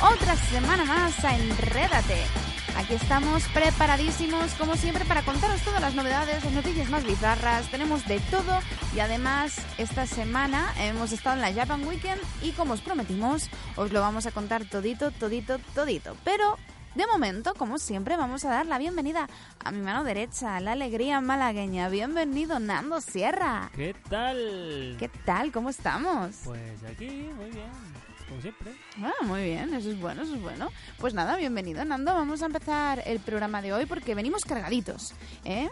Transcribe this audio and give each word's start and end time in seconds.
Otra 0.00 0.36
semana 0.36 0.84
más 0.84 1.24
a 1.24 1.36
Enrédate. 1.36 2.22
Aquí 2.76 2.94
estamos 2.94 3.42
preparadísimos, 3.48 4.52
como 4.54 4.76
siempre, 4.76 5.04
para 5.04 5.22
contaros 5.22 5.60
todas 5.62 5.80
las 5.80 5.94
novedades, 5.94 6.44
las 6.44 6.52
noticias 6.52 6.88
más 6.88 7.04
bizarras. 7.04 7.68
Tenemos 7.70 8.06
de 8.06 8.20
todo 8.30 8.60
y 8.94 9.00
además 9.00 9.60
esta 9.78 10.06
semana 10.06 10.72
hemos 10.78 11.10
estado 11.10 11.36
en 11.36 11.42
la 11.42 11.52
Japan 11.52 11.84
Weekend 11.86 12.20
y 12.42 12.52
como 12.52 12.74
os 12.74 12.80
prometimos, 12.80 13.48
os 13.76 13.92
lo 13.92 14.00
vamos 14.00 14.26
a 14.26 14.30
contar 14.30 14.64
todito, 14.66 15.10
todito, 15.10 15.58
todito. 15.74 16.16
Pero 16.22 16.56
de 16.94 17.06
momento, 17.08 17.54
como 17.54 17.78
siempre, 17.78 18.16
vamos 18.16 18.44
a 18.44 18.50
dar 18.50 18.66
la 18.66 18.78
bienvenida 18.78 19.28
a 19.64 19.70
mi 19.72 19.80
mano 19.80 20.04
derecha, 20.04 20.60
la 20.60 20.72
alegría 20.72 21.20
malagueña. 21.20 21.88
Bienvenido, 21.88 22.60
Nando 22.60 23.00
Sierra. 23.00 23.70
¿Qué 23.74 23.96
tal? 24.08 24.96
¿Qué 25.00 25.08
tal? 25.24 25.50
¿Cómo 25.50 25.70
estamos? 25.70 26.36
Pues 26.44 26.84
aquí, 26.84 27.28
muy 27.36 27.50
bien, 27.50 27.70
como 28.28 28.40
siempre. 28.42 28.72
Ah, 29.02 29.12
muy 29.24 29.42
bien, 29.44 29.72
eso 29.74 29.90
es 29.90 30.00
bueno, 30.00 30.22
eso 30.22 30.34
es 30.34 30.42
bueno. 30.42 30.70
Pues 30.98 31.14
nada, 31.14 31.36
bienvenido, 31.36 31.84
Nando. 31.84 32.14
Vamos 32.14 32.42
a 32.42 32.46
empezar 32.46 33.02
el 33.06 33.20
programa 33.20 33.62
de 33.62 33.72
hoy 33.72 33.86
porque 33.86 34.14
venimos 34.14 34.44
cargaditos, 34.44 35.14
¿eh? 35.44 35.68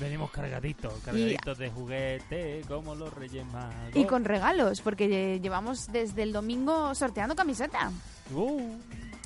Venimos 0.00 0.30
cargaditos, 0.30 0.94
cargaditos 1.04 1.58
de 1.58 1.70
juguete, 1.70 2.62
como 2.66 2.94
los 2.94 3.12
Reyes 3.14 3.44
Magos. 3.52 3.94
Y 3.94 4.04
con 4.06 4.24
regalos, 4.24 4.80
porque 4.80 5.06
lle- 5.08 5.40
llevamos 5.40 5.92
desde 5.92 6.22
el 6.24 6.32
domingo 6.32 6.94
sorteando 6.94 7.36
camiseta. 7.36 7.92
Uh, 8.34 8.74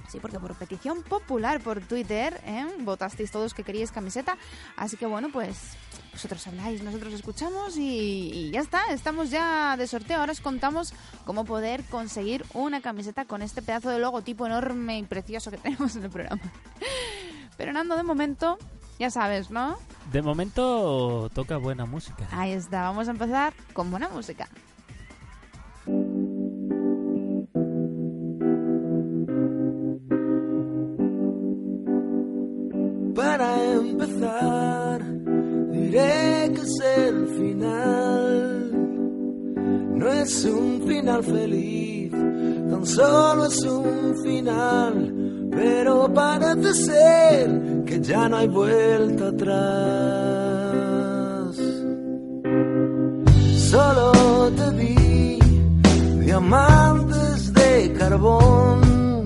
Sí, 0.09 0.19
porque 0.21 0.39
por 0.39 0.55
petición 0.55 1.03
popular 1.03 1.61
por 1.61 1.81
Twitter, 1.81 2.41
¿eh? 2.45 2.67
votasteis 2.81 3.31
todos 3.31 3.55
que 3.55 3.65
queríais 3.65 3.91
camiseta. 3.91 4.37
Así 4.77 4.97
que 4.97 5.07
bueno, 5.07 5.29
pues 5.33 5.77
vosotros 6.13 6.47
habláis, 6.47 6.83
nosotros 6.83 7.13
escuchamos 7.13 7.77
y, 7.77 8.31
y 8.33 8.51
ya 8.51 8.61
está. 8.61 8.83
Estamos 8.91 9.31
ya 9.31 9.77
de 9.77 9.87
sorteo. 9.87 10.21
Ahora 10.21 10.33
os 10.33 10.41
contamos 10.41 10.95
cómo 11.25 11.45
poder 11.45 11.83
conseguir 11.85 12.45
una 12.55 12.81
camiseta 12.81 13.25
con 13.25 13.43
este 13.43 13.63
pedazo 13.63 13.91
de 13.91 13.99
logotipo 13.99 14.47
enorme 14.47 14.99
y 14.99 15.03
precioso 15.03 15.51
que 15.51 15.57
tenemos 15.59 15.97
en 15.97 16.05
el 16.05 16.11
programa. 16.11 16.43
Pero 17.57 17.73
Nando, 17.73 17.97
de 17.97 18.03
momento, 18.03 18.59
ya 18.99 19.11
sabes, 19.11 19.51
¿no? 19.51 19.79
de 20.13 20.23
momento 20.23 21.31
toca 21.35 21.57
buena 21.57 21.85
música. 21.85 22.29
Ahí 22.31 22.53
está, 22.53 22.83
vamos 22.83 23.09
a 23.09 23.11
empezar 23.11 23.53
con 23.73 23.91
buena 23.91 24.09
música. 24.09 24.49
Es 40.27 40.45
un 40.45 40.83
final 40.85 41.23
feliz, 41.23 42.11
tan 42.11 42.85
solo 42.85 43.47
es 43.47 43.63
un 43.63 44.15
final. 44.25 44.95
Pero 45.53 46.13
parece 46.13 46.75
ser 46.75 47.85
que 47.87 48.01
ya 48.01 48.29
no 48.29 48.37
hay 48.39 48.49
vuelta 48.49 49.29
atrás. 49.29 49.57
Solo 53.71 54.13
te 54.59 54.71
vi 54.79 55.39
diamantes 56.25 57.53
de 57.55 57.93
carbón. 57.97 59.25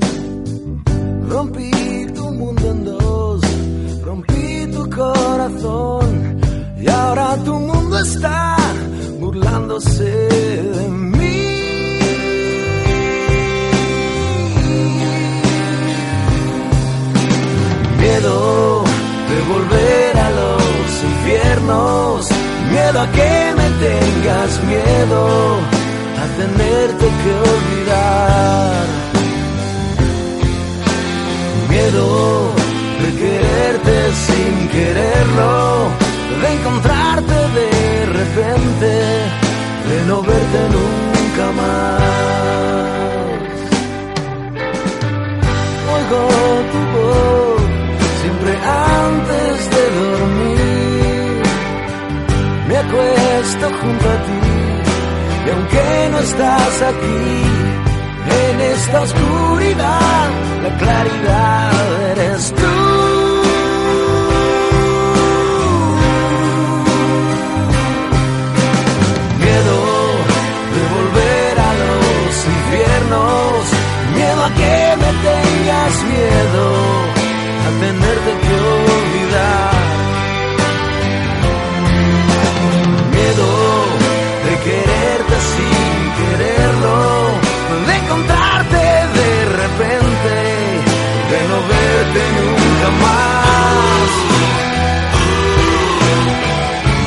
Rompí 1.30 2.06
tu 2.14 2.30
mundo 2.40 2.70
en 2.74 2.84
dos, 2.84 3.40
rompí 4.04 4.66
tu 4.74 4.90
corazón 4.90 6.40
y 6.78 6.88
ahora 6.88 7.36
tu 7.44 7.54
mundo 7.54 7.98
está 7.98 8.59
burlándose 9.30 10.10
de 10.76 10.88
mí. 10.88 11.38
Miedo 18.00 18.84
de 19.30 19.38
volver 19.52 20.18
a 20.26 20.30
los 20.40 21.04
infiernos, 21.10 22.28
miedo 22.72 23.00
a 23.00 23.06
que 23.16 23.32
me 23.58 23.68
tengas 23.86 24.50
miedo 24.64 25.20
a 26.22 26.26
tenerte 26.40 27.06
que 27.22 27.32
olvidar 27.54 28.86
miedo 31.68 32.06
de 33.02 33.08
quererte 33.22 33.96
sin 34.26 34.68
quererlo, 34.70 35.88
de 36.42 36.52
encontrarte 36.56 37.38
de 37.56 37.69
repente, 38.34 38.92
de 39.88 40.06
no 40.06 40.22
verte 40.22 40.60
nunca 40.76 41.52
más. 41.60 42.00
Oigo 45.94 46.20
tu 46.72 46.80
voz 46.94 47.62
siempre 48.22 48.52
antes 49.02 49.70
de 49.74 49.82
dormir, 50.00 51.42
me 52.68 52.76
acuesto 52.76 53.64
junto 53.80 54.06
a 54.08 54.16
ti 54.26 54.40
y 55.46 55.50
aunque 55.50 56.08
no 56.12 56.18
estás 56.18 56.82
aquí, 56.82 57.22
en 58.42 58.60
esta 58.60 59.00
oscuridad, 59.00 60.28
la 60.62 60.76
claridad 60.78 61.72
eres 62.12 62.54
tú. 62.54 62.89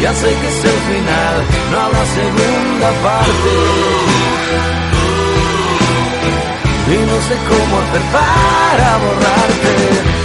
Ya 0.04 0.14
sé 0.14 0.28
que 0.28 0.48
es 0.50 0.66
el 0.66 0.80
final, 0.92 1.36
no 1.72 1.80
habrá 1.80 2.06
segunda 2.08 2.90
parte. 3.08 3.52
Y 6.92 6.98
no 7.10 7.18
sé 7.28 7.36
cómo 7.48 7.80
hacer 7.80 8.02
para 8.12 8.98
borrarte. 8.98 10.23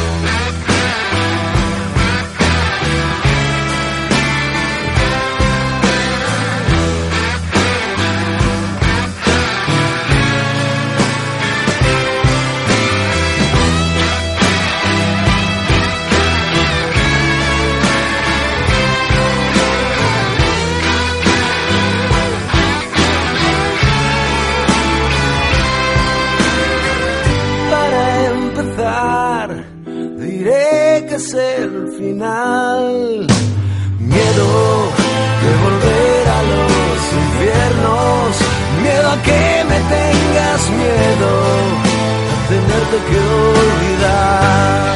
Que 43.10 43.18
olvidar. 43.18 44.87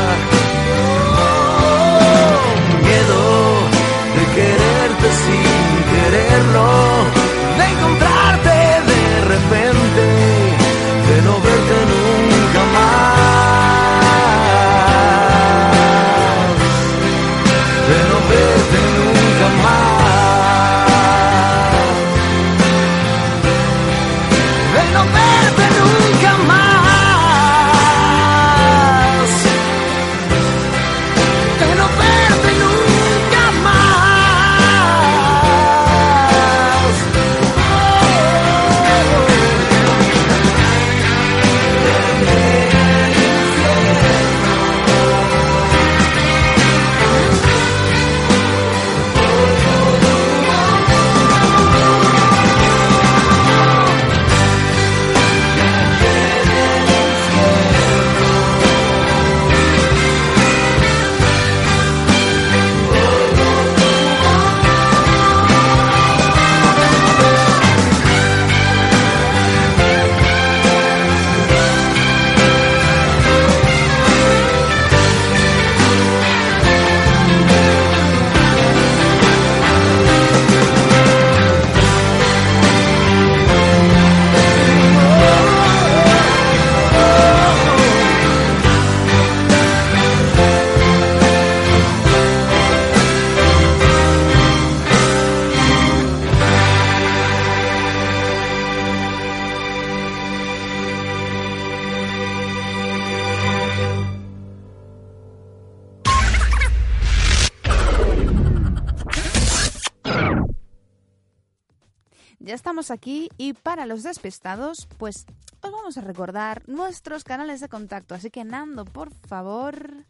Ya 112.52 112.56
estamos 112.56 112.90
aquí 112.90 113.30
y 113.38 113.54
para 113.54 113.86
los 113.86 114.02
despistados, 114.02 114.86
pues 114.98 115.24
os 115.62 115.72
vamos 115.72 115.96
a 115.96 116.02
recordar 116.02 116.62
nuestros 116.68 117.24
canales 117.24 117.62
de 117.62 117.70
contacto. 117.70 118.14
Así 118.14 118.28
que 118.28 118.44
Nando, 118.44 118.84
por 118.84 119.10
favor. 119.26 120.04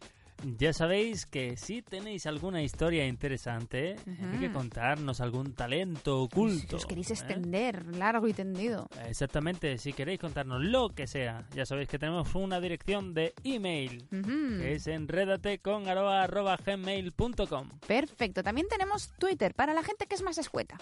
Ya 0.57 0.73
sabéis 0.73 1.25
que 1.25 1.55
si 1.55 1.81
tenéis 1.81 2.25
alguna 2.25 2.61
historia 2.61 3.07
interesante, 3.07 3.95
hay 4.33 4.39
que 4.39 4.51
contarnos 4.51 5.21
algún 5.21 5.53
talento 5.53 6.17
Si 6.17 6.23
oculto. 6.35 6.75
os 6.75 6.85
queréis 6.85 7.11
¿eh? 7.11 7.13
extender 7.13 7.95
largo 7.95 8.27
y 8.27 8.33
tendido. 8.33 8.89
Exactamente, 9.07 9.77
si 9.77 9.93
queréis 9.93 10.19
contarnos 10.19 10.61
lo 10.61 10.89
que 10.89 11.07
sea, 11.07 11.47
ya 11.55 11.65
sabéis 11.65 11.87
que 11.87 11.97
tenemos 11.97 12.35
una 12.35 12.59
dirección 12.59 13.13
de 13.13 13.33
email, 13.45 14.05
Ujú. 14.11 14.57
que 14.59 14.73
es 14.73 14.85
enredatecongaroa.gmail.com 14.87 17.69
Perfecto. 17.87 18.43
También 18.43 18.67
tenemos 18.67 19.13
Twitter 19.17 19.55
para 19.55 19.73
la 19.73 19.81
gente 19.81 20.07
que 20.07 20.15
es 20.15 20.23
más 20.23 20.37
escueta. 20.37 20.77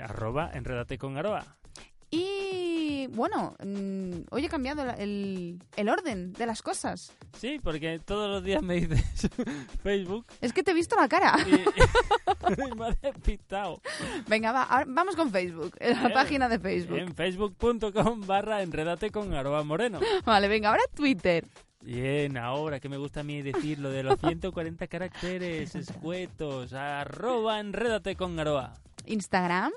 Arroba 0.00 0.50
enredatecongaroa. 0.54 1.44
Y 2.10 3.08
bueno, 3.08 3.56
mm, 3.64 4.26
hoy 4.30 4.44
he 4.44 4.48
cambiado 4.48 4.88
el, 4.98 5.58
el 5.76 5.88
orden 5.88 6.32
de 6.32 6.46
las 6.46 6.62
cosas. 6.62 7.12
Sí, 7.36 7.58
porque 7.62 7.98
todos 7.98 8.30
los 8.30 8.44
días 8.44 8.62
me 8.62 8.74
dices 8.76 9.28
Facebook 9.82 10.24
Es 10.40 10.52
que 10.52 10.62
te 10.62 10.70
he 10.70 10.74
visto 10.74 10.94
la 10.94 11.08
cara. 11.08 11.34
y, 11.44 11.54
y 12.70 12.74
me 12.78 12.86
ha 12.86 12.90
despistado. 13.02 13.80
Venga, 14.28 14.52
va, 14.52 14.62
ahora 14.62 14.84
vamos 14.86 15.16
con 15.16 15.30
Facebook, 15.32 15.74
en 15.80 16.00
la 16.02 16.08
Eh, 16.08 16.12
página 16.12 16.48
de 16.48 16.58
Facebook. 16.60 16.98
En 16.98 17.14
facebook.com 17.14 18.20
barra 18.26 18.62
enredate 18.62 19.10
con 19.10 19.34
arroba 19.34 19.64
moreno. 19.64 19.98
Vale, 20.24 20.46
venga, 20.46 20.68
ahora 20.70 20.82
Twitter. 20.94 21.44
Bien, 21.80 22.38
ahora 22.38 22.78
que 22.80 22.88
me 22.88 22.96
gusta 22.96 23.20
a 23.20 23.24
mí 23.24 23.42
decir 23.42 23.78
lo 23.80 23.90
de 23.90 24.04
los 24.04 24.18
140 24.20 24.86
caracteres 24.86 25.74
escuetos, 25.74 26.72
arroba 26.72 27.58
enredate 27.58 28.14
con 28.14 28.38
aroa. 28.38 28.72
Instagram 29.06 29.72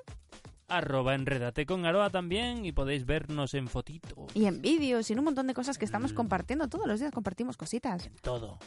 Arroba 0.69 1.15
enredate 1.15 1.65
con 1.65 1.85
aroa 1.85 2.09
también 2.09 2.65
y 2.65 2.73
podéis 2.73 3.05
vernos 3.05 3.53
en 3.53 3.67
fotito. 3.69 4.27
y 4.33 4.45
en 4.47 4.61
vídeos 4.61 5.09
y 5.09 5.13
en 5.13 5.19
un 5.19 5.25
montón 5.25 5.47
de 5.47 5.53
cosas 5.53 5.77
que 5.77 5.85
estamos 5.85 6.11
Mm. 6.11 6.15
compartiendo. 6.15 6.67
Todos 6.67 6.87
los 6.87 6.99
días 6.99 7.13
compartimos 7.13 7.55
cositas. 7.55 8.09
Todo. 8.21 8.59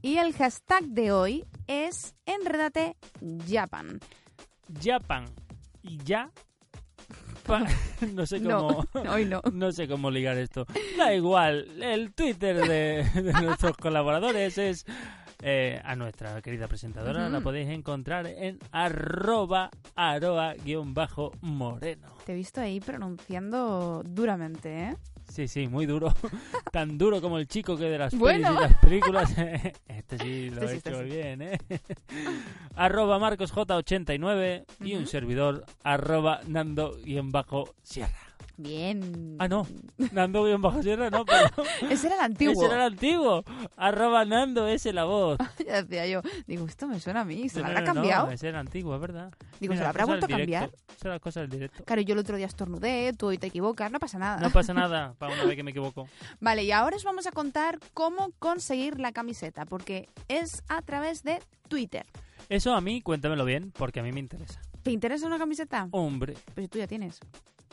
Y 0.00 0.18
el 0.18 0.32
hashtag 0.32 0.84
de 0.84 1.10
hoy 1.10 1.44
es 1.66 2.14
Enredate 2.24 2.96
Japan. 3.48 3.98
Japan 4.80 5.24
y 5.82 5.98
ya. 6.04 6.30
no 8.14 8.26
sé 8.26 8.38
No, 8.38 8.68
cómo. 8.68 8.86
hoy 9.10 9.24
no. 9.24 9.42
No 9.52 9.72
sé 9.72 9.88
cómo 9.88 10.08
ligar 10.12 10.38
esto. 10.38 10.66
Da 10.96 11.12
igual, 11.12 11.82
el 11.82 12.12
Twitter 12.14 12.56
de, 12.68 13.22
de 13.22 13.32
nuestros 13.42 13.76
colaboradores 13.76 14.56
es 14.56 14.86
eh, 15.42 15.80
a 15.84 15.96
nuestra 15.96 16.40
querida 16.42 16.68
presentadora. 16.68 17.28
La 17.28 17.40
podéis 17.40 17.68
encontrar 17.70 18.26
en 18.26 18.58
arroba 18.72 19.70
aroa-moreno. 19.94 22.08
Te 22.26 22.32
he 22.32 22.36
visto 22.36 22.60
ahí 22.60 22.80
pronunciando 22.80 24.02
duramente, 24.04 24.88
¿eh? 24.90 24.96
Sí, 25.28 25.46
sí, 25.46 25.68
muy 25.68 25.86
duro. 25.86 26.12
Tan 26.72 26.98
duro 26.98 27.20
como 27.20 27.38
el 27.38 27.46
chico 27.46 27.76
que 27.76 27.84
de 27.84 27.98
las 27.98 28.14
Bueno. 28.16 28.48
pelis 28.48 28.58
y 28.58 28.62
las 28.62 28.76
películas. 28.78 29.36
este 29.88 30.18
sí 30.18 30.50
lo 30.50 30.62
Este 30.62 30.64
he 30.64 30.68
sí, 30.68 30.76
este 30.78 30.90
hecho 30.90 31.02
bien, 31.04 31.42
¿eh? 31.42 31.58
arroba 32.74 33.18
marcosj89 33.20 34.64
y 34.80 34.94
un 34.96 35.06
servidor 35.06 35.64
arroba 35.84 36.40
nando-sierra. 36.48 38.29
Bien. 38.62 39.36
Ah, 39.38 39.48
no. 39.48 39.66
Nando-sierra 40.12 41.10
no, 41.10 41.24
pero... 41.24 41.48
Ese 41.90 42.06
era 42.08 42.16
el 42.16 42.22
antiguo. 42.22 42.52
Ese 42.52 42.66
era 42.66 42.74
el 42.86 42.92
antiguo. 42.92 43.44
Arroba 43.76 44.24
Nando, 44.24 44.66
ese 44.68 44.92
la 44.92 45.04
voz. 45.04 45.38
Ya 45.66 45.82
decía 45.82 46.06
yo. 46.06 46.20
Digo, 46.46 46.66
esto 46.66 46.86
me 46.86 47.00
suena 47.00 47.22
a 47.22 47.24
mí. 47.24 47.48
¿Se 47.48 47.60
No, 47.60 47.68
lo 47.68 47.72
no, 47.72 47.78
habrá 47.78 47.92
no, 47.92 47.94
cambiado? 47.94 48.30
ese 48.30 48.48
era 48.48 48.60
el 48.60 48.66
antiguo, 48.66 48.94
es 48.94 49.00
verdad. 49.00 49.32
Digo, 49.60 49.74
¿se 49.74 49.80
lo 49.80 49.88
habrá 49.88 50.04
vuelto 50.04 50.26
a 50.26 50.28
cambiar? 50.28 50.70
directo. 50.70 50.94
Son 51.00 51.10
las 51.10 51.20
cosas 51.20 51.42
del 51.42 51.50
directo. 51.50 51.84
Claro, 51.84 52.02
yo 52.02 52.12
el 52.14 52.18
otro 52.20 52.36
día 52.36 52.46
estornudé, 52.46 53.12
tú 53.14 53.26
hoy 53.28 53.38
te 53.38 53.46
equivocas, 53.46 53.90
no 53.90 53.98
pasa 53.98 54.18
nada. 54.18 54.40
No 54.40 54.50
pasa 54.50 54.74
nada, 54.74 55.14
para 55.18 55.34
una 55.34 55.44
vez 55.44 55.56
que 55.56 55.62
me 55.62 55.70
equivoco. 55.70 56.08
Vale, 56.40 56.64
y 56.64 56.72
ahora 56.72 56.96
os 56.96 57.04
vamos 57.04 57.26
a 57.26 57.32
contar 57.32 57.78
cómo 57.94 58.30
conseguir 58.38 59.00
la 59.00 59.12
camiseta, 59.12 59.64
porque 59.64 60.08
es 60.28 60.62
a 60.68 60.82
través 60.82 61.22
de 61.22 61.38
Twitter. 61.68 62.04
Eso 62.48 62.74
a 62.74 62.80
mí, 62.80 63.00
cuéntamelo 63.00 63.44
bien, 63.44 63.72
porque 63.76 64.00
a 64.00 64.02
mí 64.02 64.12
me 64.12 64.20
interesa. 64.20 64.60
¿Te 64.82 64.90
interesa 64.90 65.26
una 65.26 65.38
camiseta? 65.38 65.88
Hombre, 65.92 66.34
Pues 66.54 66.68
tú 66.70 66.78
ya 66.78 66.86
tienes. 66.86 67.20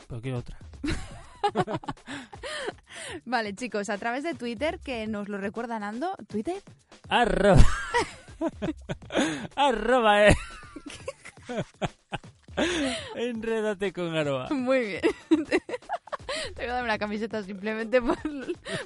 pero 0.06 0.20
qué 0.20 0.32
otra. 0.34 0.58
Vale, 3.24 3.54
chicos, 3.54 3.88
a 3.90 3.98
través 3.98 4.24
de 4.24 4.34
Twitter, 4.34 4.80
que 4.80 5.06
nos 5.06 5.28
lo 5.28 5.38
recuerda 5.38 5.78
Nando. 5.78 6.16
¿Twitter? 6.28 6.60
Arroba. 7.08 7.64
Arroba, 9.56 10.26
eh. 10.26 10.36
Enrédate 13.14 13.92
con 13.92 14.16
Aroa. 14.16 14.48
Muy 14.50 14.80
bien. 14.80 15.00
Te 15.28 16.62
voy 16.62 16.66
a 16.66 16.74
dar 16.74 16.84
una 16.84 16.98
camiseta 16.98 17.42
simplemente 17.42 18.02
por, 18.02 18.18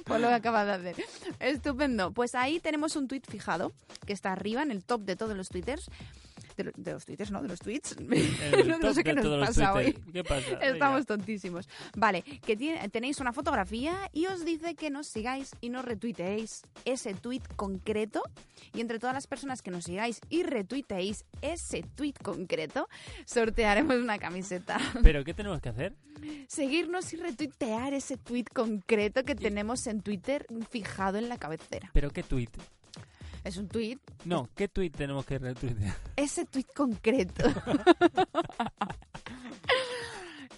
por 0.05 0.19
lo 0.19 0.27
que 0.27 0.33
acabas 0.33 0.67
de 0.67 0.73
hacer. 0.73 1.05
Estupendo. 1.39 2.11
Pues 2.11 2.35
ahí 2.35 2.59
tenemos 2.59 2.95
un 2.95 3.07
tweet 3.07 3.23
fijado, 3.27 3.73
que 4.05 4.13
está 4.13 4.31
arriba 4.31 4.61
en 4.61 4.71
el 4.71 4.83
top 4.83 5.01
de 5.01 5.15
todos 5.15 5.35
los 5.35 5.49
twitters. 5.49 5.89
De, 6.55 6.63
lo- 6.65 6.71
de 6.75 6.91
los 6.93 7.05
twitters, 7.05 7.31
¿no? 7.31 7.41
De 7.41 7.47
los 7.47 7.59
tweets. 7.59 7.95
No, 8.81 8.93
sé 8.93 9.03
qué 9.03 9.13
nos 9.13 9.47
pasa 9.47 9.73
hoy. 9.73 9.93
¿Qué 10.11 10.23
pasa? 10.23 10.51
Estamos 10.61 10.95
Venga. 10.95 11.05
tontísimos. 11.05 11.67
Vale, 11.95 12.21
que 12.23 12.55
tiene- 12.55 12.87
tenéis 12.89 13.19
una 13.19 13.33
fotografía 13.33 14.09
y 14.13 14.25
os 14.27 14.45
dice 14.45 14.75
que 14.75 14.89
nos 14.89 15.07
sigáis 15.07 15.51
y 15.61 15.69
nos 15.69 15.85
retuiteéis 15.85 16.63
ese 16.85 17.13
tweet 17.13 17.41
concreto. 17.55 18.21
Y 18.73 18.81
entre 18.81 18.97
todas 18.99 19.13
las 19.13 19.27
personas 19.27 19.61
que 19.61 19.71
nos 19.71 19.83
sigáis 19.85 20.19
y 20.29 20.43
retuiteéis 20.43 21.25
ese 21.41 21.83
tweet 21.95 22.13
concreto, 22.21 22.87
sortearemos 23.25 23.95
una 23.97 24.17
camiseta. 24.19 24.79
¿Pero 25.03 25.23
qué 25.23 25.33
tenemos 25.33 25.61
que 25.61 25.69
hacer? 25.69 25.93
Seguirnos 26.47 27.11
y 27.13 27.17
retuitear 27.17 27.93
ese 27.93 28.17
tweet 28.17 28.45
concreto 28.53 29.23
que 29.23 29.35
tenemos 29.35 29.85
en 29.87 30.01
Twitter 30.01 30.45
fijado 30.69 31.17
en 31.17 31.29
la 31.29 31.37
cabecera. 31.37 31.89
¿Pero 31.93 32.11
qué 32.11 32.23
tweet? 32.23 32.49
Es 33.43 33.57
un 33.57 33.67
tweet, 33.67 33.97
No, 34.25 34.47
¿qué 34.55 34.67
tweet 34.69 34.91
tenemos 34.91 35.25
que 35.25 35.37
retuitear? 35.37 35.95
ese 36.15 36.45
tweet 36.45 36.65
concreto. 36.73 37.43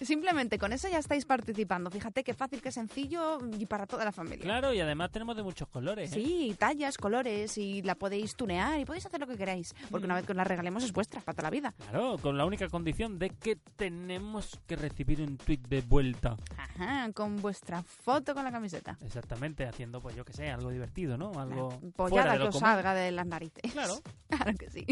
Simplemente 0.02 0.58
con 0.58 0.72
eso 0.72 0.88
ya 0.88 0.98
estáis 0.98 1.24
participando. 1.24 1.90
Fíjate 1.90 2.22
qué 2.24 2.34
fácil, 2.34 2.60
qué 2.60 2.70
sencillo 2.70 3.38
y 3.58 3.66
para 3.66 3.86
toda 3.86 4.04
la 4.04 4.12
familia. 4.12 4.44
Claro, 4.44 4.72
y 4.72 4.80
además 4.80 5.10
tenemos 5.10 5.36
de 5.36 5.42
muchos 5.42 5.68
colores. 5.68 6.12
¿eh? 6.12 6.14
Sí, 6.14 6.56
tallas, 6.58 6.98
colores 6.98 7.56
y 7.58 7.82
la 7.82 7.94
podéis 7.94 8.34
tunear 8.36 8.78
y 8.78 8.84
podéis 8.84 9.06
hacer 9.06 9.20
lo 9.20 9.26
que 9.26 9.36
queráis. 9.36 9.74
Porque 9.90 10.06
una 10.06 10.14
vez 10.14 10.26
que 10.26 10.32
os 10.32 10.36
la 10.36 10.44
regalemos 10.44 10.84
es 10.84 10.92
vuestra 10.92 11.20
para 11.20 11.34
toda 11.34 11.44
la 11.44 11.50
vida. 11.50 11.74
Claro, 11.90 12.18
con 12.18 12.36
la 12.36 12.44
única 12.44 12.68
condición 12.68 13.18
de 13.18 13.30
que 13.30 13.56
tenemos 13.76 14.58
que 14.66 14.76
recibir 14.76 15.20
un 15.20 15.36
tweet 15.36 15.60
de 15.68 15.80
vuelta. 15.80 16.36
Ajá, 16.56 17.10
con 17.12 17.40
vuestra 17.40 17.82
foto 17.82 18.34
con 18.34 18.44
la 18.44 18.52
camiseta. 18.52 18.98
Exactamente, 19.04 19.66
haciendo, 19.66 20.00
pues 20.00 20.14
yo 20.14 20.24
que 20.24 20.32
sé, 20.32 20.50
algo 20.50 20.70
divertido, 20.70 21.16
¿no? 21.16 21.32
Algo 21.38 21.80
pollada 21.96 22.36
que 22.36 22.44
os 22.44 22.48
común. 22.56 22.60
salga 22.60 22.94
de 22.94 23.12
las 23.12 23.26
narices. 23.26 23.72
Claro. 23.72 23.94
Claro 24.28 24.52
que 24.58 24.68
sí. 24.70 24.84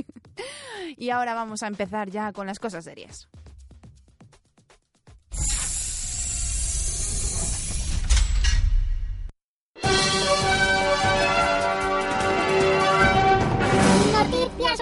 Y 0.96 1.10
ahora 1.10 1.34
vamos 1.34 1.62
a 1.62 1.66
empezar 1.66 2.08
ya 2.08 2.32
con 2.32 2.46
las 2.46 2.58
cosas 2.58 2.84
serias. 2.84 3.28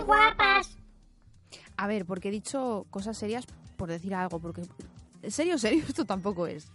Noticias 0.00 0.06
guapas. 0.06 0.78
A 1.76 1.86
ver, 1.86 2.06
porque 2.06 2.28
he 2.28 2.30
dicho 2.32 2.86
cosas 2.90 3.16
serias 3.16 3.44
por 3.76 3.88
decir 3.88 4.14
algo, 4.14 4.38
porque 4.40 4.62
serio, 5.28 5.58
serio, 5.58 5.84
esto 5.88 6.04
tampoco 6.04 6.46
es. 6.46 6.68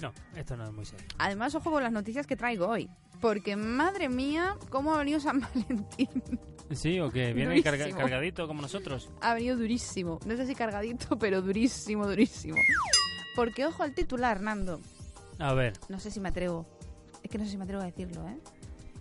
No, 0.00 0.12
esto 0.36 0.56
no 0.56 0.64
es 0.64 0.72
muy 0.72 0.84
serio. 0.84 1.06
Además, 1.18 1.54
ojo 1.54 1.70
con 1.70 1.82
las 1.82 1.92
noticias 1.92 2.26
que 2.26 2.36
traigo 2.36 2.66
hoy. 2.68 2.88
Porque, 3.20 3.56
madre 3.56 4.08
mía, 4.08 4.56
cómo 4.70 4.94
ha 4.94 4.98
venido 4.98 5.18
San 5.20 5.40
Valentín. 5.54 6.08
Sí, 6.72 6.98
o 7.00 7.10
que 7.10 7.32
viene 7.32 7.62
carga- 7.62 7.94
cargadito 7.96 8.46
como 8.46 8.60
nosotros. 8.62 9.08
ha 9.20 9.34
venido 9.34 9.56
durísimo. 9.56 10.18
No 10.26 10.36
sé 10.36 10.46
si 10.46 10.54
cargadito, 10.54 11.18
pero 11.18 11.40
durísimo, 11.42 12.06
durísimo. 12.06 12.56
Porque, 13.36 13.64
ojo 13.66 13.82
al 13.82 13.94
titular, 13.94 14.40
Nando. 14.40 14.80
A 15.38 15.52
ver, 15.54 15.72
No 15.88 15.98
sé 15.98 16.10
si 16.10 16.20
me 16.20 16.28
atrevo. 16.28 16.66
Es 17.22 17.30
que 17.30 17.38
no 17.38 17.44
sé 17.44 17.50
si 17.52 17.56
me 17.56 17.64
atrevo 17.64 17.82
a 17.82 17.86
decirlo, 17.86 18.28
¿eh? 18.28 18.38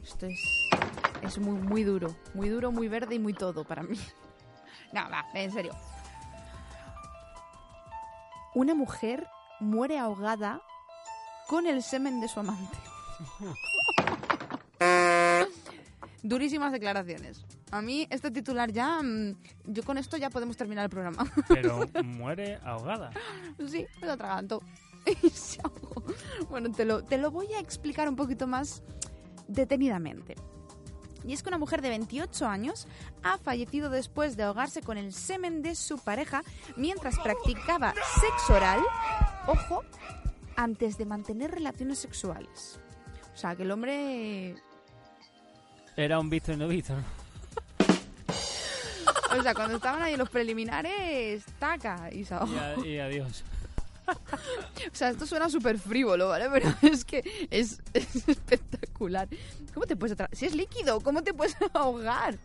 Esto 0.03 0.25
es, 0.25 0.39
es 1.23 1.37
muy, 1.39 1.59
muy 1.59 1.83
duro. 1.83 2.15
Muy 2.33 2.49
duro, 2.49 2.71
muy 2.71 2.87
verde 2.87 3.15
y 3.15 3.19
muy 3.19 3.33
todo 3.33 3.63
para 3.63 3.83
mí. 3.83 3.97
No, 4.93 5.09
va, 5.09 5.25
en 5.33 5.51
serio. 5.51 5.73
Una 8.53 8.75
mujer 8.75 9.25
muere 9.59 9.97
ahogada 9.97 10.61
con 11.47 11.65
el 11.65 11.81
semen 11.81 12.21
de 12.21 12.27
su 12.27 12.41
amante. 12.41 12.77
Durísimas 16.21 16.71
declaraciones. 16.71 17.43
A 17.71 17.81
mí 17.81 18.05
este 18.11 18.29
titular 18.29 18.71
ya... 18.71 19.01
mm, 19.01 19.35
Yo 19.65 19.81
con 19.81 19.97
esto 19.97 20.15
ya 20.17 20.29
podemos 20.29 20.57
terminar 20.57 20.83
el 20.83 20.91
programa. 20.91 21.25
pero 21.47 21.89
muere 22.03 22.59
ahogada. 22.63 23.09
Sí, 23.67 23.87
me 23.99 24.05
lo 24.05 24.13
atraganto. 24.13 24.61
Y 25.23 25.29
se 25.31 25.59
ahogó. 25.63 26.03
Bueno, 26.51 26.71
te 26.71 26.85
lo, 26.85 27.03
te 27.03 27.17
lo 27.17 27.31
voy 27.31 27.51
a 27.53 27.59
explicar 27.59 28.07
un 28.07 28.15
poquito 28.15 28.45
más 28.45 28.83
detenidamente. 29.47 30.35
Y 31.25 31.33
es 31.33 31.41
que 31.43 31.49
una 31.49 31.57
mujer 31.57 31.81
de 31.81 31.89
28 31.89 32.45
años 32.47 32.87
ha 33.23 33.37
fallecido 33.37 33.89
después 33.89 34.35
de 34.37 34.43
ahogarse 34.43 34.81
con 34.81 34.97
el 34.97 35.13
semen 35.13 35.61
de 35.61 35.75
su 35.75 35.97
pareja 35.99 36.43
mientras 36.75 37.17
practicaba 37.19 37.93
sexo 38.19 38.53
oral, 38.55 38.79
ojo, 39.47 39.83
antes 40.55 40.97
de 40.97 41.05
mantener 41.05 41.51
relaciones 41.51 41.99
sexuales. 41.99 42.79
O 43.33 43.37
sea, 43.37 43.55
que 43.55 43.63
el 43.63 43.71
hombre... 43.71 44.55
Era 45.95 46.19
un 46.19 46.29
visto 46.29 46.51
y 46.51 46.57
no 46.57 46.67
visto, 46.67 46.93
¿no? 46.95 47.03
O 49.37 49.41
sea, 49.41 49.55
cuando 49.55 49.77
estaban 49.77 50.01
ahí 50.03 50.15
los 50.15 50.29
preliminares, 50.29 51.43
taca, 51.57 52.09
y 52.11 52.23
se 52.23 52.35
ahogó. 52.35 52.53
Y, 52.53 52.57
a- 52.59 52.85
y 52.85 52.99
adiós. 52.99 53.43
O 54.91 54.95
sea, 54.95 55.09
esto 55.09 55.25
suena 55.25 55.49
súper 55.49 55.79
frívolo, 55.79 56.29
¿vale? 56.29 56.49
Pero 56.51 56.73
es 56.81 57.05
que 57.05 57.23
es, 57.49 57.81
es 57.93 58.27
espectacular. 58.27 59.27
¿Cómo 59.73 59.85
te 59.85 59.95
puedes 59.95 60.15
Si 60.33 60.45
es 60.45 60.55
líquido, 60.55 60.99
¿cómo 61.01 61.23
te 61.23 61.33
puedes 61.33 61.55
ahogar? 61.73 62.37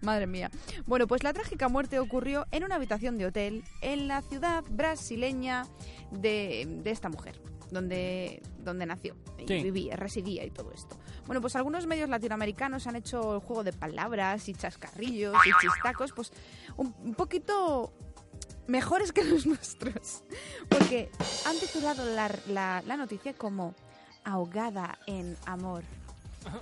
Madre 0.00 0.26
mía. 0.26 0.50
Bueno, 0.86 1.06
pues 1.06 1.22
la 1.22 1.32
trágica 1.32 1.68
muerte 1.68 1.98
ocurrió 2.00 2.46
en 2.50 2.64
una 2.64 2.74
habitación 2.74 3.18
de 3.18 3.26
hotel 3.26 3.62
en 3.82 4.08
la 4.08 4.20
ciudad 4.22 4.64
brasileña 4.68 5.64
de, 6.10 6.66
de 6.82 6.90
esta 6.90 7.08
mujer, 7.08 7.40
donde, 7.70 8.42
donde 8.58 8.84
nació 8.86 9.14
y 9.38 9.46
Sí. 9.46 9.62
vivía, 9.62 9.94
residía 9.96 10.44
y 10.44 10.50
todo 10.50 10.72
esto. 10.72 10.98
Bueno, 11.26 11.40
pues 11.40 11.54
algunos 11.54 11.86
medios 11.86 12.08
latinoamericanos 12.08 12.86
han 12.88 12.96
hecho 12.96 13.34
el 13.36 13.40
juego 13.42 13.62
de 13.62 13.72
palabras 13.72 14.48
y 14.48 14.54
chascarrillos 14.54 15.36
y 15.46 15.50
chistacos, 15.64 16.12
pues 16.12 16.32
un, 16.76 16.92
un 17.04 17.14
poquito 17.14 17.92
mejores 18.66 19.12
que 19.12 19.24
los 19.24 19.46
nuestros. 19.52 20.22
Porque 20.68 21.10
han 21.46 21.58
titulado 21.58 22.04
la, 22.14 22.30
la- 22.48 22.82
la 22.86 22.96
noticia 22.96 23.34
como 23.34 23.74
ahogada 24.24 24.98
en 25.06 25.36
amor. 25.46 25.82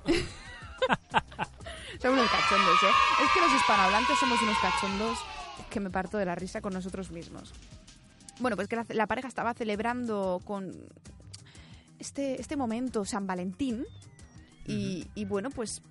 somos 2.01 2.19
unos 2.19 2.31
cachondos, 2.31 2.83
¿eh? 2.83 2.95
Es 3.25 3.31
que 3.33 3.41
los 3.41 3.53
hispanohablantes 3.55 4.19
somos 4.19 4.41
unos 4.43 4.57
cachondos 4.59 5.19
que 5.69 5.81
me 5.81 5.91
parto 5.91 6.19
de 6.19 6.25
la 6.25 6.35
risa 6.35 6.61
con 6.61 6.73
nosotros 6.73 7.11
mismos. 7.11 7.53
Bueno, 8.41 8.57
pues 8.57 8.69
que 8.69 8.77
la, 8.77 8.87
la 8.89 9.07
pareja 9.07 9.29
estaba 9.29 9.53
celebrando 9.55 10.41
con 10.45 10.73
este, 11.99 12.41
este 12.41 12.57
momento 12.57 13.05
San 13.05 13.27
Valentín 13.27 13.85
y, 14.67 15.07
y 15.15 15.25
bueno, 15.27 15.51
pues 15.51 15.83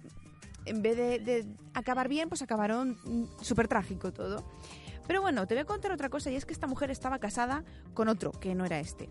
en 0.65 0.81
vez 0.81 0.97
de, 0.97 1.19
de 1.19 1.45
acabar 1.73 2.07
bien, 2.07 2.27
pues 2.29 2.41
acabaron 2.41 2.97
súper 3.41 3.67
trágico 3.67 4.11
todo. 4.11 4.43
Pero 5.09 5.23
bueno, 5.23 5.47
te 5.47 5.55
voy 5.55 5.61
a 5.63 5.65
contar 5.65 5.91
otra 5.91 6.07
cosa 6.09 6.29
y 6.29 6.35
es 6.35 6.45
que 6.45 6.53
esta 6.53 6.67
mujer 6.67 6.91
estaba 6.91 7.17
casada 7.17 7.63
con 7.95 8.09
otro, 8.09 8.29
que 8.29 8.53
no 8.53 8.63
era 8.63 8.79
este. 8.79 9.09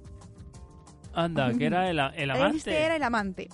Anda, 1.12 1.52
que 1.54 1.66
era 1.66 1.90
el, 1.90 1.98
amante. 1.98 2.56
Este 2.56 2.84
era 2.84 2.94
el 2.94 3.02
amante. 3.02 3.48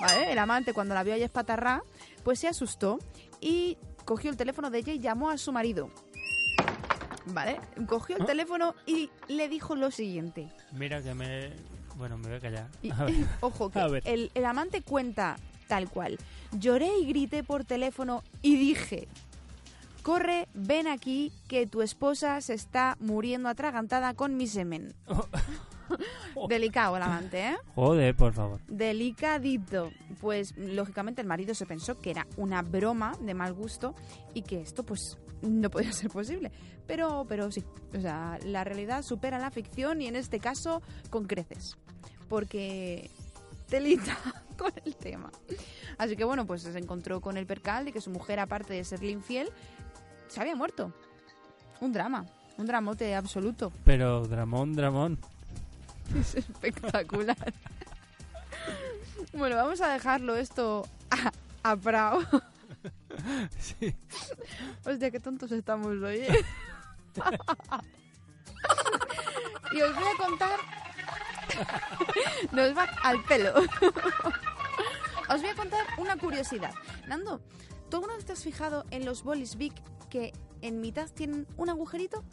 ¿Vale? 0.00 0.32
El 0.32 0.38
amante 0.38 0.72
cuando 0.72 0.94
la 0.94 1.02
vio 1.02 1.12
allá 1.12 1.26
espatarrá, 1.26 1.82
pues 2.22 2.38
se 2.38 2.48
asustó 2.48 3.00
y 3.38 3.76
cogió 4.06 4.30
el 4.30 4.38
teléfono 4.38 4.70
de 4.70 4.78
ella 4.78 4.94
y 4.94 4.98
llamó 4.98 5.28
a 5.28 5.36
su 5.36 5.52
marido. 5.52 5.90
¿Vale? 7.26 7.60
Cogió 7.86 8.16
el 8.16 8.22
¿Ah? 8.22 8.26
teléfono 8.26 8.74
y 8.86 9.10
le 9.28 9.50
dijo 9.50 9.76
lo 9.76 9.90
siguiente. 9.90 10.48
Mira 10.72 11.02
que 11.02 11.12
me... 11.12 11.50
Bueno, 11.96 12.16
me 12.16 12.28
voy 12.28 12.36
a 12.38 12.40
callar. 12.40 12.68
A 12.98 13.04
ver. 13.04 13.14
ojo, 13.40 13.68
que 13.68 13.78
A 13.78 13.88
ver. 13.88 14.02
el, 14.06 14.30
el 14.34 14.46
amante 14.46 14.80
cuenta 14.80 15.36
tal 15.68 15.90
cual. 15.90 16.16
Lloré 16.52 16.96
y 16.98 17.04
grité 17.04 17.42
por 17.44 17.66
teléfono 17.66 18.22
y 18.40 18.56
dije, 18.56 19.06
corre, 20.04 20.48
ven 20.52 20.86
aquí, 20.86 21.32
que 21.48 21.66
tu 21.66 21.80
esposa 21.80 22.40
se 22.42 22.52
está 22.52 22.96
muriendo 23.00 23.48
atragantada 23.48 24.12
con 24.12 24.36
mi 24.36 24.46
semen. 24.46 24.94
Delicado 26.48 26.96
el 26.98 27.02
amante, 27.02 27.48
¿eh? 27.48 27.56
Joder, 27.74 28.14
por 28.14 28.34
favor. 28.34 28.60
Delicadito. 28.68 29.90
Pues 30.20 30.54
lógicamente 30.58 31.22
el 31.22 31.26
marido 31.26 31.54
se 31.54 31.64
pensó 31.64 31.98
que 31.98 32.10
era 32.10 32.26
una 32.36 32.60
broma 32.60 33.12
de 33.20 33.32
mal 33.32 33.54
gusto 33.54 33.94
y 34.34 34.42
que 34.42 34.60
esto 34.60 34.84
pues 34.84 35.16
no 35.40 35.70
podía 35.70 35.92
ser 35.92 36.10
posible. 36.10 36.52
Pero, 36.86 37.24
pero 37.26 37.50
sí. 37.50 37.64
O 37.96 38.00
sea, 38.00 38.38
la 38.44 38.62
realidad 38.62 39.02
supera 39.02 39.38
la 39.38 39.50
ficción 39.50 40.02
y 40.02 40.06
en 40.06 40.16
este 40.16 40.38
caso 40.38 40.82
con 41.08 41.26
creces. 41.26 41.78
Porque 42.28 43.10
telita 43.68 44.18
con 44.64 44.82
el 44.84 44.96
tema. 44.96 45.30
Así 45.98 46.16
que 46.16 46.24
bueno, 46.24 46.46
pues 46.46 46.62
se 46.62 46.78
encontró 46.78 47.20
con 47.20 47.36
el 47.36 47.46
percal 47.46 47.84
de 47.84 47.92
que 47.92 48.00
su 48.00 48.10
mujer, 48.10 48.40
aparte 48.40 48.72
de 48.72 48.84
serle 48.84 49.10
infiel, 49.10 49.50
se 50.28 50.40
había 50.40 50.56
muerto. 50.56 50.92
Un 51.80 51.92
drama. 51.92 52.24
Un 52.56 52.66
dramote 52.66 53.14
absoluto. 53.14 53.72
Pero 53.84 54.26
Dramón, 54.26 54.74
Dramón. 54.74 55.18
Es 56.18 56.34
espectacular. 56.34 57.52
bueno, 59.32 59.56
vamos 59.56 59.80
a 59.80 59.88
dejarlo 59.92 60.36
esto 60.36 60.86
a, 61.10 61.32
a 61.70 61.76
Prao. 61.76 62.20
Sí. 63.60 63.94
Hostia, 64.84 65.12
qué 65.12 65.20
tontos 65.20 65.52
estamos 65.52 66.02
hoy. 66.02 66.16
¿eh? 66.16 66.44
y 69.72 69.80
os 69.80 69.94
voy 69.94 70.04
a 70.04 70.16
contar... 70.16 70.58
Nos 72.50 72.76
va 72.76 72.84
al 73.04 73.22
pelo. 73.22 73.54
Os 75.28 75.40
voy 75.40 75.50
a 75.50 75.54
contar 75.54 75.84
una 75.98 76.16
curiosidad. 76.16 76.72
Nando, 77.06 77.40
¿tú 77.90 77.96
alguna 77.96 78.14
vez 78.16 78.24
te 78.24 78.32
has 78.32 78.42
fijado 78.42 78.84
en 78.90 79.04
los 79.04 79.22
bolis 79.22 79.56
Bic 79.56 79.74
que 80.08 80.32
en 80.62 80.80
mitad 80.80 81.10
tienen 81.10 81.46
un 81.56 81.68
agujerito. 81.68 82.24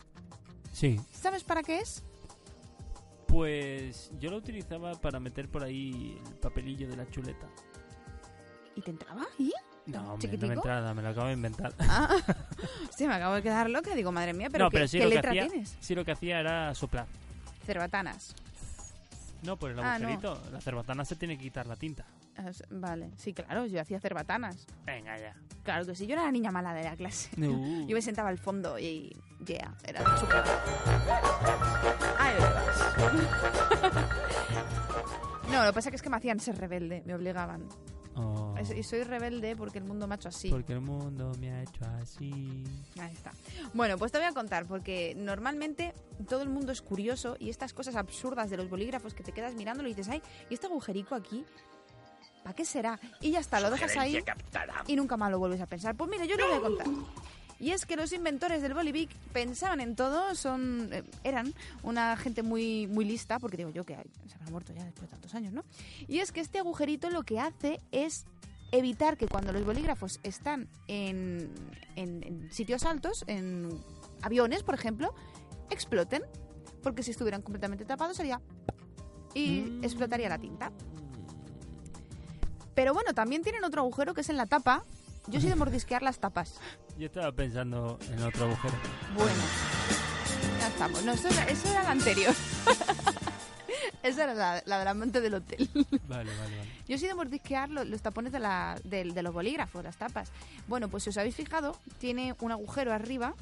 Sí. 0.72 1.00
¿Sabes 1.12 1.44
para 1.44 1.64
qué 1.64 1.80
es? 1.80 2.04
Pues 3.28 4.12
yo 4.20 4.30
lo 4.30 4.38
utilizaba 4.38 4.94
para 4.96 5.20
meter 5.20 5.50
por 5.50 5.64
ahí 5.64 6.22
el 6.26 6.36
papelillo 6.36 6.88
de 6.88 6.98
la 6.98 7.10
chuleta. 7.10 7.48
¿Y 8.76 8.82
te 8.82 8.92
entraba 8.92 9.26
ahí? 9.40 9.52
No, 9.86 10.14
hombre, 10.14 10.38
no 10.38 10.48
me 10.48 10.54
entrada, 10.54 10.94
me 10.94 11.02
lo 11.02 11.10
acabo 11.10 11.28
de 11.28 11.34
inventar. 11.34 11.74
Ah, 11.80 12.16
sí, 12.96 13.08
me 13.08 13.16
acabo 13.16 13.36
de 13.36 13.42
quedar 13.42 13.70
loca. 13.70 13.96
Digo, 13.96 14.12
madre 14.12 14.34
mía, 14.34 14.50
pero 14.52 14.66
no, 14.66 14.70
¿qué, 14.70 14.76
pero 14.78 14.88
sí 14.88 15.00
qué 15.00 15.08
letra 15.08 15.32
hacía, 15.32 15.48
tienes? 15.48 15.78
sí 15.80 15.96
lo 15.96 16.06
que 16.06 16.12
hacía 16.12 16.40
era 16.40 16.74
soplar. 16.76 17.08
Cerbatanas. 17.66 18.36
No, 19.44 19.58
por 19.58 19.72
el 19.72 19.80
Ah, 19.80 19.98
no. 19.98 20.08
agujerito. 20.08 20.42
La 20.52 20.62
cerbatana 20.62 21.04
se 21.04 21.16
tiene 21.16 21.38
que 21.38 21.44
quitar 21.46 21.66
la 21.68 21.76
tinta. 21.76 22.06
Vale, 22.70 23.12
sí, 23.18 23.34
claro, 23.34 23.66
yo 23.66 23.82
hacía 23.82 24.00
cerbatanas. 24.00 24.66
Venga, 24.86 25.18
ya. 25.20 25.36
Claro 25.64 25.86
que 25.86 25.96
sí, 25.96 26.08
yo 26.08 26.14
era 26.14 26.24
la 26.24 26.32
niña 26.32 26.52
mala 26.52 26.74
de 26.74 26.84
la 26.84 26.96
clase. 26.96 27.30
Uh. 27.40 27.86
Yo 27.88 27.96
me 27.96 28.02
sentaba 28.02 28.30
al 28.30 28.38
fondo 28.38 28.80
y. 28.80 29.16
Yeah, 29.46 29.76
era 29.84 30.18
súper. 30.18 30.44
Ahí 32.18 32.36
lo. 32.40 32.46
No, 35.52 35.66
lo 35.66 35.72
que 35.72 35.74
pasa 35.74 35.90
que 35.90 35.98
es 35.98 36.02
que 36.02 36.10
me 36.10 36.16
hacían 36.16 36.40
ser 36.40 36.58
rebelde, 36.58 37.04
me 37.06 37.14
obligaban. 37.14 37.68
Oh, 38.16 38.56
Y 38.76 38.84
soy 38.84 39.04
rebelde 39.04 39.56
porque 39.56 39.80
el 39.80 39.84
mundo 39.84 40.08
me 40.08 40.14
ha 40.14 40.16
hecho 40.16 40.30
así. 40.30 40.50
Porque 40.50 40.74
el 40.74 40.82
mundo 40.82 41.34
me 41.40 41.52
ha 41.52 41.62
hecho 41.62 41.84
así. 42.02 42.64
Ahí 43.00 43.12
está. 43.12 43.32
Bueno, 43.74 43.98
pues 43.98 44.14
te 44.14 44.18
voy 44.18 44.28
a 44.28 44.34
contar, 44.34 44.66
porque 44.66 45.14
normalmente 45.18 45.94
todo 46.30 46.42
el 46.42 46.50
mundo 46.50 46.72
es 46.72 46.82
curioso 46.82 47.36
y 47.38 47.50
estas 47.50 47.74
cosas 47.74 47.96
absurdas 47.96 48.50
de 48.50 48.58
los 48.58 48.70
bolígrafos 48.70 49.14
que 49.14 49.24
te 49.24 49.34
quedas 49.34 49.56
mirando 49.56 49.84
y 49.84 49.88
dices, 49.88 50.08
ay, 50.08 50.22
¿y 50.50 50.54
este 50.54 50.68
agujerico 50.68 51.16
aquí? 51.16 51.44
¿Para 52.44 52.56
qué 52.56 52.66
será? 52.66 53.00
Y 53.22 53.32
ya 53.32 53.40
está, 53.40 53.60
lo 53.60 53.70
dejas 53.70 53.96
ahí 53.98 54.20
y 54.88 54.96
nunca 54.96 55.16
más 55.18 55.30
lo 55.32 55.40
vuelves 55.40 55.62
a 55.62 55.66
pensar. 55.68 55.96
Pues 55.96 56.10
mira, 56.10 56.26
yo 56.26 56.36
te 56.38 56.44
voy 56.44 56.54
a 56.54 56.60
contar. 56.62 56.88
Y 57.60 57.70
es 57.72 57.86
que 57.86 57.96
los 57.96 58.12
inventores 58.12 58.64
del 58.64 58.74
Bolivic 58.74 59.12
pensaban 59.34 59.82
en 59.82 59.96
todo, 59.96 60.34
son 60.34 60.90
eh, 60.92 61.04
eran 61.24 61.54
una 61.84 62.18
gente 62.18 62.42
muy 62.42 62.88
muy 62.88 63.06
lista, 63.06 63.38
porque 63.38 63.58
digo 63.58 63.70
yo 63.70 63.84
que 63.84 63.96
ay, 63.96 64.06
se 64.28 64.34
habrá 64.36 64.50
muerto 64.50 64.74
ya 64.74 64.84
después 64.84 65.04
de 65.04 65.12
tantos 65.16 65.36
años, 65.36 65.54
¿no? 65.54 65.64
Y 66.08 66.20
es 66.20 66.32
que 66.32 66.40
este 66.40 66.58
agujerito 66.58 67.12
lo 67.12 67.22
que 67.22 67.40
hace 67.40 67.80
es 67.92 68.26
evitar 68.72 69.16
que 69.18 69.28
cuando 69.28 69.52
los 69.54 69.64
bolígrafos 69.64 70.20
están 70.24 70.68
en, 70.88 71.52
en- 71.96 72.24
en 72.24 72.52
sitios 72.52 72.84
altos, 72.86 73.24
en 73.28 73.70
aviones, 74.24 74.64
por 74.64 74.74
ejemplo, 74.74 75.14
exploten. 75.70 76.24
Porque 76.82 77.04
si 77.04 77.12
estuvieran 77.12 77.44
completamente 77.44 77.86
tapados 77.86 78.18
sería... 78.18 78.42
y 79.36 79.62
Mm. 79.62 79.84
explotaría 79.84 80.30
la 80.30 80.40
tinta. 80.40 80.72
Pero 82.76 82.94
bueno, 82.94 83.14
también 83.14 83.44
tienen 83.44 83.64
otro 83.64 83.82
agujero 83.82 84.14
que 84.14 84.22
es 84.22 84.30
en 84.30 84.38
la 84.38 84.46
tapa. 84.46 84.84
Yo 85.28 85.40
soy 85.40 85.50
de 85.50 85.56
mordisquear 85.56 86.02
las 86.02 86.20
tapas. 86.20 86.56
Yo 86.98 87.08
estaba 87.08 87.32
pensando 87.32 87.98
en 88.12 88.24
otro 88.24 88.46
agujero. 88.46 88.74
Bueno, 89.16 89.32
ya 90.60 90.68
estamos. 90.68 91.04
No, 91.04 91.12
eso 91.14 91.28
era, 91.30 91.44
eso 91.46 91.70
era 91.70 91.84
la 91.84 91.92
anterior. 91.92 92.34
Esa 94.04 94.24
era 94.24 94.34
la, 94.34 94.64
la 94.66 94.80
del 94.80 94.88
amante 94.88 95.22
del 95.22 95.36
hotel. 95.36 95.70
Vale, 95.76 95.92
vale, 96.08 96.58
vale. 96.58 96.72
Yo 96.88 96.98
soy 96.98 97.08
de 97.08 97.14
mordisquear 97.14 97.70
lo- 97.70 97.84
los, 97.84 98.02
tapones 98.02 98.32
de, 98.34 98.40
la, 98.40 98.80
del- 98.84 99.14
de 99.14 99.22
los 99.22 99.32
bolígrafos, 99.34 99.84
las 99.84 99.96
tapas. 99.98 100.32
Bueno, 100.68 100.90
pues 100.90 101.04
si 101.04 101.12
os 101.12 101.18
habéis 101.18 101.36
fijado, 101.36 101.78
tiene 102.00 102.36
un 102.42 102.52
agujero 102.52 102.92
arriba 102.94 103.36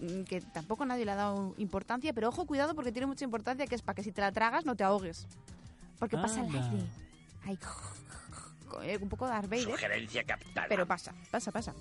mm, 0.00 0.22
que 0.24 0.42
tampoco 0.42 0.84
nadie 0.84 1.06
le 1.06 1.12
ha 1.12 1.16
dado 1.16 1.54
importancia, 1.56 2.12
pero 2.12 2.28
ojo, 2.28 2.44
cuidado 2.46 2.74
porque 2.74 2.92
tiene 2.92 3.06
mucha 3.06 3.24
importancia, 3.24 3.66
que 3.66 3.74
es 3.74 3.82
para 3.82 3.94
que 3.96 4.02
si 4.02 4.12
te 4.12 4.20
la 4.20 4.30
tragas 4.30 4.66
no 4.66 4.76
te 4.76 4.84
ahogues. 4.84 5.26
Porque 5.98 6.16
pasa 6.18 6.40
el 6.44 6.54
aire. 6.54 6.84
Ay, 7.46 7.56
un 9.00 9.08
poco 9.08 9.26
de 9.26 9.32
Darth 9.32 9.48
Vader. 9.48 10.26
Pero 10.68 10.86
pasa, 10.86 11.14
pasa, 11.30 11.52
pasa. 11.52 11.74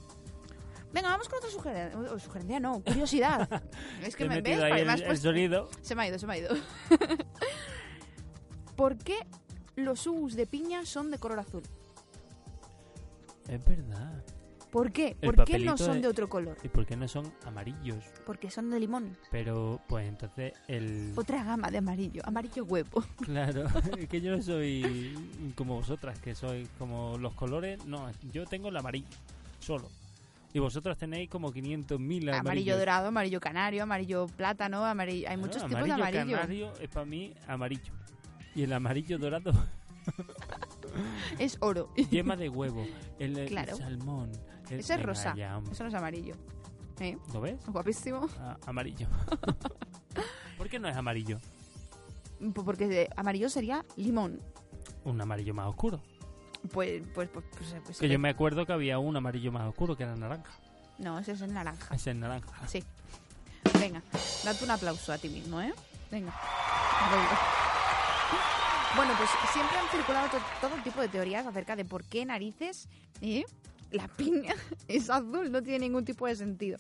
Venga, 0.94 1.10
vamos 1.10 1.27
con 1.27 1.38
otra 1.39 1.50
sugerencia. 1.51 2.60
No, 2.60 2.82
curiosidad. 2.82 3.63
es 4.03 4.15
que 4.15 4.27
me 4.27 4.36
metido 4.36 4.63
ves, 4.63 4.74
ahí 4.74 5.03
el, 5.03 5.17
sonido. 5.17 5.70
Se 5.82 5.96
me 5.96 6.03
ha 6.03 6.08
ido, 6.08 6.17
se 6.20 6.27
me 6.27 6.34
ha 6.34 6.38
ido. 6.38 6.50
¿Por 8.75 8.98
qué 8.98 9.17
los 9.76 10.08
Ubus 10.08 10.36
de 10.36 10.47
piña 10.47 10.86
son 10.86 11.12
de 11.12 11.17
color 11.17 11.39
azul? 11.39 11.63
Es 13.47 13.63
verdad. 13.63 14.23
¿Por 14.78 14.92
qué? 14.92 15.18
El 15.22 15.34
¿Por 15.34 15.44
qué 15.46 15.58
no 15.58 15.76
son 15.76 16.02
de- 16.04 16.08
otro 16.08 16.30
color? 16.30 16.56
¿Y 16.63 16.68
por 16.68 16.86
qué 16.86 16.96
no 16.96 17.08
son 17.08 17.34
amarillos? 17.46 18.04
Porque 18.28 18.52
son 18.52 18.70
de 18.70 18.80
limón. 18.80 19.18
Pero, 19.32 19.82
pues 19.88 20.08
entonces 20.08 20.54
el... 20.68 21.13
Otra 21.16 21.44
gama 21.44 21.72
de 21.72 21.80
amarillo. 21.80 22.22
Amarillo 22.26 22.63
huevo. 22.63 23.04
Claro, 23.26 23.66
es 23.98 24.08
que 24.08 24.22
yo 24.22 24.36
no 24.38 24.42
soy 24.44 25.16
como 25.56 25.74
vosotras, 25.76 26.20
que 26.20 26.36
soy 26.36 26.68
como 26.78 27.18
los 27.18 27.34
colores... 27.34 27.84
No, 27.88 28.08
yo 28.32 28.46
tengo 28.46 28.70
el 28.70 28.78
amarillo, 28.78 29.08
solo. 29.60 29.90
Y 30.54 30.60
vosotros 30.60 30.96
tenéis 30.96 31.28
como 31.30 31.52
500.000 31.52 31.98
amarillos. 31.98 32.40
Amarillo 32.40 32.78
dorado, 32.78 33.08
amarillo 33.08 33.40
canario, 33.40 33.82
amarillo 33.84 34.28
plátano, 34.28 34.86
amarillo. 34.86 35.28
Hay 35.28 35.38
Claro, 35.38 35.42
muchos 35.48 35.66
tipos 35.68 35.84
de 35.86 35.92
amarillo. 35.92 36.36
canario 36.36 36.74
es 36.80 36.90
para 36.90 37.06
mí 37.08 37.34
amarillo. 37.48 37.94
Y 38.54 38.62
el 38.62 38.74
amarillo 38.74 39.18
dorado, 39.18 39.52
Es 41.40 41.58
oro. 41.62 41.92
yema 42.12 42.36
de 42.36 42.50
huevo. 42.50 42.86
El, 43.20 43.38
el 43.38 43.48
Claro. 43.50 43.76
salmón. 43.78 44.32
El- 44.71 44.80
Ese 44.80 44.93
es 44.93 44.99
Venga, 44.99 45.03
rosa. 45.03 45.36
ya. 45.36 45.62
Eso 45.71 45.84
no 45.84 45.89
es 45.89 45.95
amarillo. 45.95 46.36
¿Eh? 46.99 47.17
¿Lo 47.34 47.41
ves? 47.41 47.58
Guapísimo. 47.67 48.27
Ah, 48.39 48.58
amarillo. 48.65 49.08
¿Por 50.58 50.69
qué 50.69 50.80
no 50.80 50.88
es 50.88 50.95
amarillo? 50.95 51.39
Pues 52.39 52.65
Porque 52.65 53.10
amarillo 53.15 53.49
sería 53.49 53.86
limón. 53.95 54.41
Un 55.03 55.21
amarillo 55.21 55.53
más 55.53 55.67
oscuro. 55.67 56.01
Pues, 56.71 57.03
pues, 57.13 57.30
pues, 57.30 57.45
pues, 57.56 57.75
pues- 57.86 57.97
Que 57.99 58.10
yo 58.10 58.17
me 58.19 58.30
acuerdo 58.30 58.65
que 58.65 58.73
había 58.73 58.97
un 58.99 59.15
amarillo 59.15 59.51
más 59.51 59.67
oscuro 59.67 59.95
que 59.95 60.03
era 60.03 60.15
naranja. 60.15 60.51
No, 60.97 61.19
ese 61.19 61.34
es 61.34 61.41
el 61.41 61.53
naranja. 61.53 61.93
Ese 61.95 62.10
es 62.12 62.15
naranja. 62.17 62.67
Sí. 62.67 62.84
Venga, 63.80 64.01
date 64.43 64.63
un 64.63 64.71
aplauso 64.71 65.13
a 65.13 65.17
ti 65.19 65.30
mismo, 65.30 65.62
¿eh? 65.62 65.71
Venga. 66.10 66.34
Bueno, 68.95 69.13
pues 69.17 69.30
siempre 69.53 69.77
han 69.77 69.88
circulado 69.89 70.30
to- 70.30 70.41
todo 70.67 70.75
tipo 70.84 70.99
de 71.01 71.08
teorías 71.10 71.45
acerca 71.45 71.75
de 71.75 71.86
por 71.86 72.03
qué 72.03 72.25
narices 72.25 72.89
¿eh? 73.21 73.45
La 73.91 74.08
piña 74.08 74.54
es 74.88 75.10
azul, 75.10 75.52
no 75.52 75.62
tiene 75.63 75.80
ningún 75.80 76.06
tipo 76.06 76.28
de 76.28 76.36
sentido. 76.36 76.78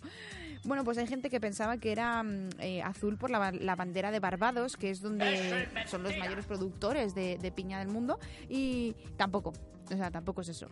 Bueno, 0.63 0.83
pues 0.83 0.97
hay 0.97 1.07
gente 1.07 1.29
que 1.29 1.39
pensaba 1.39 1.77
que 1.77 1.91
era 1.91 2.23
mm, 2.23 2.49
eh, 2.59 2.81
azul 2.81 3.17
por 3.17 3.29
la, 3.29 3.39
ba- 3.39 3.51
la 3.51 3.75
bandera 3.75 4.11
de 4.11 4.19
Barbados, 4.19 4.75
que 4.75 4.89
es 4.89 5.01
donde 5.01 5.67
son 5.85 6.03
los 6.03 6.17
mayores 6.17 6.45
productores 6.45 7.15
de, 7.15 7.37
de 7.37 7.51
piña 7.51 7.79
del 7.79 7.87
mundo, 7.89 8.19
y 8.49 8.93
tampoco, 9.15 9.53
o 9.85 9.95
sea, 9.95 10.11
tampoco 10.11 10.41
es 10.41 10.49
eso. 10.49 10.67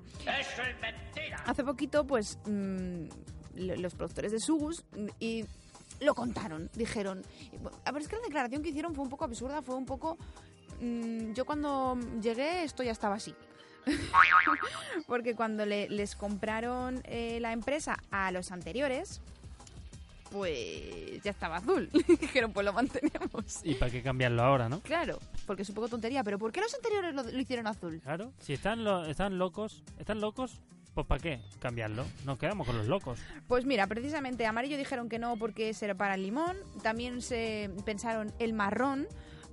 Hace 1.45 1.63
poquito, 1.63 2.05
pues, 2.05 2.39
mm, 2.45 3.05
lo- 3.55 3.75
los 3.77 3.93
productores 3.95 4.31
de 4.31 4.39
Sugus 4.39 4.83
mm, 4.97 5.07
y 5.19 5.45
lo 6.01 6.13
contaron, 6.13 6.69
dijeron. 6.75 7.21
A 7.85 7.91
ver, 7.93 8.01
es 8.01 8.07
que 8.09 8.17
la 8.17 8.23
declaración 8.23 8.61
que 8.63 8.69
hicieron 8.69 8.93
fue 8.95 9.03
un 9.05 9.09
poco 9.09 9.23
absurda, 9.23 9.61
fue 9.61 9.75
un 9.75 9.85
poco... 9.85 10.17
yo 10.81 11.45
cuando 11.45 11.97
llegué 12.21 12.63
esto 12.65 12.83
ya 12.83 12.91
estaba 12.91 13.15
así. 13.15 13.33
Porque 15.07 15.35
cuando 15.35 15.65
le- 15.65 15.89
les 15.89 16.15
compraron 16.15 17.01
eh, 17.05 17.39
la 17.41 17.51
empresa 17.53 17.97
a 18.11 18.31
los 18.31 18.51
anteriores, 18.51 19.21
pues 20.31 21.21
ya 21.23 21.31
estaba 21.31 21.57
azul. 21.57 21.89
Dijeron, 22.19 22.51
pues 22.51 22.65
lo 22.65 22.73
mantenemos. 22.73 23.59
¿Y 23.63 23.75
para 23.75 23.91
qué 23.91 24.01
cambiarlo 24.01 24.41
ahora, 24.43 24.67
no? 24.69 24.81
Claro, 24.81 25.19
porque 25.45 25.61
es 25.61 25.69
un 25.69 25.75
poco 25.75 25.87
tontería, 25.89 26.23
pero 26.23 26.39
¿por 26.39 26.51
qué 26.51 26.61
los 26.61 26.73
anteriores 26.73 27.13
lo, 27.13 27.23
lo 27.23 27.39
hicieron 27.39 27.67
azul? 27.67 27.99
Claro. 28.03 28.31
Si 28.39 28.53
están, 28.53 28.83
lo- 28.83 29.05
están 29.05 29.37
locos, 29.37 29.83
están 29.99 30.19
locos, 30.21 30.59
pues 30.93 31.05
¿para 31.07 31.21
qué 31.21 31.41
cambiarlo? 31.59 32.05
Nos 32.25 32.37
quedamos 32.37 32.65
con 32.65 32.77
los 32.77 32.87
locos. 32.87 33.19
Pues 33.47 33.65
mira, 33.65 33.85
precisamente 33.87 34.45
amarillo 34.45 34.77
dijeron 34.77 35.09
que 35.09 35.19
no 35.19 35.35
porque 35.37 35.73
era 35.79 35.93
para 35.95 36.15
el 36.15 36.23
limón. 36.23 36.57
También 36.83 37.21
se 37.21 37.69
pensaron 37.85 38.33
el 38.39 38.53
marrón, 38.53 39.07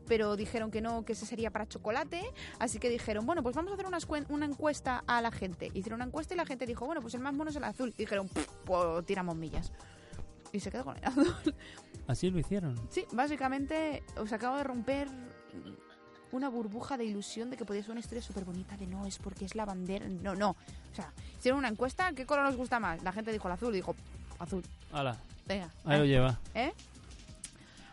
pero 0.06 0.36
dijeron 0.36 0.70
que 0.70 0.80
no, 0.80 1.04
que 1.04 1.12
ese 1.12 1.26
sería 1.26 1.50
para 1.50 1.66
chocolate. 1.66 2.22
Así 2.58 2.78
que 2.78 2.88
dijeron, 2.88 3.26
bueno, 3.26 3.42
pues 3.42 3.54
vamos 3.54 3.72
a 3.72 3.74
hacer 3.74 3.86
una, 4.28 4.46
encuesta 4.46 5.04
a 5.06 5.20
la 5.20 5.30
gente. 5.30 5.66
Hicieron 5.74 5.98
una 5.98 6.06
encuesta 6.06 6.34
y 6.34 6.36
la 6.36 6.46
gente 6.46 6.66
dijo, 6.66 6.86
bueno, 6.86 7.00
pues 7.00 7.14
el 7.14 7.20
más 7.20 7.34
mono 7.34 7.50
es 7.50 7.56
el 7.56 7.64
azul. 7.64 7.90
Y 7.96 8.02
dijeron, 8.02 8.28
"Pff, 8.28 8.46
pues 8.64 9.06
tiramos 9.06 9.36
millas. 9.36 9.72
Y 10.52 10.60
se 10.60 10.70
quedó 10.70 10.84
con 10.84 10.96
el 10.96 11.04
azul. 11.04 11.34
Así 12.06 12.30
lo 12.30 12.38
hicieron. 12.38 12.78
Sí, 12.90 13.06
básicamente 13.12 14.02
os 14.16 14.32
acabo 14.32 14.56
de 14.56 14.64
romper 14.64 15.08
una 16.32 16.48
burbuja 16.48 16.96
de 16.96 17.04
ilusión 17.04 17.50
de 17.50 17.56
que 17.56 17.64
podía 17.64 17.82
ser 17.82 17.92
una 17.92 18.00
historia 18.00 18.22
súper 18.22 18.44
bonita 18.44 18.76
de 18.76 18.86
no, 18.86 19.06
es 19.06 19.18
porque 19.18 19.44
es 19.44 19.54
la 19.54 19.64
bandera. 19.64 20.06
No, 20.08 20.34
no. 20.34 20.50
O 20.50 20.94
sea, 20.94 21.12
hicieron 21.38 21.58
una 21.58 21.68
encuesta, 21.68 22.12
¿qué 22.14 22.26
color 22.26 22.46
os 22.46 22.56
gusta 22.56 22.80
más? 22.80 23.02
La 23.02 23.12
gente 23.12 23.32
dijo 23.32 23.48
el 23.48 23.54
azul 23.54 23.72
y 23.72 23.76
dijo, 23.76 23.94
azul. 24.38 24.62
Hala, 24.92 25.16
Venga. 25.46 25.70
ahí 25.84 25.98
lo 25.98 26.04
eh. 26.04 26.08
lleva. 26.08 26.38
¿Eh? 26.54 26.72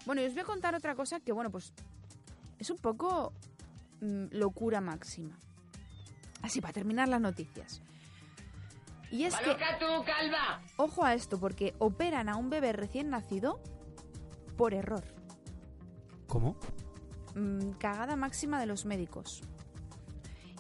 Bueno, 0.06 0.22
y 0.22 0.26
os 0.26 0.34
voy 0.34 0.42
a 0.42 0.46
contar 0.46 0.74
otra 0.74 0.96
cosa 0.96 1.20
que, 1.20 1.32
bueno, 1.32 1.52
pues 1.52 1.74
es 2.60 2.70
un 2.70 2.78
poco 2.78 3.34
mm, 4.02 4.26
locura 4.32 4.82
máxima. 4.82 5.40
Así, 6.42 6.62
para 6.62 6.74
terminar 6.74 7.08
las 7.08 7.22
noticias. 7.22 7.82
Y 9.12 9.24
es 9.24 9.36
que... 9.38 9.58
Ojo 10.78 11.04
a 11.04 11.14
esto, 11.14 11.40
porque 11.40 11.74
operan 11.80 12.30
a 12.30 12.36
un 12.36 12.50
bebé 12.50 12.74
recién 12.74 13.10
nacido 13.10 13.60
por 14.56 14.74
error. 14.74 15.04
¿Cómo? 16.28 16.56
Mm, 17.36 17.72
cagada 17.72 18.16
máxima 18.16 18.60
de 18.60 18.68
los 18.68 18.86
médicos. 18.86 19.42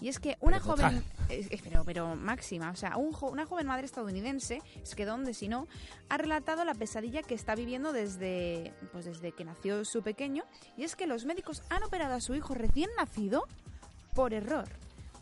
Y 0.02 0.08
es 0.08 0.20
que 0.20 0.38
una 0.40 0.60
Pero 0.60 0.72
joven... 0.72 1.04
total. 1.04 1.19
Pero, 1.64 1.84
pero 1.84 2.16
máxima. 2.16 2.72
O 2.72 2.76
sea, 2.76 2.98
una 2.98 3.46
joven 3.46 3.68
madre 3.68 3.86
estadounidense, 3.86 4.62
es 4.82 4.96
que 4.96 5.06
dónde 5.06 5.34
si 5.34 5.48
no, 5.48 5.68
ha 6.10 6.18
relatado 6.18 6.66
la 6.66 6.74
pesadilla 6.74 7.24
que 7.24 7.36
está 7.36 7.56
viviendo 7.56 7.94
desde, 7.94 8.74
pues 8.92 9.06
desde 9.06 9.32
que 9.32 9.46
nació 9.46 9.86
su 9.86 10.02
pequeño. 10.02 10.44
Y 10.78 10.84
es 10.84 10.96
que 10.96 11.08
los 11.08 11.26
médicos 11.26 11.64
han 11.70 11.84
operado 11.84 12.16
a 12.16 12.22
su 12.22 12.36
hijo 12.36 12.54
recién 12.54 12.90
nacido 12.98 13.48
por 14.14 14.34
error. 14.34 14.68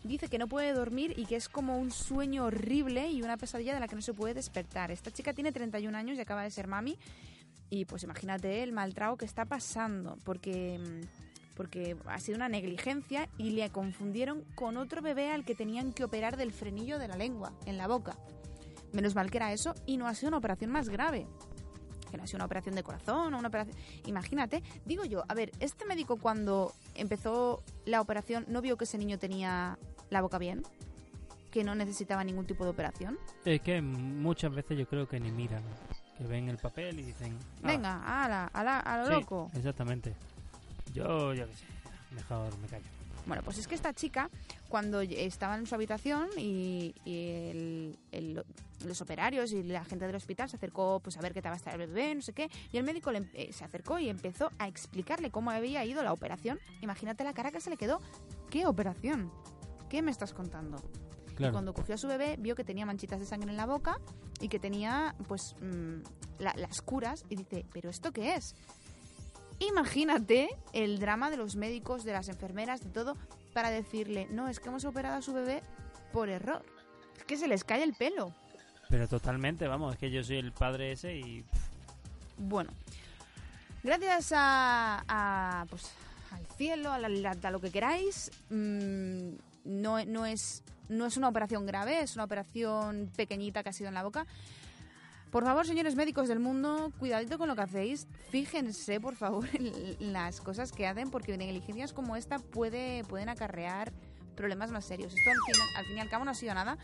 Dice 0.03 0.29
que 0.29 0.37
no 0.37 0.47
puede 0.47 0.73
dormir 0.73 1.13
y 1.17 1.25
que 1.25 1.35
es 1.35 1.49
como 1.49 1.77
un 1.77 1.91
sueño 1.91 2.45
horrible 2.45 3.09
y 3.09 3.21
una 3.21 3.35
pesadilla 3.35 3.73
de 3.73 3.79
la 3.79 3.87
que 3.87 3.95
no 3.95 4.01
se 4.01 4.13
puede 4.13 4.33
despertar. 4.33 4.91
Esta 4.91 5.11
chica 5.11 5.33
tiene 5.33 5.51
31 5.51 5.97
años 5.97 6.17
y 6.17 6.21
acaba 6.21 6.43
de 6.43 6.51
ser 6.51 6.67
mami. 6.67 6.97
Y 7.69 7.85
pues 7.85 8.03
imagínate 8.03 8.63
el 8.63 8.71
maltrato 8.71 9.17
que 9.17 9.25
está 9.25 9.43
pasando, 9.43 10.17
porque, 10.23 10.79
mm, 10.79 11.26
porque 11.57 11.97
ha 12.05 12.19
sido 12.19 12.35
una 12.37 12.47
negligencia 12.47 13.27
y 13.37 13.49
le 13.49 13.69
confundieron 13.71 14.43
con 14.55 14.77
otro 14.77 15.01
bebé 15.01 15.31
al 15.31 15.43
que 15.43 15.55
tenían 15.55 15.91
que 15.91 16.03
operar 16.03 16.37
del 16.37 16.51
frenillo 16.53 16.99
de 16.99 17.07
la 17.07 17.17
lengua, 17.17 17.51
en 17.65 17.77
la 17.77 17.87
boca. 17.87 18.15
Menos 18.93 19.15
mal 19.15 19.29
que 19.31 19.37
era 19.37 19.51
eso 19.51 19.73
y 19.87 19.97
no 19.97 20.07
ha 20.07 20.13
sido 20.13 20.29
una 20.29 20.37
operación 20.37 20.71
más 20.71 20.87
grave. 20.87 21.27
Que 22.11 22.15
no 22.15 22.23
ha 22.23 22.27
sido 22.27 22.37
una 22.37 22.45
operación 22.45 22.75
de 22.75 22.83
corazón 22.83 23.33
o 23.33 23.37
una 23.39 23.47
operación... 23.49 23.75
Imagínate, 24.05 24.63
digo 24.85 25.03
yo, 25.03 25.23
a 25.27 25.33
ver, 25.33 25.51
este 25.59 25.83
médico 25.85 26.15
cuando 26.17 26.71
empezó 26.95 27.63
la 27.85 27.99
operación 27.99 28.45
no 28.47 28.61
vio 28.61 28.77
que 28.77 28.85
ese 28.85 28.97
niño 28.97 29.17
tenía 29.17 29.77
la 30.09 30.21
boca 30.21 30.37
bien, 30.37 30.63
que 31.51 31.63
no 31.63 31.73
necesitaba 31.75 32.23
ningún 32.23 32.45
tipo 32.45 32.63
de 32.63 32.69
operación. 32.69 33.17
Es 33.43 33.59
que 33.61 33.81
muchas 33.81 34.53
veces 34.53 34.77
yo 34.77 34.87
creo 34.87 35.07
que 35.07 35.19
ni 35.19 35.31
miran. 35.31 35.63
Que 36.17 36.23
ven 36.25 36.47
el 36.49 36.57
papel 36.57 36.99
y 36.99 37.03
dicen... 37.03 37.37
"Ah, 37.63 37.67
Venga, 37.67 38.23
ala, 38.23 38.45
ala, 38.53 38.79
a 38.79 38.97
lo 38.99 39.05
sí, 39.07 39.11
loco. 39.13 39.51
Exactamente. 39.53 40.15
Yo, 40.93 41.33
yo 41.33 41.47
qué 41.47 41.53
sé. 41.55 41.65
Mejor 42.15 42.57
me 42.59 42.67
callo. 42.67 42.85
Bueno, 43.25 43.43
pues 43.43 43.57
es 43.57 43.67
que 43.67 43.75
esta 43.75 43.93
chica, 43.93 44.29
cuando 44.69 45.01
estaba 45.01 45.57
en 45.57 45.65
su 45.67 45.75
habitación 45.75 46.29
y, 46.37 46.95
y 47.03 47.29
el- 47.49 47.99
el- 48.13 48.45
los 48.85 49.01
operarios 49.01 49.51
y 49.51 49.63
la 49.63 49.83
gente 49.83 50.05
del 50.07 50.15
hospital 50.15 50.49
se 50.49 50.55
acercó 50.55 51.01
pues 51.01 51.17
a 51.17 51.21
ver 51.21 51.33
qué 51.33 51.39
estaba 51.39 51.57
el 51.73 51.77
bebé, 51.79 52.15
no 52.15 52.21
sé 52.21 52.31
qué, 52.31 52.49
y 52.71 52.77
el 52.77 52.83
médico 52.85 53.11
le 53.11 53.27
eh, 53.33 53.51
se 53.51 53.65
acercó 53.65 53.99
y 53.99 54.07
empezó 54.07 54.49
a 54.59 54.67
explicarle 54.69 55.29
cómo 55.29 55.51
había 55.51 55.83
ido 55.83 56.03
la 56.03 56.13
operación. 56.13 56.57
Imagínate 56.81 57.25
la 57.25 57.33
cara 57.33 57.51
que 57.51 57.59
se 57.59 57.69
le 57.69 57.75
quedó. 57.75 57.99
¿Qué 58.49 58.65
operación? 58.65 59.29
¿Qué 59.89 60.01
me 60.01 60.11
estás 60.11 60.33
contando? 60.33 60.77
Y 61.49 61.51
cuando 61.51 61.73
cogió 61.73 61.95
a 61.95 61.97
su 61.97 62.07
bebé, 62.07 62.35
vio 62.39 62.55
que 62.55 62.63
tenía 62.63 62.85
manchitas 62.85 63.19
de 63.19 63.25
sangre 63.25 63.51
en 63.51 63.57
la 63.57 63.65
boca 63.65 63.99
y 64.39 64.47
que 64.47 64.57
tenía, 64.57 65.15
pues, 65.27 65.55
mm, 65.61 65.97
la- 66.39 66.53
las 66.55 66.81
curas. 66.81 67.25
Y 67.29 67.35
dice, 67.35 67.65
¿pero 67.73 67.89
esto 67.89 68.11
qué 68.11 68.35
es? 68.35 68.55
Imagínate 69.59 70.49
el 70.73 70.99
drama 70.99 71.29
de 71.29 71.37
los 71.37 71.55
médicos, 71.55 72.03
de 72.03 72.13
las 72.13 72.29
enfermeras, 72.29 72.81
de 72.81 72.89
todo, 72.89 73.17
para 73.53 73.69
decirle, 73.71 74.27
no, 74.31 74.47
es 74.47 74.59
que 74.59 74.69
hemos 74.69 74.85
operado 74.85 75.17
a 75.17 75.21
su 75.21 75.33
bebé 75.33 75.63
por 76.13 76.29
error. 76.29 76.63
Es 77.17 77.23
que 77.25 77.37
se 77.37 77.47
les 77.47 77.63
cae 77.63 77.83
el 77.83 77.93
pelo. 77.93 78.33
Pero 78.89 79.07
totalmente, 79.07 79.67
vamos, 79.67 79.93
es 79.93 79.99
que 79.99 80.11
yo 80.11 80.23
soy 80.23 80.37
el 80.37 80.51
padre 80.51 80.91
ese 80.93 81.15
y... 81.17 81.43
Bueno, 82.37 82.69
gracias 83.83 84.31
a, 84.35 85.03
a, 85.07 85.65
pues, 85.69 85.91
al 86.31 86.45
cielo, 86.55 86.91
a, 86.91 86.99
la- 86.99 87.35
a 87.41 87.51
lo 87.51 87.59
que 87.59 87.71
queráis, 87.71 88.29
mm, 88.51 89.29
no, 89.65 90.05
no, 90.05 90.25
es, 90.27 90.63
no 90.87 91.07
es 91.07 91.17
una 91.17 91.29
operación 91.29 91.65
grave, 91.65 91.99
es 92.01 92.13
una 92.15 92.25
operación 92.25 93.11
pequeñita 93.17 93.63
que 93.63 93.69
ha 93.69 93.73
sido 93.73 93.87
en 93.87 93.95
la 93.95 94.03
boca. 94.03 94.27
Por 95.31 95.43
favor, 95.43 95.67
señores 95.67 95.95
médicos 95.95 96.29
del 96.29 96.39
mundo, 96.39 96.91
cuidadito 96.99 97.37
con 97.37 97.47
lo 97.47 97.55
que 97.55 97.61
hacéis. 97.61 98.07
Fíjense, 98.29 99.01
por 99.01 99.15
favor, 99.15 99.47
en 99.53 100.13
las 100.13 100.39
cosas 100.41 100.71
que 100.71 100.87
hacen, 100.87 101.11
porque 101.11 101.37
negligencias 101.37 101.93
como 101.93 102.15
esta 102.15 102.39
puede, 102.39 103.03
pueden 103.03 103.29
acarrear 103.29 103.91
problemas 104.35 104.71
más 104.71 104.85
serios. 104.85 105.13
Esto 105.13 105.29
al 105.29 105.37
fin, 105.45 105.63
al 105.75 105.85
fin 105.85 105.97
y 105.97 105.99
al 105.99 106.09
cabo 106.09 106.23
no 106.23 106.31
ha 106.31 106.35
sido 106.35 106.53
nada. 106.53 106.77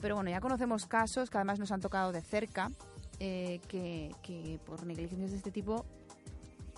Pero 0.00 0.14
bueno, 0.14 0.30
ya 0.30 0.40
conocemos 0.40 0.86
casos 0.86 1.30
que 1.30 1.36
además 1.36 1.58
nos 1.58 1.70
han 1.70 1.80
tocado 1.80 2.12
de 2.12 2.22
cerca, 2.22 2.70
eh, 3.20 3.60
que, 3.68 4.14
que 4.22 4.58
por 4.64 4.84
negligencias 4.84 5.30
de 5.30 5.36
este 5.36 5.50
tipo 5.50 5.84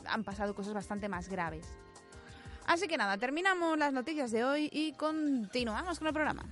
han 0.07 0.25
pasado 0.25 0.55
cosas 0.55 0.75
bastante 0.75 1.09
más 1.09 1.29
graves. 1.29 1.67
Así 2.67 2.89
que 2.89 2.97
nada, 2.97 3.19
terminamos 3.19 3.79
las 3.79 3.93
noticias 3.93 4.31
de 4.31 4.45
hoy 4.45 4.69
y 4.73 4.93
continuamos 4.93 5.99
con 5.99 6.09
el 6.09 6.15
programa. 6.15 6.45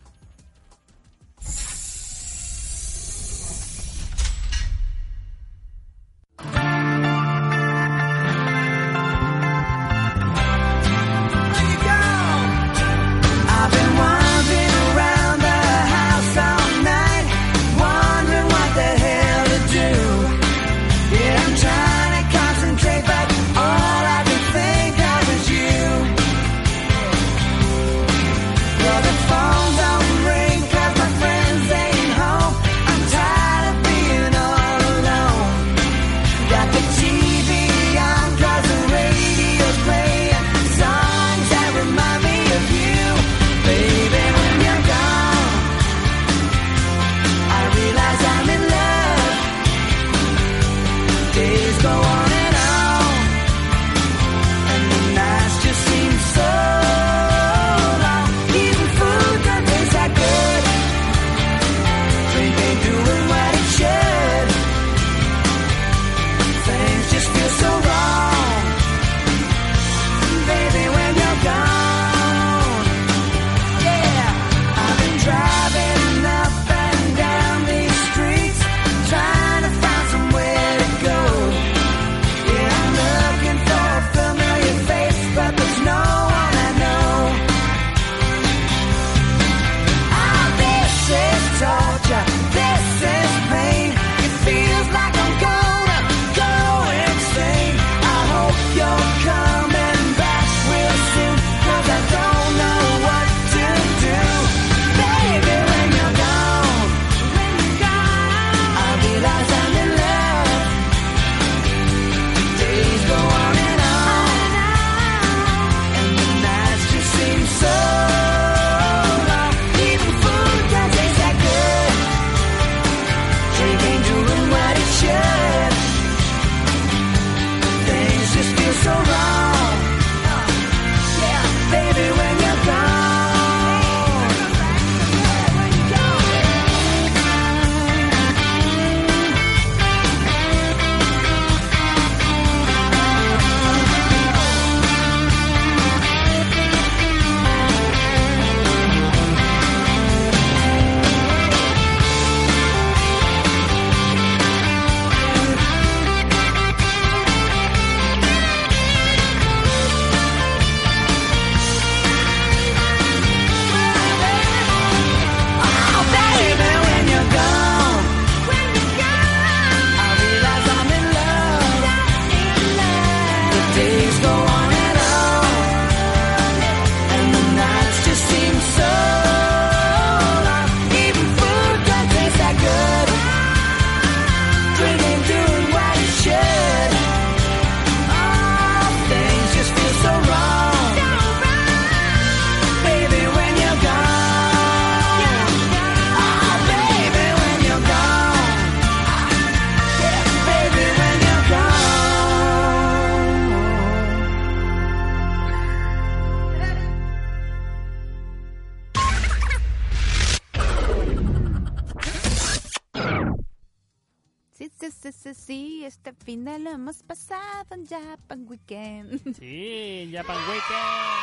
Hemos 216.75 217.03
pasado 217.03 217.67
en 217.75 217.87
Japan 217.87 218.47
Weekend. 218.49 219.21
Sí, 219.39 220.11
Japan 220.13 220.37
Weekend. 220.37 221.23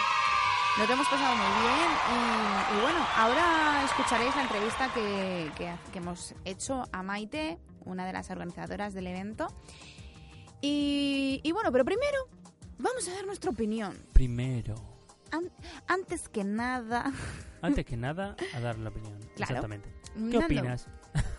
Nos 0.78 0.88
lo 0.88 0.94
hemos 0.94 1.08
pasado 1.10 1.36
muy 1.36 1.62
bien 1.62 1.92
y, 2.12 2.78
y 2.78 2.82
bueno, 2.82 3.06
ahora 3.18 3.84
escucharéis 3.86 4.36
la 4.36 4.44
entrevista 4.44 4.94
que, 4.94 5.52
que- 5.58 5.76
que 5.92 5.98
hemos 5.98 6.34
hecho 6.46 6.84
a 6.92 7.04
Maite, 7.04 7.58
una 7.86 8.06
de 8.06 8.14
las 8.14 8.30
organizadoras 8.30 8.94
del 8.94 9.08
evento. 9.08 9.48
Y, 10.62 11.42
y 11.44 11.52
bueno, 11.52 11.72
pero 11.72 11.84
primero 11.86 12.18
vamos 12.78 13.08
a 13.10 13.14
dar 13.14 13.26
nuestra 13.26 13.50
opinión. 13.52 13.98
Primero, 14.14 14.76
An- 15.32 15.52
antes 15.88 16.28
que 16.30 16.44
nada... 16.44 17.12
antes 17.62 17.86
que 17.86 17.98
nada, 17.98 18.36
a 18.56 18.60
dar 18.60 18.78
la 18.78 18.90
opinión. 18.90 19.18
Claro. 19.36 19.54
Exactamente. 19.56 19.90
¿Qué 20.14 20.20
Nando, 20.20 20.40
opinas? 20.40 20.88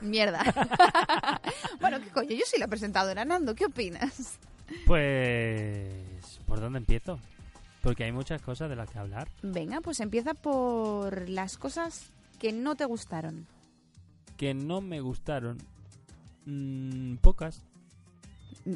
Mierda. 0.00 0.42
bueno, 1.80 2.00
¿qué 2.00 2.08
coño? 2.10 2.30
Yo 2.30 2.44
soy 2.46 2.58
la 2.58 2.68
presentadora. 2.68 3.24
Nando, 3.24 3.54
¿qué 3.54 3.66
opinas? 3.66 4.38
Pues, 4.86 5.92
¿por 6.46 6.60
dónde 6.60 6.78
empiezo? 6.78 7.18
Porque 7.82 8.04
hay 8.04 8.12
muchas 8.12 8.42
cosas 8.42 8.68
de 8.68 8.76
las 8.76 8.90
que 8.90 8.98
hablar. 8.98 9.28
Venga, 9.42 9.80
pues 9.80 10.00
empieza 10.00 10.34
por 10.34 11.28
las 11.28 11.56
cosas 11.56 12.10
que 12.38 12.52
no 12.52 12.76
te 12.76 12.84
gustaron. 12.84 13.46
Que 14.36 14.54
no 14.54 14.80
me 14.80 15.00
gustaron. 15.00 15.58
Mm, 16.46 17.16
pocas, 17.16 17.62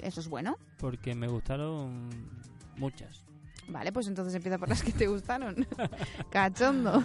Eso 0.03 0.21
es 0.21 0.29
bueno. 0.29 0.59
porque 0.79 1.15
me 1.15 1.29
gustaron 1.29 2.11
muchas. 2.77 3.23
Vale, 3.69 3.93
pues 3.93 4.07
entonces 4.09 4.35
empieza 4.35 4.59
por 4.59 4.69
las 4.69 4.83
que 4.83 4.93
te 4.93 5.07
gustaron. 5.07 5.67
Cachondo. 6.31 7.03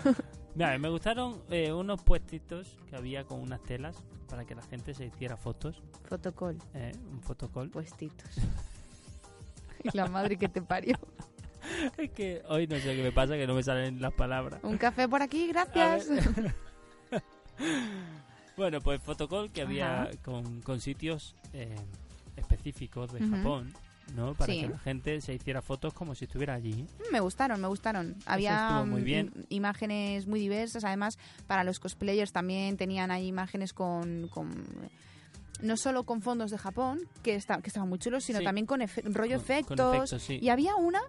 Mira, 0.60 0.78
me 0.78 0.90
gustaron 0.90 1.42
eh, 1.50 1.72
unos 1.72 2.04
puestitos 2.04 2.76
que 2.90 2.98
había 2.98 3.24
con 3.24 3.40
unas 3.40 3.64
telas 3.64 3.96
para 4.28 4.44
que 4.44 4.56
la 4.56 4.62
gente 4.64 4.94
se 4.94 5.06
hiciera 5.06 5.38
fotos. 5.38 5.82
Protocol, 6.04 6.58
eh, 6.74 6.92
un 7.14 7.22
fotocall. 7.22 7.70
puestitos. 7.70 8.30
Y 9.86 9.90
la 9.96 10.08
madre 10.08 10.36
que 10.36 10.50
te 10.50 10.62
parió. 10.62 10.98
Es 11.98 12.12
que 12.12 12.42
hoy 12.50 12.68
no 12.68 12.76
sé 12.76 12.94
qué 12.94 13.02
me 13.04 13.14
pasa, 13.14 13.36
que 13.36 13.48
no 13.48 13.54
me 13.54 13.64
salen 13.64 14.02
las 14.02 14.12
palabras. 14.12 14.60
Un 14.64 14.78
café 14.78 15.08
por 15.08 15.22
aquí, 15.22 15.48
gracias. 15.48 16.10
Bueno, 18.58 18.82
pues 18.82 19.02
fotocall 19.02 19.50
que 19.54 19.62
había 19.62 20.10
con, 20.26 20.60
con 20.62 20.82
sitios 20.82 21.38
eh, 21.54 21.74
específicos 22.36 23.14
de 23.14 23.24
Ujú. 23.24 23.36
Japón, 23.38 23.74
¿no? 24.16 24.34
Para 24.36 24.52
Sí. 24.54 24.62
que 24.62 24.70
la 24.70 24.80
gente 24.80 25.22
se 25.22 25.34
hiciera 25.34 25.62
fotos 25.62 25.94
como 25.94 26.16
si 26.16 26.26
estuviera 26.26 26.54
allí. 26.54 26.86
Me 27.12 27.20
gustaron, 27.20 27.60
me 27.62 27.68
gustaron. 27.68 28.16
Había 28.26 28.84
muy 28.86 29.02
mm, 29.02 29.06
bien. 29.06 29.32
im- 29.34 29.46
imágenes 29.50 30.28
muy 30.28 30.40
diversas. 30.40 30.84
Además, 30.84 31.18
para 31.48 31.64
los 31.64 31.80
cosplayers 31.80 32.32
también 32.32 32.78
tenían 32.78 33.12
ahí 33.12 33.28
imágenes 33.28 33.74
con, 33.74 34.28
con- 34.30 34.66
no 35.62 35.76
solo 35.78 36.04
con 36.04 36.22
fondos 36.22 36.52
de 36.52 36.58
Japón, 36.58 37.00
que, 37.24 37.36
está, 37.36 37.62
que 37.62 37.68
estaban 37.68 37.90
muy 37.90 38.00
chulos, 38.00 38.24
sino 38.24 38.40
Sí. 38.40 38.46
también 38.46 38.66
con 38.66 38.82
efe- 38.82 39.04
rollo 39.14 39.38
Con- 39.38 39.46
con 39.76 39.96
efectos. 39.96 40.22
sí. 40.22 40.40
Y 40.42 40.50
había 40.50 40.76
una 40.76 41.02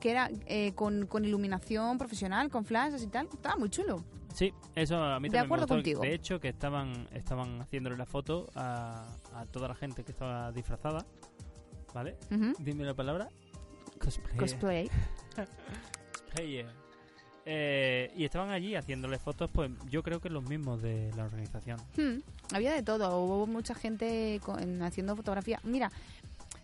que 0.00 0.10
era 0.12 0.30
eh, 0.46 0.72
con, 0.74 1.06
con 1.06 1.24
iluminación 1.26 1.98
profesional, 1.98 2.48
con 2.48 2.64
flashes 2.64 3.02
y 3.02 3.08
tal. 3.08 3.26
Estaba 3.32 3.56
muy 3.56 3.68
chulo. 3.68 4.02
Sí, 4.32 4.54
eso 4.76 4.96
a 4.96 5.18
mí 5.20 5.28
De 5.28 5.32
también 5.36 5.42
me 5.42 5.46
acuerdo 5.46 5.64
gustó. 5.64 5.74
contigo. 5.74 6.00
De 6.02 6.14
hecho, 6.14 6.38
que 6.40 6.48
estaban 6.48 7.08
estaban 7.12 7.60
haciéndole 7.60 7.96
la 7.98 8.06
foto 8.06 8.48
a, 8.54 9.04
a 9.34 9.44
toda 9.46 9.68
la 9.68 9.74
gente 9.74 10.04
que 10.04 10.12
estaba 10.12 10.52
disfrazada, 10.52 11.04
¿vale? 11.94 12.16
Dime 12.58 12.84
la 12.84 12.94
palabra. 12.94 13.28
Cosplay. 13.98 14.36
Cosplay. 14.38 14.90
Cosplayer. 16.12 16.66
Eh, 17.46 18.12
y 18.16 18.24
estaban 18.24 18.50
allí 18.50 18.74
haciéndole 18.76 19.18
fotos, 19.18 19.50
pues 19.52 19.70
yo 19.88 20.02
creo 20.02 20.20
que 20.20 20.28
los 20.28 20.44
mismos 20.48 20.80
de 20.82 21.10
la 21.16 21.24
organización. 21.24 21.78
Hmm, 21.96 22.20
Había 22.54 22.72
de 22.72 22.82
todo. 22.82 23.18
Hubo 23.20 23.46
mucha 23.46 23.74
gente 23.74 24.40
con- 24.44 24.82
haciendo 24.82 25.16
fotografía. 25.16 25.58
Mira, 25.64 25.90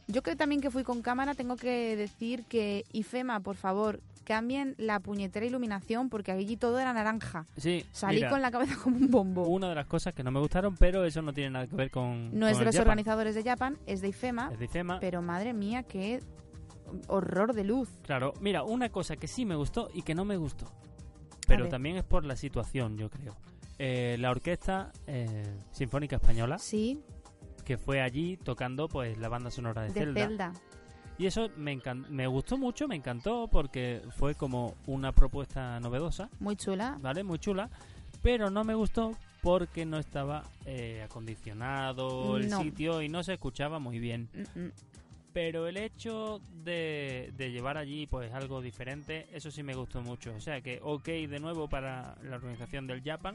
yo 0.08 0.22
que 0.22 0.36
también 0.36 0.60
que 0.60 0.70
fui 0.70 0.82
con 0.84 1.02
cámara, 1.02 1.34
tengo 1.34 1.56
que 1.56 1.96
decir 1.96 2.44
que 2.44 2.84
IFEMA, 2.92 3.40
por 3.40 3.56
favor, 3.56 4.00
cambien 4.24 4.74
la 4.78 4.98
puñetera 5.00 5.46
iluminación 5.46 6.08
porque 6.08 6.32
allí 6.32 6.56
todo 6.56 6.78
era 6.80 6.92
naranja. 6.92 7.46
Sí, 7.56 7.84
Salí 7.92 8.16
mira, 8.16 8.30
con 8.30 8.42
la 8.42 8.50
cabeza 8.50 8.76
como 8.82 8.96
un 8.96 9.10
bombo. 9.10 9.46
una 9.48 9.68
de 9.68 9.74
las 9.76 9.86
cosas 9.86 10.14
que 10.14 10.22
no 10.24 10.30
me 10.30 10.40
gustaron, 10.40 10.76
pero 10.76 11.04
eso 11.04 11.22
no 11.22 11.32
tiene 11.32 11.50
nada 11.50 11.66
que 11.66 11.76
ver 11.76 11.90
con. 11.90 12.36
no 12.38 12.48
es 12.48 12.58
de 12.58 12.64
los 12.64 12.74
Japan. 12.74 12.88
organizadores 12.88 13.34
de 13.34 13.42
Japan, 13.44 13.78
es 13.86 14.00
de 14.00 14.08
IFEMA, 14.08 14.50
Es 14.52 14.58
de 14.58 14.64
IFEMA. 14.64 14.98
pero 15.00 15.22
madre 15.22 15.52
mía, 15.52 15.82
qué 15.84 16.20
horror 17.08 17.52
de 17.52 17.64
luz. 17.64 17.88
Claro, 18.02 18.32
mira, 18.40 18.62
una 18.62 18.88
cosa 18.90 19.16
que 19.16 19.26
sí 19.28 19.44
me 19.44 19.54
gustó 19.56 19.90
y 19.94 20.02
que 20.02 20.14
no 20.14 20.24
me 20.24 20.36
gustó. 20.36 20.66
Pero 21.46 21.68
también 21.68 21.96
es 21.96 22.04
por 22.04 22.24
la 22.24 22.34
situación, 22.34 22.96
yo 22.96 23.08
creo. 23.08 23.36
Eh, 23.78 24.16
la 24.18 24.30
Orquesta 24.30 24.90
eh, 25.06 25.44
Sinfónica 25.70 26.16
Española, 26.16 26.58
Sí, 26.58 27.00
que 27.66 27.76
fue 27.76 28.00
allí 28.00 28.38
tocando 28.38 28.88
pues 28.88 29.18
la 29.18 29.28
banda 29.28 29.50
sonora 29.50 29.82
de, 29.82 29.88
de 29.88 29.94
Zelda. 30.00 30.20
Zelda. 30.26 30.52
Y 31.18 31.26
eso 31.26 31.48
me, 31.56 31.72
encan- 31.76 32.06
me 32.08 32.26
gustó 32.26 32.56
mucho, 32.56 32.86
me 32.88 32.94
encantó 32.96 33.48
porque 33.48 34.02
fue 34.16 34.34
como 34.34 34.74
una 34.86 35.12
propuesta 35.12 35.80
novedosa, 35.80 36.28
Muy 36.40 36.56
chula. 36.56 36.96
¿vale? 37.00 37.24
Muy 37.24 37.38
chula. 37.38 37.68
Pero 38.22 38.50
no 38.50 38.64
me 38.64 38.74
gustó 38.74 39.12
porque 39.42 39.84
no 39.84 39.98
estaba 39.98 40.44
eh, 40.64 41.02
acondicionado 41.04 42.36
el 42.36 42.48
No. 42.48 42.60
sitio 42.62 43.02
y 43.02 43.08
no 43.08 43.22
se 43.22 43.34
escuchaba 43.34 43.78
muy 43.78 43.98
bien. 43.98 44.28
Mm, 44.54 44.60
mm. 44.60 44.72
Pero 45.32 45.66
el 45.68 45.76
hecho 45.76 46.40
de, 46.64 47.32
de 47.36 47.50
llevar 47.50 47.76
allí 47.76 48.06
pues 48.06 48.32
algo 48.32 48.62
diferente, 48.62 49.26
eso 49.32 49.50
sí 49.50 49.62
me 49.62 49.74
gustó 49.74 50.00
mucho. 50.02 50.34
O 50.34 50.40
sea 50.40 50.60
que 50.60 50.80
ok 50.82 51.04
de 51.04 51.40
nuevo 51.40 51.68
para 51.68 52.16
la 52.22 52.36
organización 52.36 52.86
del 52.86 53.02
Japan, 53.02 53.34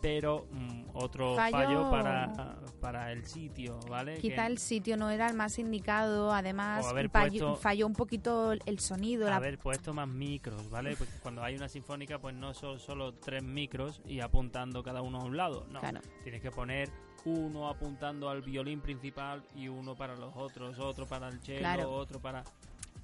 pero 0.00 0.46
mm, 0.50 0.82
otro 0.94 1.34
Fallo- 1.36 1.50
fallo, 1.52 1.90
para, 1.90 2.56
para 2.80 3.12
el 3.12 3.24
sitio, 3.26 3.78
¿vale? 3.88 4.18
Quizá 4.18 4.46
Que- 4.46 4.52
el 4.52 4.58
sitio 4.58 4.96
no 4.96 5.10
era 5.10 5.28
el 5.28 5.34
más 5.36 5.58
indicado, 5.58 6.32
además 6.32 6.84
fallo- 6.86 7.10
puesto- 7.10 7.56
falló 7.56 7.86
un 7.86 7.92
poquito 7.94 8.52
el 8.52 8.78
sonido, 8.78 9.28
la 9.28 9.36
haber 9.36 9.58
puesto 9.58 9.92
más 9.94 10.08
micros, 10.08 10.68
¿vale? 10.70 10.94
Porque 10.96 11.12
cuando 11.22 11.42
hay 11.42 11.56
una 11.56 11.68
sinfónica, 11.68 12.18
pues 12.18 12.34
no 12.34 12.54
son 12.54 12.78
solo 12.78 13.14
tres 13.14 13.42
micros 13.42 14.00
y 14.06 14.20
apuntando 14.20 14.82
cada 14.82 15.02
uno 15.02 15.18
a 15.20 15.24
un 15.24 15.36
lado, 15.36 15.66
no. 15.70 15.80
Claro. 15.80 16.00
Tienes 16.22 16.40
que 16.42 16.50
poner 16.50 16.90
uno 17.24 17.68
apuntando 17.68 18.30
al 18.30 18.42
violín 18.42 18.80
principal 18.80 19.42
y 19.54 19.68
uno 19.68 19.94
para 19.96 20.14
los 20.16 20.34
otros, 20.36 20.78
otro 20.78 21.06
para 21.06 21.28
el 21.28 21.40
cello, 21.40 21.58
Claro. 21.60 21.90
otro 21.90 22.20
para... 22.20 22.44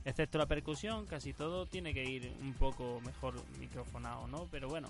Excepto 0.07 0.37
la 0.37 0.44
percusión, 0.46 1.07
casi 1.07 1.33
todo 1.33 1.64
tiene 1.66 1.94
que 1.94 2.04
ir 2.04 2.30
un 2.42 2.52
poco 2.52 3.00
mejor 3.07 3.35
microfonado, 3.59 4.26
¿no? 4.28 4.46
Pero 4.50 4.68
bueno, 4.68 4.88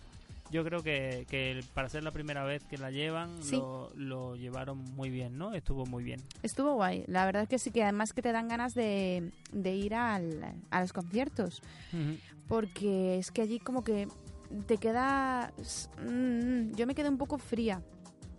yo 0.55 0.65
creo 0.65 0.85
que, 0.85 1.27
que 1.29 1.61
para 1.75 1.89
ser 1.89 2.05
la 2.05 2.13
primera 2.13 2.45
vez 2.45 2.63
que 2.65 2.79
la 2.79 2.93
llevan, 2.93 3.43
Sí. 3.43 3.57
lo, 3.57 3.91
lo 3.97 4.37
llevaron 4.37 4.79
muy 4.95 5.11
bien, 5.11 5.37
¿no? 5.37 5.53
Estuvo 5.53 5.85
muy 5.85 6.05
bien. 6.05 6.21
Estuvo 6.45 6.75
guay. 6.75 7.03
La 7.09 7.27
verdad 7.27 7.43
es 7.43 7.49
que 7.49 7.59
sí 7.59 7.73
que 7.73 7.83
además 7.83 8.13
que 8.13 8.23
te 8.23 8.31
dan 8.31 8.47
ganas 8.47 8.73
de, 8.75 9.33
de 9.53 9.75
ir 9.75 9.95
al- 9.97 10.55
a 10.71 10.81
los 10.81 10.93
conciertos. 10.93 11.61
Porque 12.49 13.19
es 13.19 13.31
que 13.31 13.43
allí 13.43 13.59
como 13.59 13.83
que 13.83 14.07
te 14.67 14.77
quedas... 14.77 15.91
mm, 16.01 16.73
yo 16.75 16.87
me 16.87 16.95
quedé 16.95 17.09
un 17.09 17.19
poco 17.19 17.39
fría. 17.39 17.83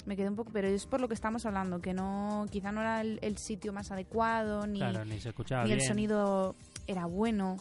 Me 0.06 0.16
quedé 0.16 0.30
un 0.30 0.36
poco... 0.36 0.52
Pero 0.54 0.68
es 0.68 0.86
por 0.86 1.02
lo 1.02 1.08
que 1.08 1.16
estamos 1.16 1.46
hablando, 1.46 1.82
que 1.82 1.94
no 1.94 2.46
quizá 2.52 2.72
no 2.72 2.82
era 2.82 3.02
el, 3.02 3.20
el 3.24 3.38
sitio 3.38 3.74
más 3.74 3.92
adecuado, 3.92 4.68
ni, 4.68 4.80
Claro, 4.80 5.04
ni 5.04 5.20
se 5.20 5.30
escuchaba 5.30 5.64
ni 5.64 5.70
bien. 5.72 5.82
el 5.82 5.86
sonido 5.88 6.56
era 6.88 7.08
bueno. 7.08 7.58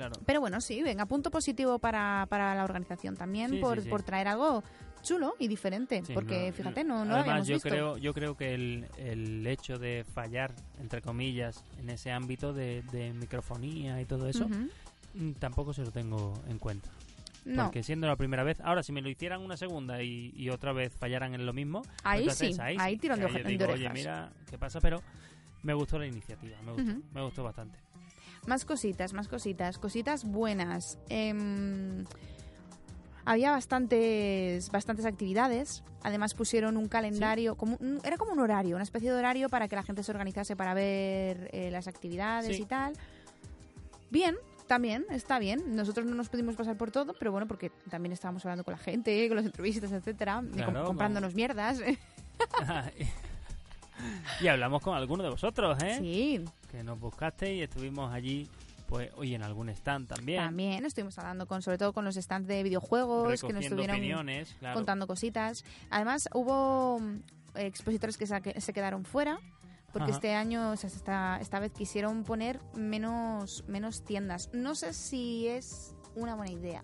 Claro. 0.00 0.16
Pero 0.24 0.40
bueno, 0.40 0.62
sí, 0.62 0.82
venga, 0.82 1.04
punto 1.04 1.30
positivo 1.30 1.78
para, 1.78 2.26
para 2.30 2.54
la 2.54 2.64
organización 2.64 3.16
también 3.16 3.50
Sí, 3.50 3.56
por, 3.58 3.82
sí. 3.82 3.88
por 3.90 4.02
traer 4.02 4.28
algo 4.28 4.64
chulo 5.02 5.34
y 5.38 5.46
diferente. 5.46 6.02
Sí, 6.06 6.14
porque 6.14 6.46
no, 6.48 6.52
fíjate, 6.54 6.84
no, 6.84 7.04
no 7.04 7.04
lo 7.04 7.10
Además, 7.16 7.28
habíamos 7.28 7.48
yo 7.48 7.54
visto. 7.56 7.68
creo, 7.68 7.96
yo 7.98 8.14
creo 8.14 8.34
que 8.34 8.54
el, 8.54 8.86
el 8.96 9.46
hecho 9.46 9.78
de 9.78 10.06
fallar, 10.14 10.54
entre 10.80 11.02
comillas, 11.02 11.62
en 11.78 11.90
ese 11.90 12.12
ámbito 12.12 12.54
de, 12.54 12.82
de 12.92 13.12
microfonía 13.12 14.00
y 14.00 14.06
todo 14.06 14.26
eso, 14.26 14.48
mm, 15.14 15.32
tampoco 15.38 15.74
se 15.74 15.82
lo 15.82 15.90
tengo 15.90 16.32
en 16.48 16.58
cuenta. 16.58 16.88
No, 17.44 17.64
Porque 17.64 17.82
siendo 17.82 18.06
la 18.06 18.16
primera 18.16 18.42
vez, 18.42 18.58
ahora 18.60 18.82
si 18.82 18.92
me 18.92 19.02
lo 19.02 19.10
hicieran 19.10 19.42
una 19.42 19.56
segunda 19.58 20.02
y, 20.02 20.32
y 20.34 20.48
otra 20.48 20.72
vez 20.72 20.94
fallaran 20.94 21.34
en 21.34 21.44
lo 21.44 21.52
mismo, 21.52 21.82
pues 21.82 21.94
ahí 22.04 22.20
entonces 22.20 22.56
sí, 22.56 22.62
ahí, 22.78 22.96
tirón 22.96 23.20
de, 23.20 23.26
digo, 23.44 23.64
orejas. 23.64 23.70
Oye, 23.80 23.90
mira, 23.90 24.30
¿qué 24.50 24.56
pasa? 24.56 24.80
Pero 24.80 25.02
me 25.62 25.74
gustó 25.74 25.98
la 25.98 26.06
iniciativa, 26.06 26.56
me 26.62 26.72
gustó, 26.72 27.00
me 27.12 27.22
gustó 27.22 27.42
bastante. 27.42 27.78
Más 28.46 28.64
cositas, 28.64 29.12
más 29.12 29.28
cositas, 29.28 29.78
cositas 29.78 30.24
buenas. 30.24 30.98
Em, 31.08 32.04
había 33.24 33.50
bastantes, 33.50 34.70
bastantes 34.70 35.04
actividades. 35.04 35.82
Además 36.02 36.34
pusieron 36.34 36.76
un 36.76 36.88
calendario, 36.88 37.54
como 37.56 37.76
un- 37.80 38.00
era 38.02 38.16
como 38.16 38.32
un 38.32 38.40
horario, 38.40 38.76
una 38.76 38.82
especie 38.82 39.10
de 39.12 39.16
horario 39.18 39.48
para 39.50 39.68
que 39.68 39.76
la 39.76 39.82
gente 39.82 40.02
se 40.02 40.10
organizase 40.10 40.56
para 40.56 40.72
ver 40.74 41.50
eh, 41.52 41.70
las 41.70 41.86
actividades 41.86 42.56
Sí. 42.56 42.62
y 42.62 42.66
tal. 42.66 42.94
Bien, 44.10 44.36
también, 44.66 45.04
está 45.10 45.38
bien. 45.38 45.76
Nosotros 45.76 46.06
no 46.06 46.14
nos 46.14 46.30
pudimos 46.30 46.56
pasar 46.56 46.76
por 46.76 46.90
todo, 46.90 47.14
pero 47.18 47.30
bueno, 47.32 47.46
porque 47.46 47.70
también 47.90 48.12
estábamos 48.12 48.44
hablando 48.46 48.64
con 48.64 48.72
la 48.72 48.78
gente, 48.78 49.28
con 49.28 49.36
las 49.36 49.46
entrevistas, 49.46 49.92
etcétera, 49.92 50.42
Claro, 50.54 50.84
comprándonos 50.86 51.34
mierdas. 51.34 51.80
y 54.40 54.48
hablamos 54.48 54.82
con 54.82 54.96
algunos 54.96 55.24
de 55.24 55.30
vosotros, 55.30 55.82
¿eh? 55.82 55.96
sí, 55.98 56.44
Que 56.70 56.82
nos 56.82 56.98
buscaste 56.98 57.54
y 57.54 57.62
estuvimos 57.62 58.12
allí, 58.12 58.48
pues, 58.86 59.10
hoy 59.16 59.34
en 59.34 59.42
algún 59.42 59.68
stand 59.70 60.08
también. 60.08 60.42
también 60.42 60.84
estuvimos 60.84 61.18
hablando 61.18 61.46
con, 61.46 61.62
sobre 61.62 61.78
todo 61.78 61.92
con 61.92 62.04
los 62.04 62.16
stands 62.16 62.48
de 62.48 62.62
videojuegos 62.62 63.40
que 63.40 63.52
nos 63.52 63.64
estuvieron 63.64 63.96
opiniones, 63.96 64.56
claro. 64.58 64.74
contando 64.74 65.06
cositas. 65.06 65.64
Además, 65.90 66.28
hubo 66.34 66.98
mm, 67.00 67.22
expositores 67.56 68.16
que 68.16 68.26
se 68.26 68.72
quedaron 68.72 69.04
fuera. 69.04 69.38
porque 69.92 70.10
Ajá. 70.10 70.16
este 70.16 70.34
año, 70.34 70.70
o 70.70 70.76
sea, 70.76 70.88
esta, 70.88 71.38
esta 71.40 71.58
vez 71.58 71.72
quisieron 71.72 72.24
poner 72.24 72.60
menos, 72.74 73.64
menos 73.66 74.04
tiendas. 74.04 74.50
No 74.52 74.74
sé 74.74 74.92
si 74.94 75.48
es 75.48 75.94
una 76.14 76.34
buena 76.34 76.52
idea. 76.52 76.82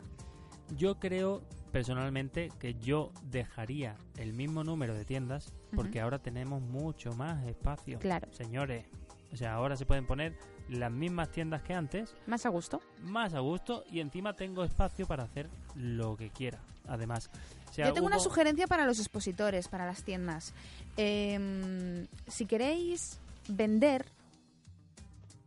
Yo 0.77 0.99
creo 0.99 1.43
personalmente 1.71 2.51
que 2.59 2.75
yo 2.75 3.13
dejaría 3.25 3.97
el 4.17 4.33
mismo 4.33 4.65
número 4.65 4.95
de 4.95 5.05
tiendas 5.05 5.53
porque 5.77 6.01
ahora 6.01 6.19
tenemos 6.19 6.61
mucho 6.63 7.13
más 7.13 7.45
espacio. 7.47 7.99
Claro. 8.01 8.27
Señores, 8.33 8.85
o 9.33 9.37
sea, 9.37 9.55
ahora 9.55 9.77
se 9.77 9.87
pueden 9.87 10.07
poner 10.07 10.37
las 10.69 10.91
mismas 10.91 11.31
tiendas 11.31 11.63
que 11.63 11.75
antes, 11.75 12.15
Más 12.27 12.45
a 12.47 12.49
gusto. 12.49 12.81
más 13.03 13.35
a 13.35 13.41
gusto 13.41 13.85
y 13.91 14.01
encima 14.01 14.35
tengo 14.35 14.65
espacio 14.65 15.07
para 15.07 15.23
hacer 15.25 15.49
lo 15.77 16.17
que 16.17 16.31
quiera. 16.31 16.59
Además, 16.89 17.31
Yo 17.77 17.93
tengo 17.93 18.07
una 18.07 18.19
sugerencia 18.21 18.67
para 18.67 18.87
los 18.87 18.99
expositores, 18.99 19.69
para 19.69 19.85
las 19.87 20.03
tiendas. 20.03 20.55
Em, 20.97 22.07
si 22.27 22.47
queréis 22.47 23.19
vender, 23.49 24.07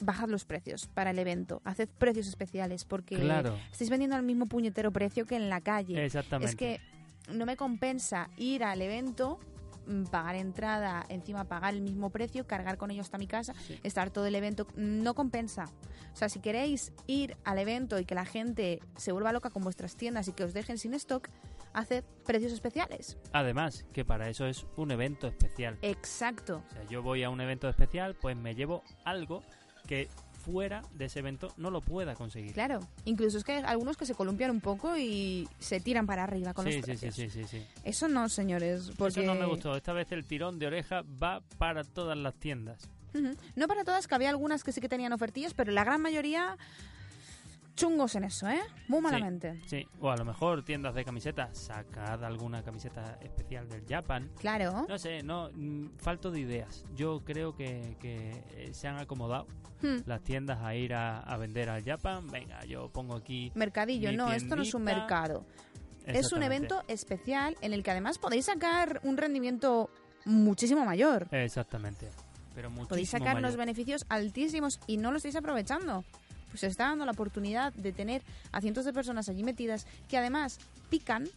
bajad 0.01 0.29
los 0.29 0.45
precios 0.45 0.87
para 0.93 1.11
el 1.11 1.19
evento. 1.19 1.61
Haced 1.65 1.89
precios 1.97 2.27
especiales 2.27 2.85
porque 2.85 3.17
Claro. 3.17 3.57
estáis 3.71 3.89
vendiendo 3.89 4.15
al 4.15 4.23
mismo 4.23 4.45
puñetero 4.45 4.91
precio 4.91 5.25
que 5.25 5.35
en 5.35 5.49
la 5.49 5.59
calle. 5.61 6.03
Exactamente. 6.05 6.49
Es 6.51 6.55
que 6.55 6.79
no 7.33 7.45
me 7.45 7.57
compensa 7.57 8.29
ir 8.37 8.63
al 8.63 8.81
evento, 8.81 9.39
pagar 10.11 10.35
entrada, 10.35 11.05
encima 11.09 11.45
pagar 11.45 11.73
el 11.73 11.81
mismo 11.81 12.09
precio, 12.09 12.45
cargar 12.47 12.77
con 12.77 12.91
ellos 12.91 13.07
hasta 13.07 13.17
mi 13.17 13.27
casa, 13.27 13.53
Sí. 13.67 13.79
estar 13.83 14.09
todo 14.11 14.25
el 14.25 14.35
evento. 14.35 14.67
No 14.75 15.13
compensa. 15.15 15.65
O 16.13 16.15
sea, 16.15 16.29
si 16.29 16.39
queréis 16.39 16.91
ir 17.07 17.37
al 17.43 17.59
evento 17.59 17.99
y 17.99 18.05
que 18.05 18.15
la 18.15 18.25
gente 18.25 18.79
se 18.97 19.11
vuelva 19.11 19.31
loca 19.33 19.49
con 19.49 19.63
vuestras 19.63 19.95
tiendas 19.95 20.27
y 20.27 20.33
que 20.33 20.43
os 20.43 20.53
dejen 20.53 20.77
sin 20.77 20.93
stock, 20.93 21.29
haced 21.73 22.03
precios 22.25 22.51
especiales. 22.51 23.17
Además, 23.31 23.85
que 23.93 24.03
para 24.03 24.29
eso 24.29 24.45
es 24.47 24.65
un 24.75 24.91
evento 24.91 25.27
especial. 25.27 25.77
Exacto. 25.81 26.63
O 26.69 26.73
sea, 26.73 26.83
yo 26.89 27.01
voy 27.03 27.23
a 27.23 27.29
un 27.29 27.41
evento 27.41 27.69
especial, 27.69 28.15
pues 28.15 28.35
me 28.35 28.55
llevo 28.55 28.83
algo 29.05 29.43
que 29.87 30.07
fuera 30.51 30.81
de 30.93 31.05
ese 31.05 31.19
evento 31.19 31.53
no 31.57 31.69
lo 31.71 31.81
pueda 31.81 32.15
conseguir. 32.15 32.53
Claro. 32.53 32.79
Incluso 33.05 33.37
es 33.37 33.43
que 33.43 33.53
hay 33.53 33.63
algunos 33.65 33.97
que 33.97 34.05
se 34.05 34.15
columpian 34.15 34.51
un 34.51 34.61
poco 34.61 34.97
y 34.97 35.47
se 35.59 35.79
tiran 35.79 36.05
para 36.07 36.23
arriba 36.23 36.53
con 36.53 36.65
Sí, 36.65 36.77
los 36.77 36.85
sí, 36.85 36.93
sí, 36.93 36.97
precios. 37.05 37.31
sí, 37.33 37.43
sí, 37.43 37.47
sí. 37.59 37.65
Eso 37.83 38.07
no, 38.07 38.29
señores. 38.29 38.91
Porque... 38.97 39.21
Eso 39.21 39.33
no 39.33 39.39
me 39.39 39.45
gustó. 39.45 39.75
Esta 39.75 39.93
vez 39.93 40.11
el 40.11 40.25
tirón 40.25 40.59
de 40.59 40.67
oreja 40.67 41.03
va 41.21 41.41
para 41.57 41.83
todas 41.83 42.17
las 42.17 42.33
tiendas. 42.35 42.89
No 43.55 43.67
para 43.67 43.83
todas, 43.83 44.07
que 44.07 44.13
había 44.15 44.29
algunas 44.29 44.63
que 44.63 44.71
sí 44.71 44.81
que 44.81 44.87
tenían 44.89 45.11
ofertillas, 45.13 45.53
pero 45.55 45.71
la 45.71 45.83
gran 45.83 45.99
mayoría 46.01 46.57
chungos 47.79 48.15
en 48.15 48.25
eso, 48.25 48.47
¿eh? 48.49 48.59
Muy 48.87 49.01
malamente. 49.01 49.59
Sí, 49.65 49.87
o 49.99 50.09
a 50.11 50.17
lo 50.17 50.25
mejor 50.25 50.63
tiendas 50.63 50.93
de 50.93 51.03
camisetas, 51.05 51.57
sacad 51.57 52.23
alguna 52.23 52.61
camiseta 52.63 53.17
especial 53.21 53.67
del 53.69 53.83
Japan. 53.87 54.29
Claro. 54.39 54.85
No 54.87 54.97
sé, 54.97 55.23
no, 55.23 55.49
mm, 55.53 55.97
falto 55.97 56.29
de 56.31 56.41
ideas. 56.41 56.83
Yo 56.95 57.21
creo 57.23 57.55
que, 57.55 57.95
que 57.99 58.31
eh, 58.55 58.69
se 58.73 58.87
han 58.87 58.97
acomodado 58.97 59.47
Hmm. 59.81 59.99
las 60.05 60.21
tiendas 60.21 60.59
a 60.61 60.75
ir 60.75 60.93
a, 60.93 61.19
a 61.21 61.37
vender 61.37 61.69
al 61.69 61.81
Japan. 61.85 62.27
Venga, 62.29 62.65
yo 62.65 62.89
pongo 62.89 63.15
aquí. 63.15 63.49
Mercadillo, 63.55 64.11
no, 64.11 64.29
esto 64.33 64.57
no 64.57 64.61
es 64.63 64.73
un 64.73 64.83
mercado. 64.83 65.45
Es 66.05 66.33
un 66.33 66.43
evento 66.43 66.83
especial 66.89 67.55
en 67.61 67.71
el 67.71 67.81
que 67.81 67.91
además 67.91 68.17
podéis 68.17 68.45
sacar 68.47 68.99
un 69.03 69.15
rendimiento 69.15 69.89
muchísimo 70.25 70.83
mayor. 70.85 71.27
Exactamente. 71.31 72.09
Pero 72.55 72.69
muchísimo 72.69 72.89
Podéis 72.89 73.09
sacar 73.09 73.37
unos 73.37 73.51
mayor. 73.51 73.57
beneficios 73.59 74.05
altísimos 74.09 74.81
y 74.85 74.97
no 74.97 75.11
lo 75.11 75.17
estáis 75.17 75.37
aprovechando. 75.37 76.03
Pues 76.49 76.63
os 76.63 76.69
está 76.69 76.85
dando 76.85 77.05
la 77.05 77.11
oportunidad 77.11 77.73
de 77.73 77.91
tener 77.91 78.21
a 78.51 78.61
cientos 78.61 78.85
de 78.85 78.93
personas 78.93 79.29
allí 79.29 79.43
metidas 79.43 79.85
que 80.07 80.17
además 80.17 80.59
pican, 80.89 81.27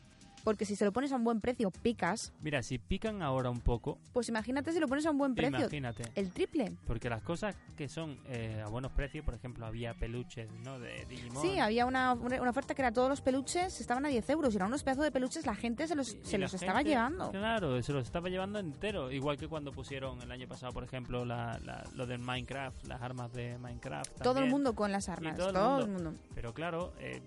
porque 0.45 0.65
si 0.65 0.77
se 0.77 0.85
lo 0.85 0.93
pones 0.93 1.13
a 1.13 1.17
un 1.17 1.25
buen 1.25 1.41
precio, 1.41 1.71
picas. 1.71 2.33
Mira, 2.41 2.63
si 2.63 2.79
pican 2.79 3.23
ahora 3.23 3.51
un 3.51 3.61
poco, 3.61 3.99
Pues 4.13 4.29
imagínate 4.29 4.73
si 4.73 4.81
lo 4.81 4.89
pones 4.89 5.07
a 5.07 5.11
un 5.11 5.19
buen 5.19 5.35
precio, 5.35 5.59
imagínate. 5.59 6.05
el 6.15 6.31
triple. 6.33 6.73
Porque 6.87 7.09
las 7.09 7.23
cosas 7.23 7.55
que 7.77 7.89
son 7.89 8.19
eh, 8.27 8.63
a 8.65 8.69
buenos 8.69 8.93
precios, 8.93 9.25
por 9.25 9.35
ejemplo, 9.35 9.65
había 9.67 9.95
peluches, 9.95 10.49
¿no? 10.65 10.79
De 10.79 11.05
Digimon. 11.07 11.43
Sí, 11.43 11.59
había 11.59 11.87
una, 11.87 12.13
una 12.15 12.51
oferta 12.51 12.75
que 12.75 12.83
era 12.83 12.93
todos 12.93 13.09
los 13.09 13.21
peluches 13.21 13.81
estaban 13.81 14.05
a 14.05 14.09
10 14.09 14.29
euros 14.31 14.53
y 14.53 14.57
eran 14.57 14.69
unos 14.69 14.83
pedazos 14.83 15.05
de 15.05 15.13
peluches, 15.13 15.47
la 15.47 15.55
gente 15.55 15.87
se 15.87 15.95
los, 15.95 16.15
Y 16.15 16.21
se 16.25 16.39
los 16.39 16.53
estaba 16.55 16.79
gente, 16.79 16.91
llevando. 16.91 17.31
Claro, 17.31 17.83
se 17.83 17.93
los 17.93 18.05
estaba 18.05 18.29
llevando 18.29 18.59
entero. 18.59 19.11
Igual 19.11 19.37
que 19.37 19.49
cuando 19.49 19.73
pusieron 19.73 20.21
el 20.23 20.31
año 20.33 20.49
pasado, 20.49 20.73
por 20.73 20.85
ejemplo, 20.85 21.25
la, 21.25 21.59
la- 21.65 21.85
lo 21.95 22.07
del 22.07 22.19
Minecraft, 22.19 22.87
las 22.87 23.01
armas 23.03 23.33
de 23.33 23.59
Minecraft. 23.59 24.21
Todo 24.23 24.41
el 24.41 24.51
mundo 24.51 24.75
con 24.75 24.91
las 24.93 25.09
armas, 25.09 25.37
todo 25.37 25.53
todo, 25.53 25.79
el 25.79 25.85
el 25.85 25.91
mundo. 25.91 26.15
Pero 26.35 26.53
claro, 26.55 26.93
eh, 26.99 27.21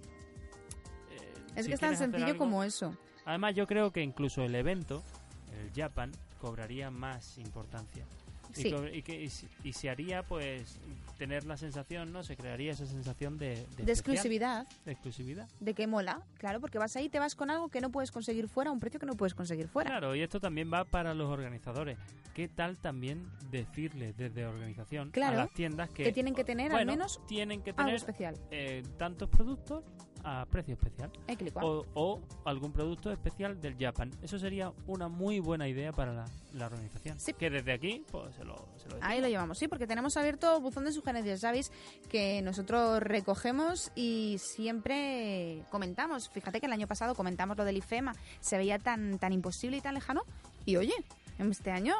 eh, 1.11 1.33
Es 1.55 1.65
si 1.65 1.69
que 1.69 1.75
es 1.75 1.79
tan 1.79 1.95
sencillo 1.97 2.25
algo- 2.25 2.37
como 2.37 2.63
eso. 2.63 2.95
Además, 3.25 3.55
yo 3.55 3.67
creo 3.67 3.91
que 3.91 4.01
incluso 4.01 4.43
el 4.43 4.55
evento, 4.55 5.03
el 5.59 5.71
Japan, 5.75 6.11
cobraría 6.39 6.91
más 6.91 7.37
importancia. 7.37 8.05
Y 8.57 8.61
Sí. 8.61 8.73
Y, 8.93 9.01
que, 9.01 9.21
y, 9.25 9.29
y 9.67 9.73
se 9.73 9.89
haría, 9.89 10.23
pues, 10.23 10.79
tener 11.17 11.43
la 11.45 11.57
sensación, 11.57 12.13
¿no? 12.13 12.23
Se 12.23 12.37
crearía 12.37 12.71
esa 12.71 12.85
sensación 12.85 13.37
de, 13.37 13.47
de, 13.47 13.55
De 13.55 13.63
especial, 13.65 13.89
exclusividad, 13.89 14.67
De 14.85 14.91
exclusividad. 14.93 15.49
de 15.59 15.73
que 15.73 15.87
mola, 15.87 16.21
claro, 16.37 16.61
porque 16.61 16.77
vas 16.77 16.95
ahí, 16.95 17.09
te 17.09 17.19
vas 17.19 17.35
con 17.35 17.49
algo 17.49 17.67
que 17.67 17.81
no 17.81 17.89
puedes 17.91 18.11
conseguir 18.11 18.47
fuera, 18.47 18.69
a 18.69 18.73
un 18.73 18.79
precio 18.79 18.97
que 18.97 19.07
no 19.07 19.15
puedes 19.15 19.33
conseguir 19.33 19.67
fuera. 19.67 19.89
Claro, 19.89 20.15
y 20.15 20.21
esto 20.21 20.39
también 20.39 20.71
va 20.71 20.85
para 20.85 21.13
los 21.13 21.29
organizadores. 21.29 21.97
¿Qué 22.33 22.47
tal 22.47 22.77
también 22.77 23.29
decirle 23.51 24.13
desde 24.13 24.45
organización 24.45 25.11
Claro, 25.11 25.33
a 25.33 25.43
las 25.45 25.51
tiendas 25.53 25.89
que, 25.89 26.03
que 26.03 26.13
tienen 26.13 26.33
que 26.33 26.45
tener 26.45 26.71
al 26.71 26.85
menos 26.85 27.19
tienen 27.27 27.61
que 27.61 27.71
Algo 27.71 27.81
tener 27.83 27.95
especial. 27.95 28.35
eh, 28.51 28.83
tantos 28.97 29.27
productos 29.29 29.83
a 30.25 30.45
precio 30.47 30.73
especial 30.73 31.11
o, 31.61 31.85
o 31.93 32.21
algún 32.43 32.71
producto 32.71 33.11
especial 33.11 33.61
del 33.61 33.77
Japan? 33.79 34.11
Eso 34.23 34.39
sería 34.39 34.73
una 34.87 35.07
muy 35.07 35.39
buena 35.39 35.67
idea 35.67 35.91
para 35.91 36.13
la, 36.13 36.25
la 36.53 36.65
organización. 36.65 37.19
Sí. 37.19 37.33
Que 37.33 37.49
desde 37.49 37.71
aquí 37.71 38.03
pues 38.11 38.35
se 38.35 38.43
lo, 38.43 38.67
se 38.77 38.89
lo 38.89 38.97
Ahí 39.01 39.21
lo 39.21 39.27
llevamos, 39.27 39.59
sí, 39.59 39.67
porque 39.67 39.87
tenemos 39.87 40.17
abierto 40.17 40.59
buzón 40.59 40.85
de 40.85 40.91
sugerencias. 40.91 41.41
Sabéis 41.41 41.71
que 42.09 42.41
nosotros 42.41 42.99
recogemos 43.01 43.91
y 43.95 44.37
siempre 44.39 45.63
comentamos. 45.69 46.29
Fíjate 46.29 46.59
que 46.59 46.65
el 46.65 46.73
año 46.73 46.87
pasado 46.87 47.13
comentamos 47.13 47.57
lo 47.57 47.63
del 47.63 47.77
IFEMA. 47.77 48.13
Se 48.39 48.57
veía 48.57 48.79
tan, 48.79 49.19
tan 49.19 49.31
imposible 49.31 49.77
y 49.77 49.81
tan 49.81 49.93
lejano. 49.93 50.23
Y 50.65 50.77
oye, 50.77 50.93
este 51.37 51.71
año, 51.71 51.93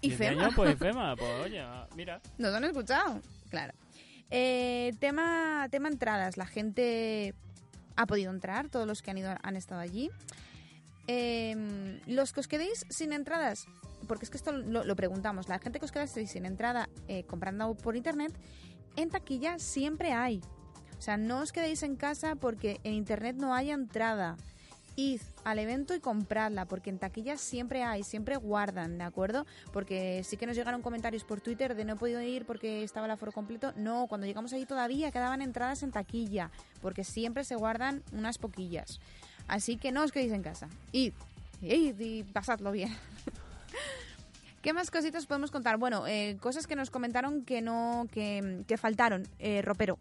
este 0.00 0.06
IFEMA. 0.08 0.46
año, 0.46 0.56
pues 0.56 0.72
IFEMA, 0.76 1.14
pues 1.16 1.44
oye, 1.44 1.62
mira. 1.94 2.20
Nos 2.38 2.54
han 2.54 2.64
escuchado, 2.64 3.20
claro. 3.50 3.74
Eh, 4.30 4.92
tema, 4.98 5.68
tema 5.70 5.88
entradas. 5.88 6.36
La 6.36 6.46
gente 6.46 7.34
ha 7.96 8.06
podido 8.06 8.30
entrar, 8.30 8.68
todos 8.68 8.86
los 8.86 9.02
que 9.02 9.10
han 9.10 9.18
ido 9.18 9.34
han 9.42 9.56
estado 9.56 9.80
allí. 9.80 10.10
Eh, 11.08 12.00
los 12.06 12.32
que 12.32 12.40
os 12.40 12.48
quedéis 12.48 12.84
sin 12.88 13.12
entradas, 13.12 13.66
porque 14.08 14.24
es 14.24 14.30
que 14.30 14.36
esto 14.36 14.52
lo, 14.52 14.84
lo 14.84 14.96
preguntamos, 14.96 15.48
la 15.48 15.58
gente 15.58 15.78
que 15.78 15.84
os 15.84 15.92
quedáis 15.92 16.10
sin 16.10 16.46
entrada 16.46 16.88
eh, 17.08 17.24
comprando 17.24 17.74
por 17.74 17.96
internet, 17.96 18.32
en 18.96 19.10
taquilla 19.10 19.58
siempre 19.58 20.12
hay. 20.12 20.40
O 20.98 21.02
sea, 21.02 21.16
no 21.16 21.40
os 21.40 21.52
quedéis 21.52 21.82
en 21.82 21.96
casa 21.96 22.34
porque 22.36 22.80
en 22.82 22.94
internet 22.94 23.36
no 23.36 23.54
hay 23.54 23.70
entrada. 23.70 24.36
Id 24.96 25.20
al 25.44 25.58
evento 25.58 25.94
y 25.94 26.00
compradla, 26.00 26.64
porque 26.64 26.90
en 26.90 26.98
taquilla 26.98 27.36
siempre 27.36 27.82
hay, 27.82 28.02
siempre 28.02 28.36
guardan, 28.36 28.98
¿de 28.98 29.04
acuerdo? 29.04 29.46
Porque 29.72 30.22
sí 30.24 30.36
que 30.36 30.46
nos 30.46 30.56
llegaron 30.56 30.82
comentarios 30.82 31.22
por 31.22 31.40
Twitter 31.40 31.74
de 31.74 31.84
no 31.84 31.92
he 31.92 31.96
podido 31.96 32.22
ir 32.22 32.46
porque 32.46 32.82
estaba 32.82 33.06
el 33.06 33.12
aforo 33.12 33.30
completo. 33.30 33.72
No, 33.76 34.06
cuando 34.06 34.26
llegamos 34.26 34.52
allí 34.54 34.64
todavía 34.64 35.12
quedaban 35.12 35.42
entradas 35.42 35.82
en 35.82 35.92
taquilla, 35.92 36.50
porque 36.80 37.04
siempre 37.04 37.44
se 37.44 37.56
guardan 37.56 38.02
unas 38.12 38.38
poquillas. 38.38 39.00
Así 39.48 39.76
que 39.76 39.92
no 39.92 40.02
os 40.02 40.12
quedéis 40.12 40.32
en 40.32 40.42
casa. 40.42 40.68
Id, 40.92 41.12
id 41.60 42.00
y 42.00 42.22
pasadlo 42.24 42.72
bien. 42.72 42.90
¿Qué 44.62 44.72
más 44.72 44.90
cositas 44.90 45.26
podemos 45.26 45.50
contar? 45.52 45.76
Bueno, 45.76 46.06
eh, 46.08 46.38
cosas 46.40 46.66
que 46.66 46.74
nos 46.74 46.90
comentaron 46.90 47.44
que 47.44 47.62
no, 47.62 48.08
que, 48.10 48.64
que 48.66 48.76
faltaron. 48.76 49.28
Eh, 49.38 49.62
ropero. 49.62 49.98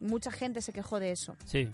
Mucha 0.00 0.32
gente 0.32 0.60
se 0.62 0.72
quejó 0.72 0.98
de 0.98 1.12
eso. 1.12 1.36
Sí, 1.44 1.68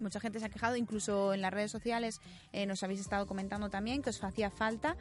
Mucha 0.00 0.20
gente 0.20 0.38
se 0.40 0.46
ha 0.46 0.48
quejado, 0.48 0.76
incluso 0.76 1.34
en 1.34 1.40
las 1.42 1.52
redes 1.52 1.70
sociales 1.70 2.20
eh, 2.52 2.66
nos 2.66 2.82
habéis 2.82 3.00
estado 3.00 3.26
comentando 3.26 3.68
también 3.70 4.02
que 4.02 4.10
os 4.10 4.22
hacía 4.22 4.50
falta. 4.50 4.96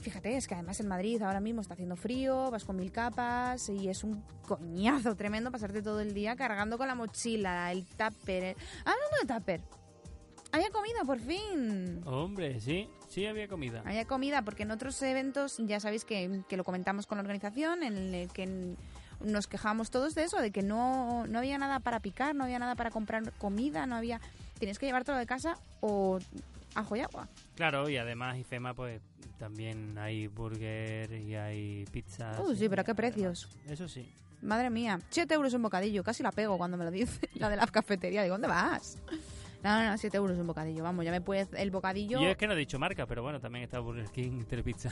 Fíjate, 0.00 0.36
es 0.36 0.46
que 0.46 0.54
además 0.54 0.78
en 0.78 0.86
Madrid 0.86 1.20
ahora 1.22 1.40
mismo 1.40 1.60
está 1.60 1.74
haciendo 1.74 1.96
frío, 1.96 2.50
vas 2.52 2.64
con 2.64 2.76
mil 2.76 2.92
capas 2.92 3.68
y 3.68 3.88
es 3.88 4.04
un 4.04 4.22
coñazo 4.46 5.16
tremendo 5.16 5.50
pasarte 5.50 5.82
todo 5.82 6.00
el 6.00 6.14
día 6.14 6.36
cargando 6.36 6.78
con 6.78 6.86
la 6.86 6.94
mochila, 6.94 7.72
el 7.72 7.84
tupper. 7.84 8.44
el- 8.44 8.56
Hablando 8.84 9.16
de 9.22 9.34
tupper, 9.34 9.60
había 10.52 10.70
comida 10.70 11.00
por 11.04 11.18
fin. 11.18 12.00
hombre, 12.06 12.60
sí, 12.60 12.88
sí 13.08 13.26
había 13.26 13.48
comida. 13.48 13.82
Había 13.84 14.04
comida, 14.04 14.42
porque 14.42 14.62
en 14.62 14.70
otros 14.70 15.02
eventos 15.02 15.56
ya 15.58 15.80
sabéis 15.80 16.04
que, 16.04 16.42
que 16.48 16.56
lo 16.56 16.62
comentamos 16.62 17.06
con 17.06 17.18
la 17.18 17.22
organización, 17.22 17.82
en 17.82 18.14
el 18.14 18.28
que 18.32 18.44
n- 18.44 18.76
nos 19.24 19.46
quejamos 19.46 19.90
todos 19.90 20.14
de 20.14 20.24
eso, 20.24 20.38
de 20.40 20.50
que 20.50 20.62
no, 20.62 21.26
no 21.26 21.38
había 21.38 21.58
nada 21.58 21.80
para 21.80 22.00
picar, 22.00 22.34
no 22.34 22.44
había 22.44 22.58
nada 22.58 22.74
para 22.74 22.90
comprar 22.90 23.32
comida, 23.32 23.86
no 23.86 23.96
había... 23.96 24.20
Tienes 24.58 24.78
que 24.78 24.86
llevártelo 24.86 25.18
de 25.18 25.26
casa 25.26 25.56
o 25.80 26.18
ajo 26.74 26.96
y 26.96 27.00
agua. 27.00 27.28
Claro, 27.54 27.88
y 27.88 27.96
además 27.96 28.36
IFEMA, 28.38 28.74
pues 28.74 29.00
también 29.38 29.96
hay 29.98 30.26
burger 30.26 31.12
y 31.12 31.34
hay 31.36 31.84
pizzas. 31.92 32.38
Uh, 32.40 32.54
sí, 32.54 32.68
pero 32.68 32.84
qué 32.84 32.90
además- 32.92 32.96
precios. 33.12 33.48
Eso 33.68 33.88
sí. 33.88 34.08
Madre 34.42 34.70
mía, 34.70 35.00
7 35.10 35.34
euros 35.34 35.52
un 35.54 35.62
bocadillo, 35.62 36.04
casi 36.04 36.22
la 36.22 36.30
pego 36.30 36.58
cuando 36.58 36.76
me 36.76 36.84
lo 36.84 36.90
dice 36.92 37.28
la 37.34 37.48
de 37.50 37.56
la 37.56 37.66
cafetería. 37.66 38.22
Digo, 38.22 38.34
¿dónde 38.34 38.46
vas? 38.48 38.96
No, 39.62 39.90
no, 39.90 39.98
7 39.98 40.16
euros 40.16 40.38
un 40.38 40.46
bocadillo. 40.46 40.84
Vamos, 40.84 41.04
ya 41.04 41.10
me 41.10 41.20
puedes 41.20 41.48
el 41.54 41.70
bocadillo. 41.72 42.20
Yo 42.20 42.28
es 42.28 42.36
que 42.36 42.46
no 42.46 42.52
he 42.52 42.56
dicho 42.56 42.78
marca, 42.78 43.06
pero 43.06 43.22
bueno, 43.22 43.40
también 43.40 43.64
está 43.64 43.80
Burger 43.80 44.08
King, 44.10 44.44
Telepizza. 44.44 44.90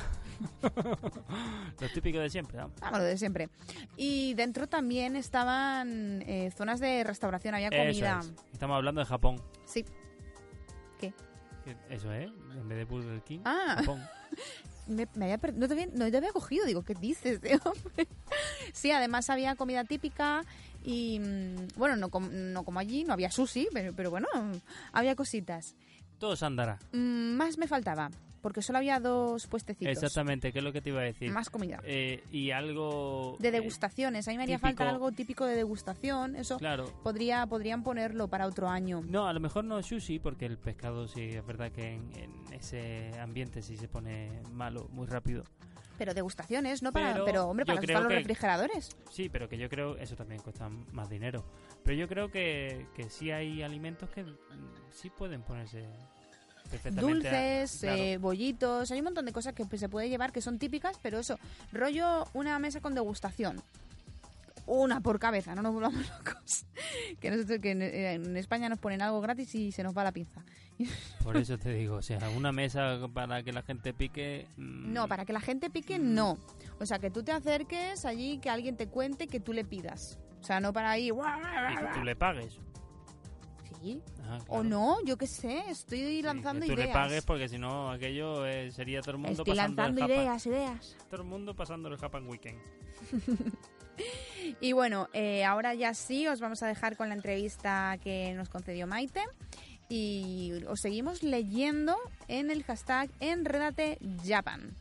Lo 1.80 1.88
típico 1.94 2.18
de 2.18 2.28
siempre, 2.30 2.58
vamos. 2.58 2.72
Vamos, 2.80 2.98
lo 3.00 3.04
de 3.04 3.16
siempre. 3.18 3.48
Y 3.96 4.34
dentro 4.34 4.66
también 4.66 5.14
estaban 5.16 6.22
eh, 6.22 6.50
zonas 6.56 6.80
de 6.80 7.04
restauración, 7.04 7.54
había 7.54 7.68
Eso 7.68 7.76
comida. 7.78 8.18
es. 8.20 8.32
Estamos 8.52 8.76
hablando 8.76 9.00
de 9.00 9.04
Japón. 9.06 9.40
Sí. 9.66 9.84
¿Qué? 10.98 11.12
Eso 11.90 12.12
es, 12.12 12.30
en 12.56 12.68
vez 12.68 12.78
de 12.78 12.84
Burger 12.84 13.20
King, 13.22 13.40
Ah. 13.44 13.74
Japón. 13.78 14.02
Me, 14.86 15.08
me 15.14 15.32
había 15.32 15.52
no, 15.52 15.66
te 15.66 15.74
había, 15.74 15.86
no 15.86 16.10
te 16.10 16.16
había 16.16 16.32
cogido, 16.32 16.64
digo, 16.64 16.82
¿qué 16.82 16.94
dices, 16.94 17.40
de 17.40 17.60
hombre? 17.64 18.06
sí, 18.72 18.90
además 18.90 19.28
había 19.30 19.56
comida 19.56 19.84
típica 19.84 20.44
y, 20.84 21.18
mm, 21.18 21.68
bueno, 21.76 21.96
no, 21.96 22.08
no 22.30 22.64
como 22.64 22.78
allí, 22.78 23.04
no 23.04 23.12
había 23.12 23.30
sushi, 23.30 23.68
pero, 23.72 23.92
pero 23.94 24.10
bueno, 24.10 24.28
había 24.92 25.16
cositas. 25.16 25.74
Todo 26.18 26.36
se 26.36 26.46
andará. 26.46 26.78
Mm, 26.92 27.36
más 27.36 27.58
me 27.58 27.66
faltaba, 27.66 28.10
porque 28.46 28.62
solo 28.62 28.78
había 28.78 29.00
dos 29.00 29.48
puestecitos. 29.48 29.90
Exactamente, 29.90 30.52
¿qué 30.52 30.60
es 30.60 30.64
lo 30.64 30.72
que 30.72 30.80
te 30.80 30.90
iba 30.90 31.00
a 31.00 31.02
decir? 31.02 31.32
Más 31.32 31.50
comida. 31.50 31.80
Eh, 31.82 32.22
y 32.30 32.52
algo... 32.52 33.36
De 33.40 33.48
eh, 33.48 33.50
degustaciones, 33.50 34.28
a 34.28 34.30
mí 34.30 34.36
me 34.36 34.44
haría 34.44 34.58
típico. 34.58 34.68
falta 34.68 34.88
algo 34.88 35.10
típico 35.10 35.44
de 35.46 35.56
degustación, 35.56 36.36
eso 36.36 36.56
claro. 36.56 36.84
podría 37.02 37.44
podrían 37.48 37.82
ponerlo 37.82 38.28
para 38.28 38.46
otro 38.46 38.68
año. 38.68 39.02
No, 39.08 39.26
a 39.26 39.32
lo 39.32 39.40
mejor 39.40 39.64
no 39.64 39.82
sushi, 39.82 40.20
porque 40.20 40.46
el 40.46 40.58
pescado 40.58 41.08
sí 41.08 41.22
es 41.22 41.44
verdad 41.44 41.72
que 41.72 41.94
en, 41.94 42.08
en 42.14 42.52
ese 42.52 43.10
ambiente 43.18 43.62
sí 43.62 43.76
se 43.76 43.88
pone 43.88 44.30
malo 44.52 44.86
muy 44.92 45.08
rápido. 45.08 45.42
Pero 45.98 46.14
degustaciones, 46.14 46.84
no 46.84 46.92
para, 46.92 47.14
Pero 47.14 47.24
pero, 47.24 47.48
hombre, 47.48 47.66
para 47.66 47.80
los 47.80 48.06
que- 48.06 48.14
refrigeradores. 48.14 48.96
Sí, 49.10 49.28
pero 49.28 49.48
que 49.48 49.58
yo 49.58 49.68
creo 49.68 49.96
eso 49.96 50.14
también 50.14 50.40
cuesta 50.40 50.68
más 50.68 51.10
dinero. 51.10 51.44
Pero 51.82 51.96
yo 51.96 52.06
creo 52.06 52.30
que, 52.30 52.86
que 52.94 53.10
sí 53.10 53.32
hay 53.32 53.64
alimentos 53.64 54.08
que 54.10 54.22
mm, 54.22 54.36
sí 54.92 55.10
pueden 55.10 55.42
ponerse 55.42 55.88
Dulces, 56.92 57.78
claro. 57.80 57.96
eh, 58.02 58.16
bollitos, 58.18 58.90
hay 58.90 58.98
un 58.98 59.04
montón 59.04 59.24
de 59.26 59.32
cosas 59.32 59.54
que 59.54 59.64
se 59.78 59.88
puede 59.88 60.08
llevar 60.08 60.32
que 60.32 60.40
son 60.40 60.58
típicas, 60.58 60.98
pero 61.02 61.18
eso, 61.18 61.38
rollo 61.72 62.26
una 62.34 62.58
mesa 62.58 62.80
con 62.80 62.94
degustación. 62.94 63.60
Una 64.68 65.00
por 65.00 65.20
cabeza, 65.20 65.54
no 65.54 65.62
nos 65.62 65.74
volvamos 65.74 66.00
locos. 66.18 66.66
Que 67.20 67.30
nosotros 67.30 67.60
que 67.60 67.70
en, 67.70 67.82
en 67.82 68.36
España 68.36 68.68
nos 68.68 68.80
ponen 68.80 69.00
algo 69.00 69.20
gratis 69.20 69.54
y 69.54 69.70
se 69.70 69.84
nos 69.84 69.96
va 69.96 70.02
la 70.02 70.10
pinza. 70.12 70.42
Por 71.24 71.36
eso 71.36 71.56
te 71.56 71.72
digo, 71.72 71.96
o 71.96 72.02
sea, 72.02 72.18
una 72.36 72.50
mesa 72.52 72.98
para 73.14 73.42
que 73.42 73.52
la 73.52 73.62
gente 73.62 73.94
pique. 73.94 74.46
mm, 74.56 74.92
No, 74.92 75.06
para 75.08 75.24
que 75.24 75.32
la 75.32 75.40
gente 75.40 75.70
pique, 75.70 75.98
no. 75.98 76.36
O 76.80 76.84
sea, 76.86 76.98
que 76.98 77.10
tú 77.10 77.22
te 77.22 77.32
acerques 77.32 78.04
allí, 78.04 78.38
que 78.38 78.50
alguien 78.50 78.76
te 78.76 78.88
cuente, 78.88 79.26
que 79.28 79.38
tú 79.40 79.52
le 79.52 79.64
pidas. 79.64 80.18
O 80.40 80.44
sea, 80.44 80.60
no 80.60 80.72
para 80.72 80.90
ahí. 80.90 81.08
Y 81.08 81.76
que 81.76 81.86
tú 81.94 82.02
le 82.04 82.14
pagues. 82.16 82.58
Sí. 83.86 84.02
Ah, 84.24 84.38
O 84.48 84.62
no, 84.64 84.96
yo 85.04 85.16
qué 85.16 85.26
sé, 85.26 85.64
estoy 85.68 85.98
Sí, 86.00 86.22
lanzando 86.22 86.62
que 86.62 86.66
tú 86.66 86.72
ideas. 86.74 86.88
le 86.88 86.92
pagues 86.94 87.24
porque 87.24 87.48
si 87.48 87.58
no 87.58 87.90
aquello 87.90 88.44
eh, 88.46 88.70
sería 88.72 89.00
todo 89.00 89.12
el 89.12 89.18
mundo 89.18 89.42
Estoy 89.42 89.54
pasando 89.54 89.82
lanzando 89.82 90.00
el 90.04 90.08
Japan, 90.10 90.22
ideas, 90.24 90.46
ideas. 90.46 90.96
todo 91.10 91.22
el 91.22 91.28
mundo 91.28 91.54
pasando 91.54 91.88
el 91.88 91.96
Japan 91.96 92.26
Weekend. 92.28 92.58
Y 94.60 94.72
bueno, 94.72 95.08
eh, 95.14 95.44
ahora 95.44 95.74
ya 95.74 95.94
sí, 95.94 96.26
os 96.28 96.38
vamos 96.40 96.62
a 96.62 96.66
dejar 96.66 96.96
con 96.96 97.08
la 97.08 97.14
entrevista 97.14 97.98
que 98.04 98.34
nos 98.34 98.48
concedió 98.50 98.86
Maite. 98.86 99.22
Y 99.88 100.52
os 100.68 100.80
seguimos 100.80 101.22
leyendo 101.22 101.96
en 102.28 102.50
el 102.50 102.62
hashtag 102.64 103.08
Enredate 103.20 103.98
Japan. 104.24 104.76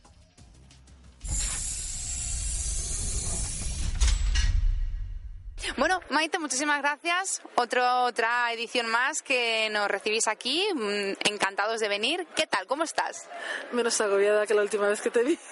Bueno, 5.76 6.00
Maite, 6.08 6.38
muchísimas 6.38 6.80
gracias. 6.80 7.42
Otro, 7.54 8.04
otra 8.04 8.50
edición 8.52 8.86
más 8.86 9.20
que 9.20 9.68
nos 9.70 9.88
recibís 9.88 10.26
aquí. 10.26 10.66
Mm, 10.74 11.12
Encantados 11.28 11.80
de 11.80 11.88
venir. 11.88 12.26
¿Qué 12.34 12.46
tal? 12.46 12.66
¿Cómo 12.66 12.82
estás? 12.84 13.28
Menos 13.72 14.00
agobiada 14.00 14.46
que 14.46 14.54
la 14.54 14.62
última 14.62 14.88
vez 14.88 15.02
que 15.02 15.10
te 15.10 15.22
vi. 15.22 15.38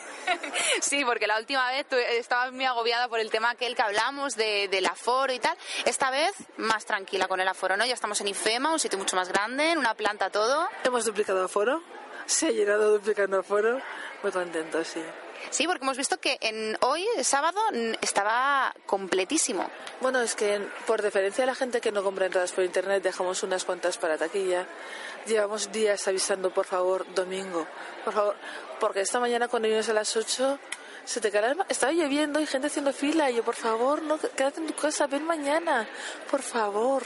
Sí, 0.81 1.05
porque 1.05 1.27
la 1.27 1.39
última 1.39 1.71
vez 1.71 1.87
estabas 2.13 2.51
muy 2.51 2.65
agobiada 2.65 3.09
por 3.09 3.21
el 3.21 3.31
tema 3.31 3.51
aquel 3.51 3.77
que 3.77 3.83
hablamos 3.83 4.35
de, 4.37 4.69
del 4.69 4.87
aforo 4.87 5.35
y 5.35 5.39
tal. 5.39 5.55
Esta 5.85 6.11
vez 6.11 6.33
más 6.57 6.87
tranquila 6.87 7.29
con 7.29 7.41
el 7.41 7.49
aforo, 7.49 7.77
¿no? 7.77 7.85
Ya 7.85 7.93
estamos 7.93 8.19
en 8.23 8.29
IFEMA, 8.29 8.73
un 8.73 8.79
sitio 8.79 8.99
mucho 8.99 9.17
más 9.17 9.29
grande, 9.29 9.73
en 9.73 9.79
una 9.79 9.95
planta 9.95 10.31
todo. 10.31 10.67
Hemos 10.83 11.05
duplicado 11.05 11.45
aforo. 11.45 11.83
Se 12.25 12.47
ha 12.47 12.51
llenado 12.53 12.95
duplicando 12.95 13.39
aforo. 13.41 13.83
Muy 14.23 14.33
contento, 14.33 14.83
sí. 14.83 15.03
Sí, 15.51 15.67
porque 15.67 15.85
hemos 15.85 15.97
visto 15.97 16.19
que 16.19 16.39
en 16.41 16.77
hoy, 16.81 17.07
sábado, 17.23 17.61
estaba 18.01 18.75
completísimo. 18.87 19.69
Bueno, 20.01 20.21
es 20.21 20.35
que 20.35 20.61
por 20.87 21.03
deferencia 21.03 21.45
a 21.45 21.47
la 21.47 21.55
gente 21.55 21.81
que 21.81 21.93
no 21.93 22.03
compra 22.03 22.27
entradas 22.27 22.53
por 22.53 22.65
internet, 22.65 23.03
dejamos 23.03 23.43
unas 23.43 23.65
cuantas 23.65 23.99
para 23.99 24.19
taquilla. 24.19 24.67
Llevamos 25.27 25.73
días 25.73 26.07
avisando, 26.09 26.53
por 26.53 26.67
favor, 26.67 27.07
domingo, 27.15 27.67
por 28.05 28.13
favor, 28.13 28.37
porque 28.81 29.01
esta 29.01 29.21
mañana 29.21 29.49
cuando 29.49 29.69
vienes 29.69 29.89
a 29.89 29.95
las 29.95 30.17
8 30.17 30.59
se 31.05 31.21
te 31.21 31.31
cae. 31.31 31.55
Estaba 31.69 31.93
lloviendo 31.93 32.41
y 32.41 32.47
gente 32.47 32.69
haciendo 32.69 32.93
fila. 32.93 33.31
Y 33.31 33.37
yo, 33.37 33.45
por 33.45 33.57
favor, 33.57 34.03
no, 34.03 34.19
quédate 34.19 34.61
en 34.61 34.67
tu 34.67 34.75
casa, 34.75 35.07
ven 35.07 35.25
mañana, 35.25 35.89
por 36.31 36.43
favor. 36.43 37.03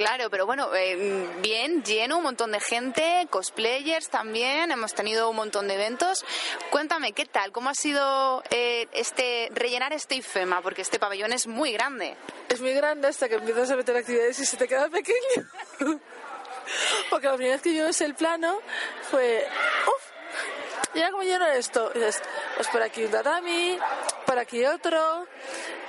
Claro, 0.00 0.30
pero 0.30 0.46
bueno, 0.46 0.74
eh, 0.74 1.28
bien, 1.42 1.84
lleno, 1.84 2.16
un 2.16 2.22
montón 2.22 2.52
de 2.52 2.60
gente, 2.60 3.26
cosplayers 3.28 4.08
también, 4.08 4.72
hemos 4.72 4.94
tenido 4.94 5.28
un 5.28 5.36
montón 5.36 5.68
de 5.68 5.74
eventos. 5.74 6.24
Cuéntame, 6.70 7.12
¿qué 7.12 7.26
tal? 7.26 7.52
¿Cómo 7.52 7.68
ha 7.68 7.74
sido 7.74 8.42
eh, 8.48 8.88
este 8.92 9.50
rellenar 9.52 9.92
este 9.92 10.14
IFEMA? 10.14 10.62
Porque 10.62 10.80
este 10.80 10.98
pabellón 10.98 11.34
es 11.34 11.46
muy 11.46 11.72
grande. 11.72 12.16
Es 12.48 12.62
muy 12.62 12.72
grande 12.72 13.08
hasta 13.08 13.28
que 13.28 13.34
empiezas 13.34 13.70
a 13.72 13.76
meter 13.76 13.94
actividades 13.94 14.38
y 14.38 14.46
se 14.46 14.56
te 14.56 14.66
queda 14.66 14.88
pequeño. 14.88 15.20
Porque 17.10 17.26
la 17.26 17.34
primera 17.34 17.56
vez 17.56 17.62
que 17.62 17.68
vimos 17.68 18.00
el 18.00 18.14
plano 18.14 18.58
fue, 19.10 19.46
uff, 19.86 20.94
ya 20.94 21.10
como 21.10 21.24
lleno 21.24 21.46
esto. 21.46 21.92
Y 21.94 21.98
pues 21.98 22.68
por 22.72 22.80
aquí 22.80 23.04
un 23.04 23.10
tatami, 23.10 23.78
por 24.24 24.38
aquí 24.38 24.64
otro, 24.64 25.26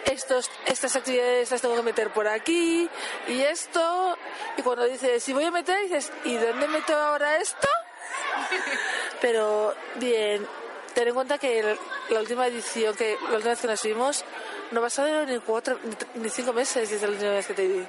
estos, 0.05 0.49
estas 0.65 0.95
actividades 0.95 1.51
las 1.51 1.61
tengo 1.61 1.75
que 1.75 1.83
meter 1.83 2.11
por 2.11 2.27
aquí, 2.27 2.89
y 3.27 3.41
esto. 3.41 4.17
Y 4.57 4.61
cuando 4.61 4.85
dices, 4.85 5.23
si 5.23 5.33
voy 5.33 5.45
a 5.45 5.51
meter, 5.51 5.79
dices, 5.81 6.11
¿y 6.23 6.35
dónde 6.35 6.67
meto 6.67 6.95
ahora 6.95 7.37
esto? 7.37 7.67
Pero 9.21 9.73
bien, 9.95 10.45
ten 10.93 11.07
en 11.07 11.13
cuenta 11.13 11.37
que 11.37 11.59
el- 11.59 11.79
la 12.09 12.19
última 12.19 12.47
edición, 12.47 12.95
que 12.95 13.17
la 13.29 13.35
última 13.35 13.51
vez 13.51 13.61
que 13.61 13.67
nos 13.67 13.83
vimos, 13.83 14.25
no 14.71 14.79
ha 14.79 14.83
pasado 14.83 15.25
ni 15.25 15.37
cuatro 15.39 15.77
ni, 16.15 16.29
cinco 16.29 16.53
meses 16.53 16.89
desde 16.89 17.05
la 17.07 17.13
última 17.13 17.31
vez 17.31 17.45
que 17.47 17.53
te 17.53 17.67
vi. 17.67 17.85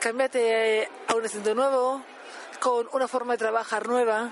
Cámbiate 0.00 0.88
a 1.08 1.14
un 1.14 1.24
acento 1.24 1.54
nuevo, 1.54 2.02
con 2.60 2.88
una 2.92 3.08
forma 3.08 3.34
de 3.34 3.38
trabajar 3.38 3.86
nueva, 3.88 4.30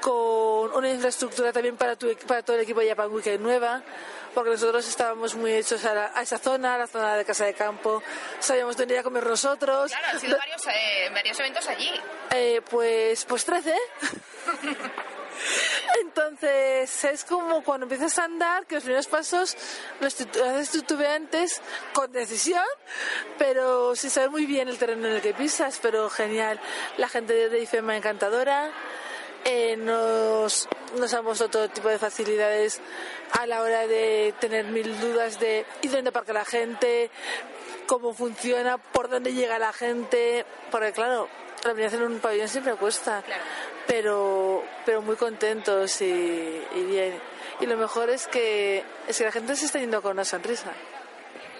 con 0.00 0.72
una 0.74 0.90
infraestructura 0.90 1.52
también 1.52 1.76
para, 1.76 1.96
tu, 1.96 2.14
para 2.26 2.42
todo 2.42 2.56
el 2.56 2.62
equipo 2.62 2.80
de 2.80 2.88
Japan 2.88 3.10
Weekend 3.12 3.40
nueva, 3.40 3.82
porque 4.36 4.50
nosotros 4.50 4.86
estábamos 4.86 5.34
muy 5.34 5.50
hechos 5.54 5.82
a, 5.86 5.94
la- 5.94 6.12
a 6.14 6.20
esa 6.20 6.36
zona, 6.36 6.74
a 6.74 6.78
la 6.78 6.86
zona 6.86 7.16
de 7.16 7.24
casa 7.24 7.46
de 7.46 7.54
campo, 7.54 8.02
sabíamos 8.38 8.76
dónde 8.76 8.92
ir 8.92 9.00
a 9.00 9.02
comer 9.02 9.24
nosotros. 9.24 9.90
han 9.94 10.20
sido 10.20 10.36
varios, 10.36 10.62
varios 11.10 11.40
eventos 11.40 11.66
allí. 11.66 11.90
Eh, 12.32 12.60
pues, 12.70 13.24
pues 13.24 13.46
13. 13.46 13.74
Entonces, 16.00 17.04
es 17.04 17.24
como 17.24 17.62
cuando 17.62 17.84
empiezas 17.84 18.18
a 18.18 18.24
andar, 18.24 18.66
que 18.66 18.74
los 18.74 18.84
primeros 18.84 19.06
pasos 19.06 19.56
los 20.00 20.14
haces 20.20 20.70
titubeantes 20.70 21.60
con 21.94 22.10
decisión, 22.12 22.64
pero 23.38 23.94
sin 23.96 24.10
saber 24.10 24.30
muy 24.30 24.44
bien 24.46 24.68
el 24.68 24.78
terreno 24.78 25.06
en 25.08 25.14
el 25.14 25.22
que 25.22 25.34
pisas, 25.34 25.78
pero 25.80 26.10
genial. 26.10 26.60
La 26.98 27.08
gente 27.08 27.48
de 27.48 27.58
IFEMA 27.60 27.96
encantadora, 27.96 28.70
eh, 29.48 29.76
nos, 29.76 30.68
nos 30.98 31.14
han 31.14 31.24
mostrado 31.24 31.50
todo 31.50 31.68
tipo 31.68 31.88
de 31.88 32.00
facilidades 32.00 32.80
a 33.30 33.46
la 33.46 33.62
hora 33.62 33.86
de 33.86 34.34
tener 34.40 34.64
mil 34.66 34.98
dudas 35.00 35.38
de 35.38 35.64
y 35.82 35.88
dónde 35.88 36.10
aparca 36.10 36.32
la 36.32 36.44
gente, 36.44 37.10
cómo 37.86 38.12
funciona, 38.12 38.76
por 38.76 39.08
dónde 39.08 39.34
llega 39.34 39.60
la 39.60 39.72
gente, 39.72 40.44
porque 40.72 40.90
claro, 40.90 41.28
la 41.64 41.70
en 41.70 42.02
un 42.02 42.18
pabellón 42.18 42.48
siempre 42.48 42.74
cuesta, 42.74 43.22
pero, 43.86 44.64
pero 44.84 45.00
muy 45.00 45.14
contentos 45.14 46.00
y, 46.00 46.04
y 46.74 46.84
bien. 46.84 47.20
Y 47.60 47.66
lo 47.66 47.76
mejor 47.76 48.10
es 48.10 48.26
que, 48.26 48.84
es 49.06 49.16
que 49.16 49.24
la 49.24 49.32
gente 49.32 49.54
se 49.54 49.66
está 49.66 49.78
yendo 49.78 50.02
con 50.02 50.12
una 50.12 50.24
sonrisa. 50.24 50.72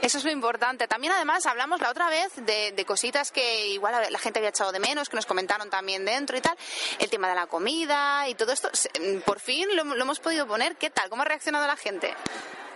Eso 0.06 0.18
es 0.18 0.24
lo 0.24 0.30
importante. 0.30 0.86
También, 0.86 1.12
además, 1.12 1.44
hablamos 1.46 1.80
la 1.80 1.90
otra 1.90 2.08
vez 2.08 2.30
de, 2.36 2.70
de 2.70 2.84
cositas 2.84 3.32
que 3.32 3.66
igual 3.66 3.92
la 4.08 4.18
gente 4.20 4.38
había 4.38 4.50
echado 4.50 4.70
de 4.70 4.78
menos, 4.78 5.08
que 5.08 5.16
nos 5.16 5.26
comentaron 5.26 5.68
también 5.68 6.04
dentro 6.04 6.36
y 6.36 6.40
tal. 6.40 6.56
El 7.00 7.10
tema 7.10 7.28
de 7.28 7.34
la 7.34 7.48
comida 7.48 8.28
y 8.28 8.36
todo 8.36 8.52
esto. 8.52 8.70
Se- 8.72 8.88
Por 9.24 9.40
fin 9.40 9.66
lo, 9.74 9.82
lo 9.82 10.00
hemos 10.00 10.20
podido 10.20 10.46
poner. 10.46 10.76
¿Qué 10.76 10.90
tal? 10.90 11.08
¿Cómo 11.10 11.22
ha 11.22 11.24
reaccionado 11.24 11.66
la 11.66 11.74
gente? 11.76 12.14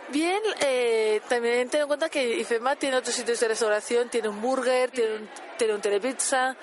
Bien, 0.09 0.43
eh, 0.59 1.21
también 1.29 1.71
ten 1.71 1.83
en 1.83 1.87
cuenta 1.87 2.09
que 2.09 2.21
IFEMA 2.39 2.75
tiene 2.75 2.97
otros 2.97 3.15
sitios 3.15 3.39
de 3.39 3.47
restauración, 3.47 4.09
tiene 4.09 4.29
un 4.29 4.41
burger, 4.43 4.91
tiene 4.91 5.15
un, 5.19 5.31
tiene 5.57 5.73
un 5.75 5.81
telepizza, 5.81 6.57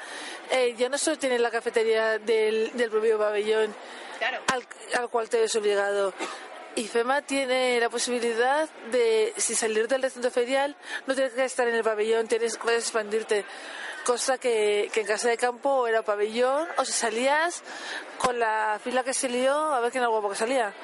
eh, 0.51 0.76
ya 0.78 0.89
no 0.89 0.97
solo 0.97 1.18
tiene 1.18 1.39
la 1.39 1.49
cafetería 1.49 2.20
del, 2.20 2.72
del 2.74 2.89
propio 2.89 3.18
pabellón 3.18 3.74
Claro. 4.20 4.39
al, 4.47 4.68
al 4.99 5.09
cual 5.09 5.30
te 5.30 5.39
ves 5.39 5.55
obligado. 5.55 6.13
IFEMA 6.78 7.24
tiene 7.24 7.80
la 7.80 7.90
posibilidad 7.90 8.70
de, 8.92 9.34
si 9.36 9.56
salir 9.56 9.88
del 9.88 10.04
recinto 10.04 10.30
ferial, 10.30 10.76
no 11.08 11.16
tienes 11.16 11.34
que 11.34 11.44
estar 11.44 11.68
en 11.68 11.76
el 11.76 11.84
pabellón, 11.84 12.28
tienes, 12.28 12.58
puedes 12.58 12.84
expandirte. 12.84 13.46
Cosa 14.06 14.38
que, 14.38 14.90
que 14.94 15.02
en 15.02 15.08
casa 15.08 15.28
de 15.28 15.38
campo 15.38 15.88
era 15.88 16.02
pabellón 16.04 16.68
o 16.78 16.86
si 16.86 16.94
salías 16.94 17.64
con 18.20 18.40
la 18.40 18.80
fila 18.82 19.04
que 19.04 19.14
se 19.14 19.28
lió 19.28 19.54
a 19.54 19.82
ver 19.82 19.92
quién 19.92 20.02
era 20.02 20.08
el 20.08 20.12
guapo 20.12 20.30
que 20.30 20.36
salía. 20.36 20.74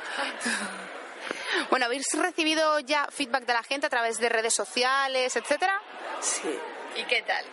Bueno, 1.70 1.86
¿habéis 1.86 2.08
recibido 2.14 2.80
ya 2.80 3.08
feedback 3.10 3.46
de 3.46 3.54
la 3.54 3.64
gente 3.64 3.88
a 3.88 3.90
través 3.90 4.18
de 4.18 4.28
redes 4.28 4.54
sociales, 4.54 5.36
etcétera? 5.36 5.82
Sí. 6.20 6.54
¿Y 6.96 7.04
qué 7.06 7.22
tal? 7.22 7.46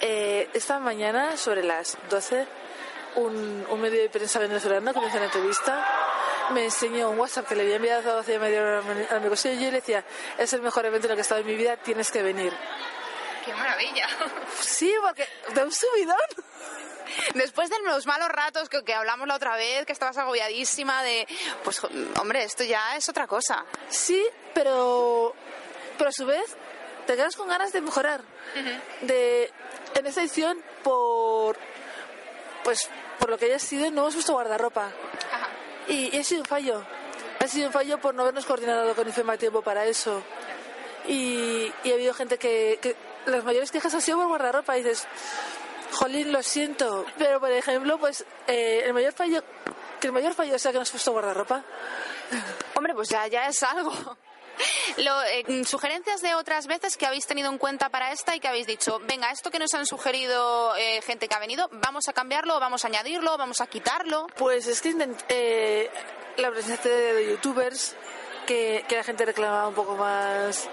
Eh, 0.00 0.48
esta 0.54 0.78
mañana, 0.78 1.36
sobre 1.36 1.62
las 1.62 1.98
12, 2.08 2.46
un, 3.16 3.66
un 3.68 3.80
medio 3.80 4.00
de 4.00 4.08
prensa 4.08 4.38
venezolano 4.38 4.94
que 4.94 5.00
me 5.00 5.08
hizo 5.08 5.16
una 5.16 5.26
entrevista 5.26 5.86
me 6.50 6.64
enseñó 6.64 7.10
un 7.10 7.18
WhatsApp 7.18 7.46
que 7.48 7.54
le 7.54 7.62
había 7.62 7.76
enviado 7.76 8.18
hace 8.18 8.38
media 8.38 8.62
hora 8.62 8.78
a 9.10 9.18
mi- 9.20 9.28
cosillo 9.28 9.54
y 9.60 9.64
yo 9.64 9.70
le 9.70 9.80
decía, 9.80 10.04
es 10.38 10.52
el 10.52 10.62
mejor 10.62 10.86
evento 10.86 11.06
en 11.06 11.12
el 11.12 11.16
que 11.16 11.20
he 11.20 11.22
estado 11.22 11.40
en 11.40 11.46
mi 11.46 11.54
vida, 11.54 11.76
tienes 11.76 12.10
que 12.10 12.22
venir. 12.22 12.52
¡Qué 13.44 13.52
maravilla! 13.54 14.06
Sí, 14.60 14.92
porque 15.02 15.26
da 15.54 15.64
un 15.64 15.72
subidón. 15.72 16.16
Después 17.34 17.70
de 17.70 17.78
los 17.80 18.06
malos 18.06 18.28
ratos 18.28 18.68
que, 18.68 18.84
que 18.84 18.92
hablamos 18.94 19.26
la 19.26 19.36
otra 19.36 19.56
vez, 19.56 19.86
que 19.86 19.92
estabas 19.92 20.18
agobiadísima 20.18 21.02
de... 21.02 21.26
Pues, 21.64 21.80
hombre, 22.20 22.44
esto 22.44 22.64
ya 22.64 22.96
es 22.96 23.08
otra 23.08 23.26
cosa. 23.26 23.64
Sí, 23.88 24.22
pero, 24.52 25.34
pero 25.96 26.10
a 26.10 26.12
su 26.12 26.26
vez 26.26 26.44
te 27.06 27.16
quedas 27.16 27.34
con 27.36 27.48
ganas 27.48 27.72
de 27.72 27.80
mejorar. 27.80 28.20
De, 29.02 29.50
en 29.94 30.06
esta 30.06 30.20
edición, 30.20 30.62
por, 30.82 31.56
pues, 32.64 32.90
por 33.18 33.30
lo 33.30 33.38
que 33.38 33.46
haya 33.46 33.58
sido, 33.58 33.90
no 33.90 34.02
hemos 34.02 34.14
visto 34.16 34.34
guardarropa. 34.34 34.90
Y, 35.88 36.16
ha 36.16 36.24
sido 36.24 36.42
un 36.42 36.46
fallo. 36.46 36.82
Ha 37.40 37.48
sido 37.48 37.68
un 37.68 37.72
fallo 37.72 37.98
por 37.98 38.14
no 38.14 38.22
habernos 38.22 38.46
coordinado 38.46 38.94
con 38.94 39.08
IFEMA 39.08 39.34
a 39.34 39.38
tiempo 39.38 39.62
para 39.62 39.86
eso. 39.86 40.22
Y, 41.06 41.72
y 41.84 41.90
ha 41.90 41.94
habido 41.94 42.12
gente 42.14 42.38
que, 42.38 42.78
que 42.82 42.96
las 43.26 43.44
mayores 43.44 43.70
quejas 43.70 43.94
han 43.94 44.02
sido 44.02 44.18
por 44.18 44.28
guardarropa. 44.28 44.76
Y 44.76 44.82
dices, 44.82 45.06
jolín, 45.92 46.32
lo 46.32 46.42
siento. 46.42 47.06
Pero, 47.16 47.40
por 47.40 47.50
ejemplo, 47.50 47.98
pues 47.98 48.24
eh, 48.46 48.82
el 48.84 48.92
mayor 48.92 49.12
fallo, 49.12 49.42
que 50.00 50.08
el 50.08 50.12
mayor 50.12 50.34
fallo 50.34 50.58
sea 50.58 50.72
que 50.72 50.78
no 50.78 50.82
has 50.82 50.90
puesto 50.90 51.12
guardarropa. 51.12 51.64
Hombre, 52.74 52.94
pues 52.94 53.08
ya, 53.08 53.26
ya 53.26 53.46
es 53.46 53.62
algo. 53.62 53.92
Lo, 54.98 55.22
eh, 55.24 55.64
sugerencias 55.64 56.20
de 56.22 56.34
otras 56.34 56.66
veces 56.66 56.96
que 56.96 57.06
habéis 57.06 57.26
tenido 57.26 57.50
en 57.50 57.58
cuenta 57.58 57.88
para 57.90 58.12
esta 58.12 58.34
y 58.34 58.40
que 58.40 58.48
habéis 58.48 58.66
dicho, 58.66 59.00
venga, 59.06 59.30
esto 59.30 59.50
que 59.50 59.58
nos 59.58 59.72
han 59.74 59.86
sugerido 59.86 60.74
eh, 60.76 61.00
gente 61.02 61.28
que 61.28 61.34
ha 61.34 61.38
venido, 61.38 61.68
vamos 61.72 62.08
a 62.08 62.12
cambiarlo, 62.12 62.58
vamos 62.60 62.84
a 62.84 62.88
añadirlo, 62.88 63.36
vamos 63.38 63.60
a 63.60 63.66
quitarlo. 63.66 64.26
Pues 64.36 64.66
es 64.66 64.80
que 64.80 64.94
eh, 65.28 65.90
la 66.36 66.50
presencia 66.50 66.90
de, 66.90 67.28
youtubers, 67.30 67.94
que, 68.46 68.84
que 68.88 68.96
la 68.96 69.04
gente 69.04 69.24
reclamaba 69.26 69.68
un 69.68 69.74
poco 69.74 69.94
más, 69.96 70.68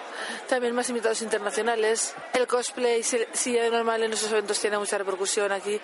también 0.47 0.73
más 0.73 0.87
invitados 0.89 1.21
internacionales. 1.21 2.13
El 2.33 2.47
cosplay, 2.47 3.03
si, 3.03 3.19
si 3.33 3.57
es 3.57 3.71
normal 3.71 4.01
en 4.03 4.13
esos 4.13 4.31
eventos 4.31 4.59
tiene 4.59 4.77
mucha 4.77 4.97
repercusión 4.97 5.51
aquí. 5.51 5.79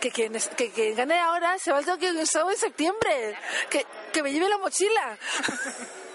Que 0.00 0.10
quien, 0.10 0.34
es- 0.34 0.48
que 0.48 0.70
quien 0.72 0.96
gane 0.96 1.18
ahora 1.20 1.58
se 1.58 1.70
va 1.72 1.78
al 1.78 1.84
Tokyo 1.84 2.08
Game 2.08 2.24
Show 2.24 2.48
en 2.50 2.56
septiembre. 2.56 3.36
Que, 3.68 3.84
que 4.12 4.22
me 4.22 4.32
lleve 4.32 4.48
la 4.48 4.56
mochila. 4.58 5.18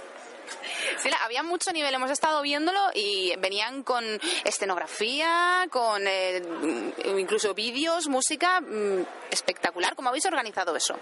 Sí, 0.98 1.10
había 1.24 1.44
mucho 1.44 1.72
nivel, 1.72 1.94
hemos 1.94 2.12
estado 2.12 2.42
viéndolo 2.42 2.90
y 2.94 3.36
venían 3.38 3.84
con 3.84 4.04
escenografía, 4.44 5.68
con 5.70 6.08
eh, 6.08 6.42
mm, 6.42 7.18
incluso 7.18 7.54
vídeos, 7.54 8.08
música 8.08 8.62
mm, 8.62 9.06
espectacular. 9.32 9.96
¿Cómo 9.96 10.10
habéis 10.10 10.26
organizado 10.26 10.76
eso? 10.76 10.98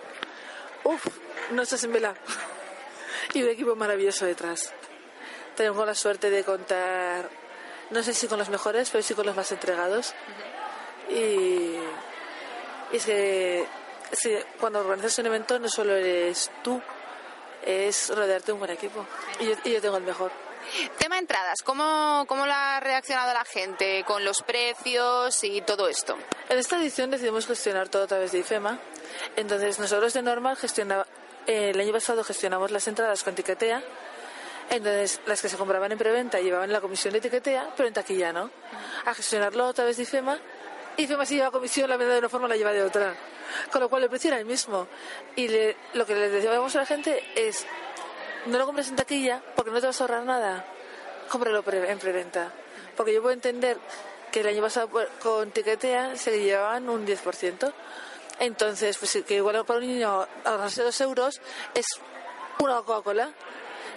Uf, 0.84 1.06
no 1.52 1.62
estás 1.62 1.84
en 1.84 1.94
vela. 1.94 2.16
Y 3.34 3.42
un 3.44 3.50
equipo 3.50 3.76
maravilloso 3.76 4.26
detrás. 4.26 4.74
Tengo 5.56 5.86
la 5.86 5.96
suerte 5.96 6.30
de 6.30 6.44
contar, 6.44 7.30
no 7.92 8.04
sé 8.04 8.14
si 8.14 8.28
con 8.28 8.40
los 8.40 8.50
mejores, 8.50 8.90
pero 8.90 9.04
sí 9.04 9.14
con 9.14 9.26
los 9.26 9.36
más 9.36 9.52
entregados. 9.52 10.14
Y, 11.10 11.78
y 12.92 12.96
es 12.96 13.06
que 13.06 13.68
cuando 14.60 14.80
organizas 14.80 15.18
un 15.20 15.26
evento 15.28 15.58
no 15.60 15.70
solo 15.70 15.96
eres 15.96 16.52
tú, 16.64 16.82
es 17.66 18.10
rodearte 18.16 18.48
de 18.48 18.54
un 18.54 18.60
buen 18.60 18.72
equipo. 18.72 19.06
Y 19.40 19.46
yo, 19.46 19.56
y 19.64 19.72
yo 19.72 19.82
tengo 19.82 19.98
el 19.98 20.04
mejor. 20.04 20.32
Tema 20.98 21.20
entradas, 21.20 21.62
¿cómo, 21.62 22.26
¿cómo 22.28 22.46
la 22.46 22.78
ha 22.78 22.80
reaccionado 22.80 23.34
la 23.34 23.46
gente 23.46 24.04
con 24.06 24.24
los 24.24 24.42
precios 24.42 25.44
y 25.44 25.62
todo 25.62 25.88
esto? 25.88 26.18
En 26.50 26.58
esta 26.58 26.78
edición 26.78 27.12
decidimos 27.12 27.46
gestionar 27.46 27.90
todo 27.90 28.04
a 28.04 28.08
través 28.08 28.32
de 28.32 28.40
IFEMA. 28.40 28.80
Entonces, 29.36 29.80
nosotros 29.80 30.14
de 30.14 30.22
normal 30.22 30.56
gestionaba, 30.56 31.06
eh, 31.46 31.72
el 31.72 31.80
año 31.80 31.92
pasado 31.92 32.24
gestionamos 32.24 32.72
las 32.72 32.88
entradas 32.88 33.24
con 33.24 33.36
Tiquetea. 33.36 33.84
Entonces, 34.70 35.20
las 35.26 35.42
que 35.42 35.50
se 35.50 35.58
compraban 35.58 35.92
en 35.92 35.98
preventa 35.98 36.40
llevaban 36.40 36.72
la 36.72 36.82
comisión 36.82 37.14
de 37.14 37.22
Tiquetea, 37.22 37.74
pero 37.76 37.88
en 37.88 37.94
taquilla 37.94 38.32
no. 38.32 38.50
A 39.06 39.14
gestionarlo 39.14 39.68
a 39.68 39.74
través 39.74 39.98
de 39.98 40.04
IFEMA, 40.04 40.40
IFEMA 40.98 41.26
si 41.26 41.36
lleva 41.36 41.52
comisión, 41.52 41.90
la 41.90 41.98
venda 41.98 42.14
de 42.14 42.20
una 42.20 42.30
forma 42.30 42.48
la 42.48 42.56
lleva 42.56 42.72
de 42.72 42.84
otra. 42.84 43.16
Con 43.72 43.82
lo 43.82 43.90
cual 43.90 44.04
el 44.04 44.10
precio 44.10 44.30
era 44.30 44.40
el 44.40 44.46
mismo. 44.46 44.88
Y 45.36 45.48
le- 45.48 45.76
lo 45.94 46.06
que 46.06 46.16
les 46.16 46.32
decíamos 46.32 46.76
a 46.76 46.80
la 46.80 46.86
gente 46.86 47.24
es, 47.36 47.66
no 48.46 48.58
lo 48.58 48.66
compres 48.66 48.90
en 48.90 48.96
taquilla 48.96 49.42
porque 49.56 49.72
no 49.72 49.80
te 49.82 49.88
vas 49.88 50.00
a 50.00 50.04
ahorrar 50.04 50.24
nada. 50.24 50.66
Cómpralo 51.30 51.64
pre- 51.64 51.90
en 51.92 52.00
preventa. 52.00 52.52
Porque 52.96 53.14
yo 53.14 53.22
puedo 53.22 53.34
entender 53.34 53.78
que 54.32 54.42
el 54.42 54.48
año 54.48 54.62
pasado 54.62 54.88
por- 54.88 55.08
con 55.20 55.52
Tiquetea 55.52 56.16
se 56.16 56.40
llevaban 56.40 56.90
un 56.90 57.06
10%. 57.06 57.74
Entonces, 58.40 58.98
pues 58.98 59.18
que 59.26 59.36
igual 59.36 59.64
para 59.66 59.80
un 59.80 59.88
niño 59.88 60.28
ahorrarse 60.44 60.84
dos 60.84 61.00
euros 61.02 61.40
es 61.76 61.86
una 62.60 62.82
Coca-Cola. 62.82 63.32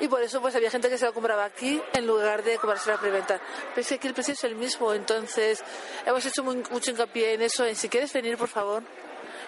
Y 0.00 0.08
por 0.08 0.22
eso 0.22 0.40
pues 0.40 0.54
había 0.54 0.70
gente 0.70 0.88
que 0.90 0.98
se 0.98 1.06
lo 1.06 1.14
compraba 1.14 1.44
aquí 1.44 1.82
en 1.94 2.06
lugar 2.06 2.42
de 2.42 2.56
comprarse 2.58 2.90
la 2.90 2.98
preventa. 2.98 3.40
Pero 3.70 3.80
es 3.80 3.88
que 3.88 3.94
aquí 3.94 4.06
el 4.08 4.14
precio 4.14 4.34
es 4.34 4.44
el 4.44 4.54
mismo, 4.54 4.92
entonces 4.92 5.62
hemos 6.04 6.24
hecho 6.26 6.42
muy- 6.44 6.62
mucho 6.70 6.90
hincapié 6.90 7.34
en 7.34 7.42
eso, 7.42 7.64
en 7.64 7.76
si 7.76 7.88
quieres 7.88 8.12
venir, 8.12 8.36
por 8.36 8.48
favor, 8.48 8.82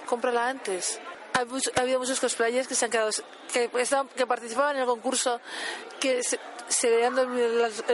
cómprala 0.06 0.48
antes. 0.48 1.00
Ha, 1.34 1.80
habido 1.80 1.98
muchos 2.00 2.18
cosplayers 2.18 2.66
que 2.66 2.74
se 2.74 2.84
han 2.86 2.90
quedado, 2.90 3.10
que, 3.52 3.70
estaban- 3.74 4.08
que 4.08 4.26
participaban 4.26 4.74
en 4.76 4.82
el 4.82 4.88
concurso, 4.88 5.40
que 6.00 6.22
se, 6.22 6.40
se 6.68 6.90
veían 6.90 7.16
en 7.18 7.58
los, 7.58 7.84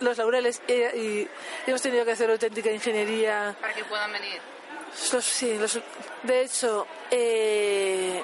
los 0.00 0.16
laureles 0.18 0.62
y, 0.68 0.72
y 0.72 1.28
hemos 1.66 1.82
tenido 1.82 2.04
que 2.04 2.12
hacer 2.12 2.30
auténtica 2.30 2.70
ingeniería. 2.70 3.54
Para 3.60 3.74
que 3.74 3.84
puedan 3.84 4.12
venir. 4.12 4.40
Los- 5.12 5.24
sí, 5.24 5.58
los- 5.58 5.80
de 6.22 6.40
hecho, 6.42 6.86
eh, 7.10 8.22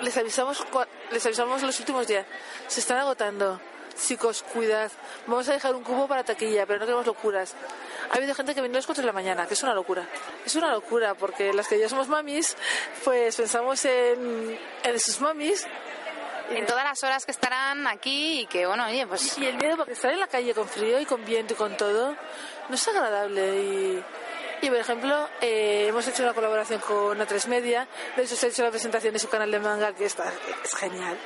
les 0.00 0.16
avisamos 0.16 0.64
les 1.10 1.24
avisamos 1.26 1.62
los 1.62 1.78
últimos 1.80 2.06
días. 2.06 2.26
Se 2.66 2.80
están 2.80 2.98
agotando. 2.98 3.60
Chicos, 3.98 4.42
cuidad. 4.42 4.92
Vamos 5.26 5.48
a 5.48 5.52
dejar 5.52 5.74
un 5.74 5.82
cubo 5.82 6.06
para 6.06 6.22
taquilla, 6.22 6.66
pero 6.66 6.78
no 6.78 6.86
queremos 6.86 7.06
locuras. 7.06 7.54
Ha 8.10 8.16
habido 8.16 8.34
gente 8.34 8.54
que 8.54 8.60
viene 8.60 8.76
a 8.76 8.78
las 8.78 8.86
4 8.86 9.02
de 9.02 9.06
la 9.06 9.12
mañana, 9.12 9.46
que 9.46 9.54
es 9.54 9.62
una 9.62 9.74
locura. 9.74 10.08
Es 10.46 10.54
una 10.54 10.70
locura, 10.70 11.14
porque 11.14 11.52
las 11.52 11.66
que 11.66 11.78
ya 11.78 11.88
somos 11.88 12.08
mamis, 12.08 12.56
pues 13.04 13.34
pensamos 13.34 13.84
en, 13.84 14.58
en 14.84 15.00
sus 15.00 15.20
mamis. 15.20 15.66
En 16.50 16.64
todas 16.64 16.84
las 16.84 17.02
horas 17.02 17.26
que 17.26 17.32
estarán 17.32 17.86
aquí 17.86 18.40
y 18.40 18.46
que, 18.46 18.66
bueno, 18.66 18.86
oye, 18.86 19.06
pues 19.06 19.36
Y 19.36 19.46
el 19.46 19.56
miedo, 19.56 19.76
porque 19.76 19.92
estar 19.92 20.12
en 20.12 20.20
la 20.20 20.28
calle 20.28 20.54
con 20.54 20.66
frío 20.66 20.98
y 21.00 21.04
con 21.04 21.22
viento 21.24 21.52
y 21.52 21.56
con 21.56 21.76
todo, 21.76 22.16
no 22.68 22.74
es 22.74 22.88
agradable. 22.88 23.62
Y, 23.62 24.04
y 24.62 24.68
por 24.68 24.78
ejemplo, 24.78 25.28
eh, 25.40 25.86
hemos 25.88 26.06
hecho 26.08 26.22
una 26.22 26.34
colaboración 26.34 26.80
con 26.80 27.18
A3 27.18 27.46
Media, 27.46 27.86
de 28.16 28.22
hecho 28.24 28.36
se 28.36 28.46
ha 28.46 28.48
hecho 28.48 28.62
la 28.62 28.70
presentación 28.70 29.12
de 29.12 29.18
su 29.18 29.28
canal 29.28 29.50
de 29.50 29.58
manga, 29.60 29.92
que 29.94 30.04
está, 30.04 30.32
es 30.64 30.74
genial. 30.74 31.16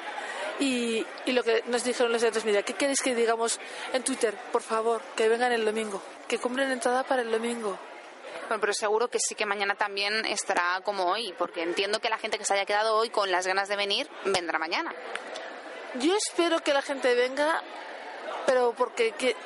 Y, 0.60 1.04
y 1.26 1.32
lo 1.32 1.42
que 1.42 1.62
nos 1.66 1.82
dijeron 1.82 2.12
los 2.12 2.22
de 2.22 2.30
A3 2.32 2.44
Media, 2.44 2.62
¿qué 2.62 2.74
queréis 2.74 3.00
que 3.00 3.14
digamos 3.14 3.58
en 3.92 4.02
Twitter? 4.04 4.34
Por 4.52 4.62
favor, 4.62 5.00
que 5.16 5.28
vengan 5.28 5.50
el 5.52 5.64
domingo, 5.64 6.00
que 6.28 6.38
compren 6.38 6.70
entrada 6.70 7.02
para 7.04 7.22
el 7.22 7.30
domingo. 7.30 7.78
Bueno, 8.48 8.60
pero 8.60 8.72
seguro 8.74 9.08
que 9.08 9.18
sí 9.18 9.34
que 9.34 9.46
mañana 9.46 9.74
también 9.74 10.24
estará 10.26 10.80
como 10.84 11.06
hoy, 11.06 11.34
porque 11.38 11.62
entiendo 11.62 12.00
que 12.00 12.10
la 12.10 12.18
gente 12.18 12.38
que 12.38 12.44
se 12.44 12.54
haya 12.54 12.66
quedado 12.66 12.96
hoy 12.96 13.08
con 13.10 13.30
las 13.30 13.46
ganas 13.46 13.68
de 13.68 13.76
venir 13.76 14.08
vendrá 14.26 14.58
mañana. 14.58 14.94
Yo 15.94 16.14
espero 16.16 16.60
que 16.60 16.72
la 16.74 16.82
gente 16.82 17.14
venga, 17.14 17.62
pero 18.46 18.72
porque 18.76 19.12
que- 19.12 19.36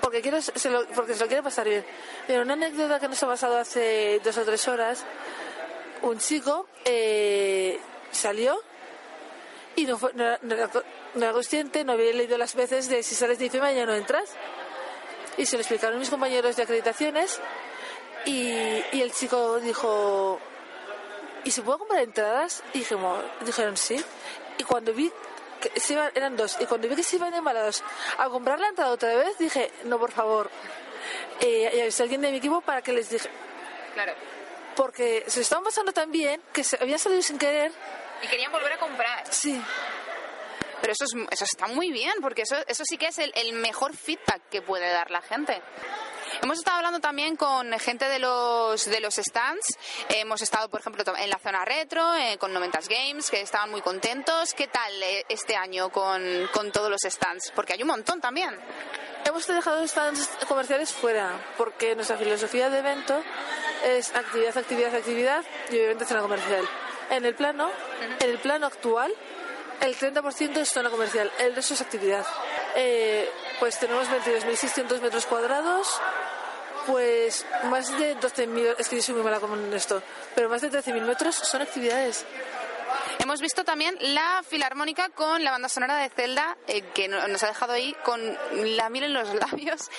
porque 0.00 0.22
quiero 0.22 0.40
se 0.40 0.70
lo, 0.70 0.86
porque 0.88 1.14
se 1.14 1.20
lo 1.20 1.26
quiere 1.26 1.42
pasar 1.42 1.68
bien. 1.68 1.84
Pero 2.26 2.42
una 2.42 2.54
anécdota 2.54 3.00
que 3.00 3.08
nos 3.08 3.22
ha 3.22 3.26
pasado 3.26 3.58
hace 3.58 4.20
dos 4.24 4.36
o 4.38 4.44
tres 4.44 4.66
horas, 4.68 5.04
un 6.02 6.18
chico 6.18 6.68
eh, 6.84 7.80
salió 8.10 8.60
y 9.74 9.84
no, 9.84 9.98
fue, 9.98 10.12
era, 10.14 10.38
no 11.14 11.32
consciente, 11.32 11.84
no 11.84 11.92
había 11.92 12.12
leído 12.12 12.38
las 12.38 12.54
veces 12.54 12.88
de 12.88 13.02
si 13.02 13.14
sales 13.14 13.38
de 13.38 13.46
IFEMA 13.46 13.72
ya 13.72 13.86
no 13.86 13.94
entras. 13.94 14.30
Y 15.36 15.44
se 15.44 15.56
lo 15.56 15.60
explicaron 15.60 15.98
mis 15.98 16.08
compañeros 16.08 16.56
de 16.56 16.62
acreditaciones 16.62 17.40
y, 18.26 18.50
el 19.00 19.12
chico 19.12 19.60
dijo, 19.60 20.40
¿y 21.44 21.50
se 21.50 21.62
puede 21.62 21.78
comprar 21.78 22.02
entradas? 22.02 22.62
Dijimos, 22.72 23.22
dijeron 23.44 23.76
sí. 23.76 24.02
Y 24.58 24.64
cuando 24.64 24.92
vi 24.92 25.12
que 25.60 25.80
se 25.80 25.92
iban, 25.94 26.10
eran 26.14 26.36
dos, 26.36 26.56
y 26.60 26.66
cuando 26.66 26.88
vi 26.88 26.96
que 26.96 27.02
se 27.02 27.16
iban 27.16 27.32
embalados 27.34 27.82
a 28.18 28.28
comprar 28.28 28.58
la 28.60 28.68
entrada 28.68 28.90
otra 28.92 29.14
vez, 29.14 29.36
dije, 29.38 29.70
no, 29.84 29.98
por 29.98 30.12
favor. 30.12 30.50
Eh, 31.40 31.72
y 31.76 31.80
avisé 31.80 32.02
a 32.02 32.04
alguien 32.04 32.20
de 32.22 32.30
mi 32.30 32.38
equipo 32.38 32.60
para 32.60 32.82
que 32.82 32.92
les 32.92 33.08
dije, 33.10 33.28
Claro. 33.94 34.12
porque 34.74 35.24
se 35.26 35.40
estaban 35.40 35.64
pasando 35.64 35.92
tan 35.92 36.10
bien 36.10 36.40
que 36.52 36.64
se 36.64 36.76
habían 36.80 36.98
salido 36.98 37.22
sin 37.22 37.38
querer. 37.38 37.72
Y 38.22 38.26
querían 38.28 38.50
volver 38.52 38.72
a 38.72 38.78
comprar. 38.78 39.24
Sí, 39.32 39.60
Pero 40.80 40.92
eso, 40.92 41.04
es, 41.04 41.12
eso 41.32 41.44
está 41.44 41.66
muy 41.68 41.90
bien, 41.90 42.12
porque 42.20 42.42
eso, 42.42 42.56
eso 42.66 42.84
sí 42.86 42.96
que 42.98 43.06
es 43.08 43.18
el, 43.18 43.32
el 43.34 43.52
mejor 43.54 43.96
feedback 43.96 44.42
que 44.50 44.62
puede 44.62 44.88
dar 44.90 45.10
la 45.10 45.20
gente. 45.22 45.60
Hemos 46.42 46.58
estado 46.58 46.76
hablando 46.76 47.00
también 47.00 47.36
con 47.36 47.72
gente 47.78 48.08
de 48.08 48.18
los 48.18 48.84
de 48.84 49.00
los 49.00 49.14
stands. 49.16 49.78
Hemos 50.08 50.42
estado, 50.42 50.68
por 50.68 50.80
ejemplo, 50.80 51.02
en 51.16 51.30
la 51.30 51.38
zona 51.38 51.64
retro, 51.64 52.14
eh, 52.14 52.36
con 52.38 52.52
Noventas 52.52 52.88
Games, 52.88 53.30
que 53.30 53.40
estaban 53.40 53.70
muy 53.70 53.80
contentos. 53.80 54.52
¿Qué 54.54 54.68
tal 54.68 55.02
eh, 55.02 55.24
este 55.28 55.56
año 55.56 55.90
con, 55.90 56.22
con 56.52 56.70
todos 56.72 56.90
los 56.90 57.00
stands? 57.02 57.52
Porque 57.52 57.72
hay 57.72 57.82
un 57.82 57.88
montón 57.88 58.20
también. 58.20 58.54
Hemos 59.24 59.46
dejado 59.46 59.86
stands 59.88 60.28
comerciales 60.46 60.92
fuera, 60.92 61.32
porque 61.56 61.94
nuestra 61.96 62.16
filosofía 62.16 62.70
de 62.70 62.78
evento 62.78 63.20
es 63.84 64.14
actividad, 64.14 64.56
actividad, 64.56 64.94
actividad 64.94 65.44
y 65.70 65.76
obviamente 65.76 66.04
zona 66.04 66.20
comercial. 66.20 66.68
En 67.10 67.24
el 67.24 67.34
plano, 67.34 67.70
en 68.20 68.30
el 68.30 68.38
plano 68.38 68.66
actual, 68.66 69.12
el 69.80 69.96
30% 69.96 70.56
es 70.58 70.68
zona 70.68 70.90
comercial, 70.90 71.30
el 71.38 71.54
resto 71.54 71.74
es 71.74 71.80
actividad. 71.80 72.26
Eh, 72.76 73.28
pues 73.58 73.78
tenemos 73.78 74.08
22.600 74.08 75.00
metros 75.00 75.26
cuadrados, 75.26 75.88
pues 76.86 77.44
más 77.70 77.96
de 77.98 78.16
12.000, 78.16 78.76
es 78.78 78.88
que 78.88 78.96
yo 78.96 79.02
soy 79.02 79.14
muy 79.14 79.24
mala 79.24 79.40
con 79.40 79.72
esto, 79.74 80.02
pero 80.34 80.48
más 80.48 80.60
de 80.62 80.70
13.000 80.70 81.00
metros 81.02 81.34
son 81.34 81.62
actividades. 81.62 82.24
Hemos 83.18 83.40
visto 83.40 83.64
también 83.64 83.96
la 84.14 84.42
filarmónica 84.48 85.08
con 85.08 85.42
la 85.42 85.50
banda 85.50 85.68
sonora 85.68 85.96
de 85.96 86.10
Zelda, 86.10 86.56
eh, 86.68 86.82
que 86.94 87.08
no- 87.08 87.26
nos 87.28 87.42
ha 87.42 87.48
dejado 87.48 87.72
ahí 87.72 87.94
con 88.04 88.20
la 88.76 88.88
miel 88.90 89.04
en 89.04 89.14
los 89.14 89.34
labios. 89.34 89.90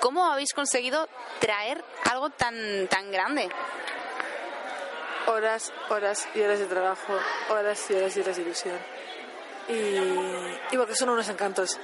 ¿Cómo 0.00 0.30
habéis 0.30 0.52
conseguido 0.54 1.08
traer 1.40 1.84
algo 2.10 2.30
tan, 2.30 2.86
tan 2.88 3.10
grande? 3.10 3.48
horas, 5.26 5.72
horas 5.90 6.26
y 6.34 6.40
horas 6.40 6.58
de 6.58 6.66
trabajo, 6.66 7.18
horas 7.50 7.88
y 7.90 7.94
horas 7.94 8.16
y 8.16 8.20
horas 8.20 8.36
de 8.36 8.42
ilusión. 8.42 8.76
Y, 9.68 10.74
y 10.74 10.76
porque 10.76 10.96
son 10.96 11.10
unos 11.10 11.28
encantos. 11.28 11.78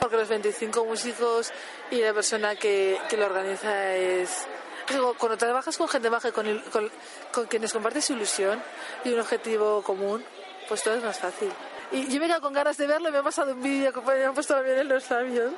Porque 0.00 0.16
los 0.16 0.28
25 0.28 0.84
músicos 0.84 1.52
y 1.90 2.00
la 2.00 2.12
persona 2.12 2.56
que, 2.56 2.98
que 3.08 3.16
lo 3.16 3.26
organiza 3.26 3.94
es... 3.94 4.46
Digo, 4.88 5.14
cuando 5.18 5.36
trabajas 5.36 5.76
con 5.76 5.88
gente 5.88 6.08
baja 6.08 6.30
con, 6.30 6.60
con, 6.70 6.90
con 7.32 7.46
quienes 7.46 7.72
compartes 7.72 8.08
ilusión 8.10 8.62
y 9.04 9.12
un 9.12 9.20
objetivo 9.20 9.82
común, 9.82 10.24
pues 10.68 10.82
todo 10.82 10.94
es 10.94 11.02
más 11.02 11.18
fácil. 11.18 11.50
Y 11.92 12.08
yo 12.08 12.18
me 12.18 12.26
he 12.26 12.28
quedado 12.28 12.40
con 12.40 12.52
ganas 12.52 12.76
de 12.76 12.86
verlo 12.86 13.08
y 13.08 13.12
me 13.12 13.18
ha 13.18 13.22
pasado 13.22 13.52
un 13.52 13.62
vídeo 13.62 13.92
que 13.92 14.00
me 14.00 14.24
han 14.24 14.34
puesto 14.34 14.60
miel 14.62 14.78
en 14.78 14.88
los 14.88 15.10
labios. 15.10 15.52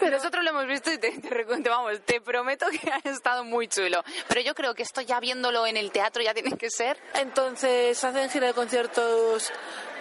Nosotros 0.00 0.42
lo 0.42 0.50
hemos 0.50 0.66
visto 0.66 0.92
y 0.92 0.98
te, 0.98 1.12
te 1.12 1.68
vamos, 1.68 2.00
te 2.04 2.20
prometo 2.20 2.66
que 2.70 2.90
ha 2.90 2.98
estado 3.08 3.44
muy 3.44 3.68
chulo. 3.68 4.02
Pero 4.28 4.40
yo 4.40 4.54
creo 4.54 4.74
que 4.74 4.82
esto 4.82 5.00
ya 5.00 5.20
viéndolo 5.20 5.66
en 5.66 5.76
el 5.76 5.90
teatro 5.90 6.22
ya 6.22 6.34
tiene 6.34 6.56
que 6.56 6.70
ser. 6.70 6.98
Entonces 7.14 8.02
hacen 8.02 8.30
gira 8.30 8.48
de 8.48 8.54
conciertos 8.54 9.52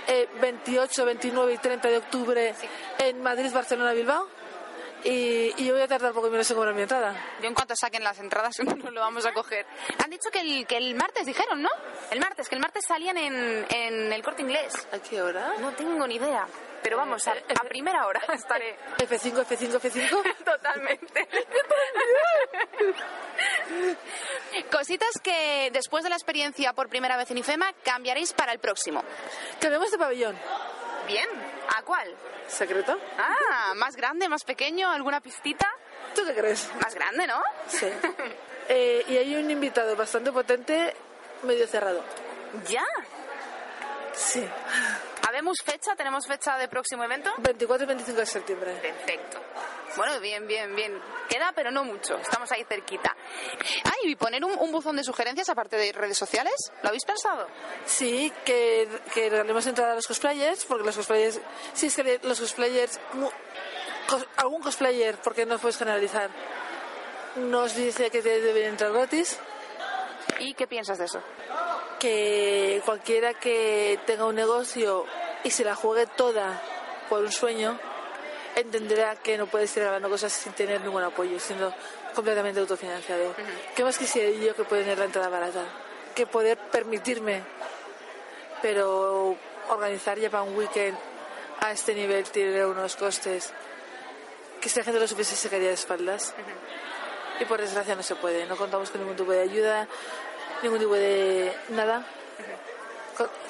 eh, 0.07 0.27
28, 0.41 1.05
29 1.05 1.53
y 1.53 1.57
30 1.57 1.87
de 1.89 1.97
octubre 1.97 2.55
en 2.99 3.21
Madrid, 3.21 3.51
Barcelona, 3.53 3.93
Bilbao. 3.93 4.27
Y, 5.05 5.53
y 5.57 5.65
yo 5.65 5.73
voy 5.73 5.81
a 5.81 5.87
tardar 5.87 6.13
poco 6.13 6.27
y 6.27 6.31
menos 6.31 6.49
en 6.49 6.55
cobrar 6.55 6.73
mi 6.73 6.81
entrada. 6.83 7.13
Yo 7.41 7.47
en 7.47 7.53
cuanto 7.53 7.75
saquen 7.75 8.03
las 8.03 8.19
entradas 8.19 8.55
no 8.83 8.89
lo 8.91 9.01
vamos 9.01 9.25
a 9.25 9.33
coger. 9.33 9.65
Han 10.01 10.09
dicho 10.09 10.29
que 10.31 10.39
el, 10.39 10.65
que 10.65 10.77
el 10.77 10.95
martes 10.95 11.25
dijeron, 11.25 11.61
¿no? 11.61 11.69
El 12.09 12.19
martes, 12.19 12.47
que 12.47 12.55
el 12.55 12.61
martes 12.61 12.85
salían 12.87 13.17
en, 13.17 13.65
en 13.69 14.13
el 14.13 14.23
corte 14.23 14.43
inglés. 14.43 14.73
¿A 14.93 14.99
qué 14.99 15.21
hora? 15.21 15.55
No 15.59 15.73
tengo 15.73 16.07
ni 16.07 16.15
idea. 16.15 16.47
Pero 16.83 16.97
vamos, 16.97 17.27
a, 17.27 17.31
a 17.31 17.63
primera 17.67 18.05
hora 18.05 18.21
estaré. 18.33 18.77
F5, 18.97 19.45
F5, 19.45 19.79
F5. 19.79 20.43
Totalmente. 20.43 21.27
Cositas 24.71 25.19
que 25.23 25.69
después 25.71 26.03
de 26.03 26.09
la 26.09 26.15
experiencia 26.15 26.73
por 26.73 26.89
primera 26.89 27.17
vez 27.17 27.31
en 27.31 27.37
IFEMA 27.37 27.73
cambiaréis 27.83 28.33
para 28.33 28.51
el 28.51 28.59
próximo. 28.59 29.03
Cambiamos 29.59 29.91
de 29.91 29.97
pabellón. 29.97 30.37
Bien, 31.07 31.27
¿a 31.75 31.81
cuál? 31.83 32.15
¿Secreto? 32.47 32.97
Ah, 33.17 33.73
más 33.75 33.95
grande, 33.95 34.29
más 34.29 34.43
pequeño, 34.43 34.89
alguna 34.89 35.21
pistita. 35.21 35.69
¿Tú 36.15 36.23
qué 36.25 36.33
crees? 36.33 36.69
Más 36.81 36.93
grande, 36.93 37.27
¿no? 37.27 37.41
Sí. 37.67 37.87
Eh, 38.69 39.03
y 39.09 39.17
hay 39.17 39.35
un 39.35 39.51
invitado 39.51 39.93
bastante 39.97 40.31
potente, 40.31 40.95
medio 41.43 41.67
cerrado. 41.67 42.01
Ya. 42.69 42.85
Sí. 44.13 44.47
¿Habemos 45.33 45.57
fecha? 45.63 45.95
¿Tenemos 45.95 46.27
fecha 46.27 46.57
de 46.59 46.67
próximo 46.67 47.03
evento? 47.03 47.31
24 47.39 47.85
y 47.85 47.87
25 47.87 48.19
de 48.19 48.25
septiembre. 48.27 48.71
Perfecto. 48.83 49.39
Bueno, 49.97 50.19
bien, 50.19 50.45
bien, 50.45 50.75
bien. 50.75 51.01
Queda, 51.27 51.51
pero 51.55 51.71
no 51.71 51.83
mucho. 51.83 52.17
Estamos 52.19 52.51
ahí 52.51 52.63
cerquita. 52.69 53.15
Ah, 53.83 53.93
y 54.03 54.15
poner 54.15 54.45
un, 54.45 54.51
un 54.59 54.71
buzón 54.71 54.95
de 54.95 55.03
sugerencias 55.03 55.49
aparte 55.49 55.75
de 55.75 55.91
redes 55.91 56.19
sociales. 56.19 56.53
¿Lo 56.83 56.89
habéis 56.89 57.03
pensado? 57.03 57.47
Sí, 57.85 58.31
que, 58.45 58.87
que 59.11 59.31
regalemos 59.31 59.65
entrada 59.65 59.93
a 59.93 59.95
los 59.95 60.05
cosplayers, 60.05 60.65
porque 60.65 60.83
los 60.85 60.95
cosplayers, 60.95 61.39
sí 61.73 61.87
es 61.87 61.95
que 61.95 62.19
los 62.21 62.39
cosplayers, 62.39 62.99
cos- 64.07 64.27
algún 64.37 64.61
cosplayer, 64.61 65.17
porque 65.17 65.47
no 65.47 65.57
puedes 65.57 65.77
generalizar, 65.77 66.29
nos 67.37 67.75
dice 67.75 68.11
que 68.11 68.21
te 68.21 68.39
deben 68.39 68.65
entrar 68.65 68.91
gratis, 68.91 69.39
¿Y 70.39 70.53
qué 70.55 70.67
piensas 70.67 70.97
de 70.97 71.05
eso? 71.05 71.21
Que 72.03 72.81
cualquiera 72.83 73.33
que 73.33 73.97
tenga 74.05 74.25
un 74.25 74.35
negocio 74.35 75.05
y 75.45 75.51
se 75.51 75.63
la 75.63 75.73
juegue 75.73 76.05
toda 76.05 76.61
por 77.07 77.21
un 77.21 77.31
sueño, 77.31 77.79
entenderá 78.57 79.15
que 79.15 79.37
no 79.37 79.47
puedes 79.47 79.71
ir 79.77 79.83
regalando 79.83 80.09
cosas 80.09 80.33
sin 80.33 80.51
tener 80.51 80.81
ningún 80.81 81.01
apoyo, 81.01 81.39
siendo 81.39 81.73
completamente 82.13 82.59
autofinanciado. 82.59 83.33
¿Qué 83.73 83.85
más 83.85 83.97
quisiera 83.97 84.29
yo 84.37 84.53
que 84.53 84.65
poder 84.65 84.83
tener 84.83 84.97
la 84.99 85.05
entrada 85.05 85.29
barata? 85.29 85.63
Que 86.13 86.27
poder 86.27 86.57
permitirme, 86.57 87.41
pero 88.61 89.37
organizar 89.69 90.19
ya 90.19 90.29
para 90.29 90.43
un 90.43 90.57
weekend 90.57 90.97
a 91.61 91.71
este 91.71 91.95
nivel 91.95 92.25
tiene 92.25 92.65
unos 92.65 92.97
costes 92.97 93.53
que 94.59 94.67
si 94.67 94.77
la 94.77 94.83
gente 94.83 94.99
lo 94.99 95.07
supiese 95.07 95.37
se 95.37 95.49
caería 95.49 95.69
de 95.69 95.75
espaldas. 95.75 96.35
Y 97.39 97.45
por 97.45 97.61
desgracia 97.61 97.95
no 97.95 98.03
se 98.03 98.15
puede, 98.15 98.45
no 98.45 98.57
contamos 98.57 98.89
con 98.89 98.99
ningún 98.99 99.15
tipo 99.15 99.31
de 99.31 99.39
ayuda, 99.39 99.87
ningún 100.63 100.79
tipo 100.79 100.93
de 100.95 101.53
nada. 101.69 102.05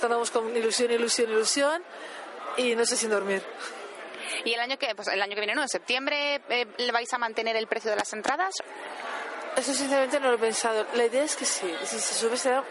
Contamos 0.02 0.30
con 0.32 0.56
ilusión, 0.56 0.92
ilusión, 0.92 1.30
ilusión 1.32 1.84
y 2.58 2.76
no 2.76 2.86
sé 2.86 2.98
sin 2.98 3.10
dormir. 3.10 3.42
¿Y 4.44 4.54
el 4.54 4.60
año 4.60 4.78
que, 4.78 4.94
pues 4.96 5.08
el 5.08 5.22
año 5.22 5.34
que 5.36 5.40
viene, 5.42 5.56
no, 5.56 5.62
en 5.62 5.70
septiembre, 5.70 6.42
eh, 6.50 6.68
¿le 6.78 6.92
vais 6.92 7.12
a 7.14 7.18
mantener 7.18 7.56
el 7.56 7.68
precio 7.68 7.90
de 7.92 7.96
las 7.98 8.12
entradas? 8.14 8.54
Eso 9.56 9.74
sinceramente 9.74 10.20
no 10.20 10.30
lo 10.30 10.36
he 10.36 10.40
pensado. 10.40 10.86
La 10.96 11.06
idea 11.06 11.24
es 11.24 11.36
que 11.36 11.46
sí. 11.46 11.74
Si 11.84 12.00
se 12.00 12.14
sube 12.16 12.36
será 12.36 12.64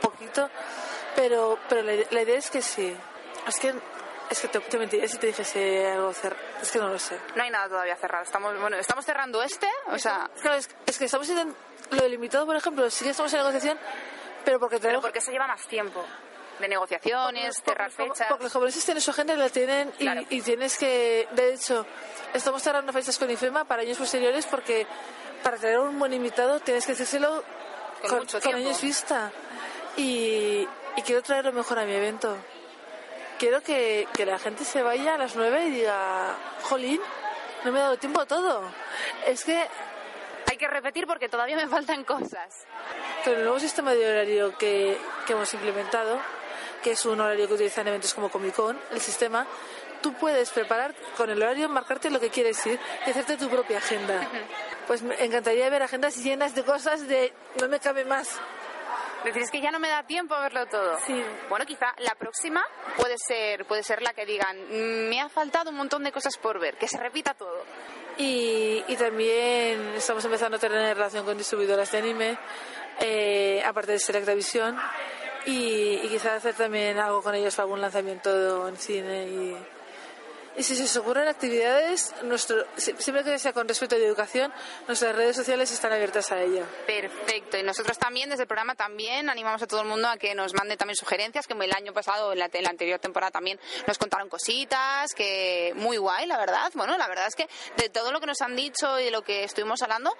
poquito, 0.00 0.50
pero, 1.14 1.58
pero 1.68 1.82
la, 1.82 1.92
la 2.10 2.22
idea 2.22 2.38
es 2.38 2.50
que 2.50 2.62
sí. 2.62 2.96
Es 3.46 3.60
que, 3.60 3.74
es 4.30 4.40
que 4.40 4.48
te, 4.48 4.58
te 4.60 4.78
mentiría 4.78 5.06
si 5.06 5.18
te 5.18 5.28
dijese 5.28 5.86
algo 5.92 6.12
cer- 6.12 6.34
Es 6.62 6.72
que 6.72 6.78
no 6.78 6.88
lo 6.88 6.98
sé. 6.98 7.18
No 7.36 7.42
hay 7.42 7.50
nada 7.50 7.68
todavía 7.68 7.94
cerrado. 7.96 8.24
Estamos, 8.24 8.58
bueno, 8.58 8.76
estamos 8.78 9.04
cerrando 9.04 9.42
este, 9.42 9.68
o 9.88 9.98
sea, 9.98 10.28
Claro, 10.40 10.56
es, 10.56 10.68
es 10.86 10.98
que 10.98 11.04
estamos 11.04 11.28
en 11.28 11.54
lo 11.94 12.02
delimitado, 12.02 12.46
por 12.46 12.56
ejemplo, 12.56 12.88
sí 12.90 13.04
que 13.04 13.10
estamos 13.10 13.32
en 13.32 13.38
negociación, 13.40 13.78
pero 14.44 14.58
porque 14.60 14.76
pero 14.76 14.82
tenemos... 14.82 15.02
porque 15.04 15.18
eso 15.18 15.30
lleva 15.30 15.46
más 15.46 15.62
tiempo. 15.66 16.04
De 16.58 16.68
negociaciones, 16.68 17.60
cerrar 17.64 17.90
fechas. 17.90 18.26
porque 18.28 18.44
los 18.44 18.52
japoneses 18.52 18.84
tienen 18.84 19.00
su 19.00 19.10
agenda 19.10 19.34
y 19.34 19.36
la 19.36 19.48
tienen 19.48 19.88
y, 19.98 20.04
Claro. 20.04 20.22
y 20.30 20.40
tienes 20.40 20.78
que 20.78 21.26
de 21.32 21.54
hecho 21.54 21.84
estamos 22.32 22.62
cerrando 22.62 22.92
fechas 22.92 23.18
con 23.18 23.28
IFEMA 23.28 23.64
para 23.64 23.82
años 23.82 23.98
posteriores 23.98 24.46
porque 24.46 24.86
para 25.42 25.56
tener 25.56 25.80
un 25.80 25.98
buen 25.98 26.12
invitado 26.12 26.60
tienes 26.60 26.86
que 26.86 26.92
hacérselo 26.92 27.42
Con 28.08 28.18
mucho 28.20 28.38
tiempo. 28.40 28.58
años 28.58 28.80
vista 28.80 29.32
y, 29.96 30.66
y 30.96 31.02
quiero 31.04 31.22
traer 31.22 31.44
lo 31.46 31.52
mejor 31.52 31.80
a 31.80 31.84
mi 31.84 31.92
evento 31.94 32.36
quiero 33.36 33.60
que, 33.60 34.06
que 34.14 34.24
la 34.24 34.38
gente 34.38 34.64
se 34.64 34.80
vaya 34.80 35.14
a 35.14 35.18
las 35.18 35.34
9 35.34 35.66
y 35.66 35.70
diga 35.70 36.36
jolín 36.62 37.00
no 37.64 37.72
me 37.72 37.80
he 37.80 37.82
dado 37.82 37.96
tiempo 37.98 38.20
a 38.20 38.26
todo 38.26 38.62
es 39.26 39.44
que 39.44 39.66
Hay 40.54 40.58
que 40.58 40.68
repetir 40.68 41.04
porque 41.08 41.28
todavía 41.28 41.56
me 41.56 41.66
faltan 41.66 42.04
cosas. 42.04 42.64
Con 43.24 43.32
el 43.34 43.42
nuevo 43.42 43.58
sistema 43.58 43.92
de 43.92 44.08
horario 44.08 44.56
que, 44.56 44.96
que 45.26 45.32
hemos 45.32 45.52
implementado, 45.52 46.20
que 46.80 46.92
es 46.92 47.04
un 47.06 47.20
horario 47.20 47.48
que 47.48 47.54
utilizan 47.54 47.88
eventos 47.88 48.14
como 48.14 48.30
Comic 48.30 48.54
Con, 48.54 48.78
el 48.92 49.00
sistema, 49.00 49.48
tú 50.00 50.12
puedes 50.12 50.50
preparar 50.50 50.94
con 51.16 51.28
el 51.28 51.42
horario, 51.42 51.68
marcarte 51.68 52.08
lo 52.08 52.20
que 52.20 52.30
quieres 52.30 52.64
ir 52.66 52.78
y 53.04 53.10
hacerte 53.10 53.36
tu 53.36 53.48
propia 53.48 53.78
agenda. 53.78 54.28
Pues 54.86 55.02
me 55.02 55.16
encantaría 55.24 55.68
ver 55.70 55.82
agendas 55.82 56.22
llenas 56.22 56.54
de 56.54 56.62
cosas 56.62 57.08
de 57.08 57.32
no 57.60 57.68
me 57.68 57.80
cabe 57.80 58.04
más. 58.04 58.38
Decir, 59.24 59.42
es 59.42 59.50
que 59.50 59.60
ya 59.60 59.72
no 59.72 59.80
me 59.80 59.88
da 59.88 60.02
tiempo 60.02 60.34
a 60.34 60.40
verlo 60.42 60.66
todo. 60.66 60.98
Sí. 61.04 61.20
Bueno, 61.48 61.64
quizá 61.66 61.94
la 61.98 62.14
próxima 62.14 62.62
puede 62.96 63.16
ser, 63.18 63.64
puede 63.64 63.82
ser 63.82 64.02
la 64.02 64.12
que 64.12 64.24
digan, 64.26 64.56
"Mm, 64.68 65.08
me 65.08 65.20
ha 65.20 65.28
faltado 65.30 65.70
un 65.70 65.76
montón 65.76 66.04
de 66.04 66.12
cosas 66.12 66.36
por 66.36 66.60
ver, 66.60 66.76
que 66.76 66.86
se 66.86 66.98
repita 66.98 67.32
todo. 67.34 67.64
Y, 68.18 68.53
y 68.88 68.96
también 68.96 69.94
estamos 69.96 70.24
empezando 70.24 70.56
a 70.56 70.60
tener 70.60 70.96
relación 70.96 71.24
con 71.24 71.36
distribuidoras 71.36 71.90
de 71.92 71.98
anime, 71.98 72.38
eh, 73.00 73.62
aparte 73.64 73.92
de 73.92 73.98
Selectavision, 73.98 74.76
y, 75.46 76.00
y 76.02 76.08
quizás 76.08 76.38
hacer 76.38 76.54
también 76.54 76.98
algo 76.98 77.22
con 77.22 77.34
ellos 77.34 77.58
algún 77.58 77.80
lanzamiento 77.80 78.68
en 78.68 78.76
cine 78.76 79.26
y, 79.26 79.56
Y 80.56 80.62
si 80.62 80.76
se 80.76 80.98
ocurren 81.00 81.26
actividades, 81.26 82.14
nuestro, 82.22 82.64
si- 82.76 82.94
siempre 82.98 83.24
que 83.24 83.38
sea 83.40 83.52
con 83.52 83.66
respeto 83.66 83.96
y 83.98 84.02
educación, 84.04 84.52
nuestras 84.86 85.16
redes 85.16 85.34
sociales 85.34 85.72
están 85.72 85.92
abiertas 85.92 86.30
a 86.30 86.40
ello. 86.40 86.64
Perfecto. 86.86 87.56
Y 87.56 87.64
nosotros 87.64 87.98
también, 87.98 88.30
desde 88.30 88.42
el 88.42 88.46
programa, 88.48 88.76
también 88.76 89.28
animamos 89.28 89.60
a 89.62 89.66
todo 89.66 89.80
el 89.80 89.88
mundo 89.88 90.08
a 90.08 90.16
que 90.16 90.34
nos 90.34 90.54
mande 90.54 90.76
también 90.76 90.96
sugerencias, 90.96 91.46
que 91.48 91.54
el 91.54 91.72
año 91.72 91.92
pasado, 91.92 92.32
en 92.32 92.38
la, 92.38 92.48
en 92.52 92.62
la 92.62 92.70
anterior 92.70 93.00
temporada 93.00 93.32
también 93.32 93.58
nos 93.86 93.98
contaron 93.98 94.28
cositas, 94.28 95.12
que 95.14 95.72
muy 95.76 95.96
guay, 95.96 96.26
la 96.26 96.38
verdad. 96.38 96.70
Bueno, 96.74 96.96
la 96.98 97.08
verdad 97.08 97.26
es 97.26 97.34
que 97.34 97.48
de 97.76 97.88
todo 97.88 98.12
lo 98.12 98.20
que 98.20 98.26
nos 98.26 98.40
han 98.40 98.54
dicho 98.54 99.00
y 99.00 99.04
de 99.06 99.10
lo 99.10 99.22
que 99.22 99.42
estuvimos 99.44 99.82
hablando, 99.82 100.16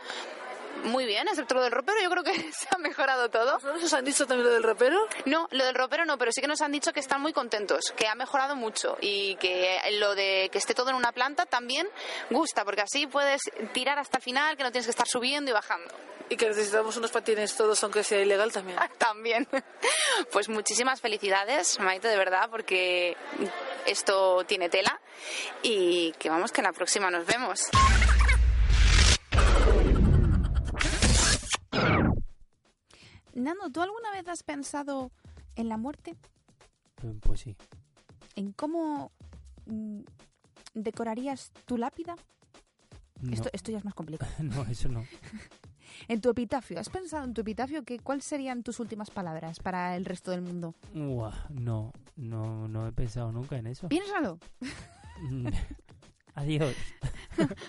muy 0.84 1.06
bien, 1.06 1.26
excepto 1.28 1.54
lo 1.54 1.62
del 1.62 1.72
ropero, 1.72 2.00
yo 2.02 2.10
creo 2.10 2.22
que 2.22 2.32
se 2.52 2.68
ha 2.70 2.78
mejorado 2.78 3.30
todo. 3.30 3.58
¿No 3.62 3.74
os 3.74 3.92
han 3.92 4.04
dicho 4.04 4.26
también 4.26 4.46
lo 4.46 4.54
del 4.54 4.62
ropero? 4.62 4.98
No, 5.24 5.48
lo 5.50 5.64
del 5.64 5.74
ropero 5.74 6.04
no, 6.04 6.18
pero 6.18 6.32
sí 6.32 6.40
que 6.40 6.46
nos 6.46 6.60
han 6.60 6.72
dicho 6.72 6.92
que 6.92 7.00
están 7.00 7.20
muy 7.20 7.32
contentos, 7.32 7.92
que 7.96 8.06
ha 8.06 8.14
mejorado 8.14 8.56
mucho 8.56 8.96
y 9.00 9.36
que 9.36 9.78
lo 9.98 10.14
de 10.14 10.48
que 10.52 10.58
esté 10.58 10.74
todo 10.74 10.90
en 10.90 10.96
una 10.96 11.12
planta 11.12 11.46
también 11.46 11.88
gusta, 12.30 12.64
porque 12.64 12.82
así 12.82 13.06
puedes 13.06 13.40
tirar 13.72 13.98
hasta 13.98 14.18
el 14.18 14.22
final, 14.22 14.56
que 14.56 14.62
no 14.62 14.70
tienes 14.70 14.86
que 14.86 14.90
estar 14.90 15.08
subiendo 15.08 15.50
y 15.50 15.54
bajando. 15.54 15.92
Y 16.30 16.36
que 16.36 16.48
necesitamos 16.48 16.96
unos 16.96 17.10
patines 17.10 17.54
todos, 17.54 17.82
aunque 17.84 18.02
sea 18.02 18.20
ilegal 18.20 18.50
también. 18.50 18.78
También. 18.98 19.48
Pues 20.30 20.48
muchísimas 20.48 21.00
felicidades, 21.00 21.80
Maite, 21.80 22.06
de 22.06 22.16
verdad, 22.16 22.48
porque 22.48 23.16
esto 23.84 24.44
tiene 24.44 24.68
tela 24.68 25.00
y 25.62 26.12
que 26.18 26.30
vamos 26.30 26.52
que 26.52 26.60
en 26.60 26.66
la 26.66 26.72
próxima 26.72 27.10
nos 27.10 27.26
vemos. 27.26 27.68
Nando, 33.34 33.70
¿tú 33.70 33.80
alguna 33.80 34.10
vez 34.12 34.26
has 34.28 34.42
pensado 34.42 35.10
en 35.56 35.68
la 35.68 35.76
muerte? 35.76 36.16
Pues, 36.96 37.14
pues 37.20 37.40
sí. 37.40 37.56
¿En 38.36 38.52
cómo 38.52 39.12
mm, 39.66 40.00
decorarías 40.74 41.52
tu 41.66 41.76
lápida? 41.76 42.16
No, 43.20 43.32
Esto, 43.32 43.48
esto 43.52 43.72
ya 43.72 43.78
es 43.78 43.84
más 43.84 43.94
complicado. 43.94 44.30
no, 44.42 44.62
eso 44.64 44.88
no. 44.88 45.04
En 46.08 46.20
tu 46.20 46.30
epitafio, 46.30 46.78
¿has 46.80 46.88
pensado 46.88 47.24
en 47.24 47.34
tu 47.34 47.42
epitafio 47.42 47.84
que 47.84 47.98
cuáles 48.00 48.24
serían 48.24 48.62
tus 48.62 48.80
últimas 48.80 49.10
palabras 49.10 49.60
para 49.60 49.96
el 49.96 50.04
resto 50.04 50.32
del 50.32 50.42
mundo? 50.42 50.74
Uah, 50.94 51.46
no, 51.50 51.92
no, 52.16 52.66
no 52.68 52.86
he 52.88 52.92
pensado 52.92 53.30
nunca 53.32 53.56
en 53.56 53.68
eso. 53.68 53.88
Piénsalo. 53.88 54.38
Adiós. 56.34 56.74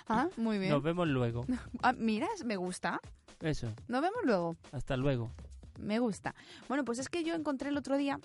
Ah, 0.08 0.28
muy 0.38 0.58
bien. 0.58 0.72
Nos 0.72 0.82
vemos 0.82 1.08
luego. 1.08 1.46
Ah, 1.84 1.94
mira, 1.94 2.28
me 2.44 2.58
gusta. 2.58 3.00
Eso. 3.42 3.72
Nos 3.88 4.02
vemos 4.02 4.22
luego. 4.24 4.58
Hasta 4.72 4.98
luego. 4.98 5.32
Me 5.80 6.00
gusta. 6.00 6.34
Bueno, 6.68 6.84
pues 6.86 7.00
es 7.00 7.10
que 7.10 7.24
yo 7.24 7.34
encontré 7.36 7.70
el 7.70 7.78
otro 7.78 7.98
día 7.98 8.20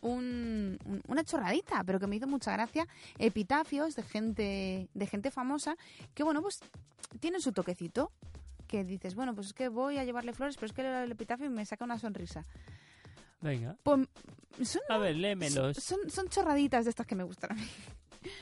un- 0.00 0.78
un- 0.84 1.02
una 1.08 1.24
chorradita, 1.24 1.82
pero 1.84 1.98
que 1.98 2.06
me 2.06 2.16
hizo 2.16 2.26
mucha 2.26 2.52
gracia, 2.52 2.86
epitafios 3.18 3.96
de 3.96 4.02
gente, 4.02 4.88
de 4.92 5.06
gente 5.06 5.30
famosa 5.30 5.76
que, 6.14 6.22
bueno, 6.22 6.42
pues 6.42 6.60
tienen 7.20 7.40
su 7.40 7.52
toquecito. 7.52 8.10
Que 8.66 8.82
dices, 8.82 9.14
bueno, 9.14 9.34
pues 9.34 9.48
es 9.48 9.52
que 9.52 9.68
voy 9.68 9.98
a 9.98 10.04
llevarle 10.04 10.32
flores, 10.32 10.56
pero 10.56 10.66
es 10.66 10.72
que 10.72 10.82
el 11.04 11.12
epitafio 11.12 11.48
me 11.50 11.64
saca 11.66 11.84
una 11.84 11.98
sonrisa. 11.98 12.42
Venga. 13.40 13.76
Pues 13.82 14.08
son, 14.64 14.80
A 14.88 14.98
ver, 14.98 15.16
léemelos. 15.16 15.76
son, 15.76 16.10
son 16.10 16.28
chorraditas 16.28 16.84
de 16.84 16.90
estas 16.90 17.06
que 17.06 17.14
me 17.14 17.24
gustan 17.24 17.52
a 17.52 17.54
mí. 17.54 17.66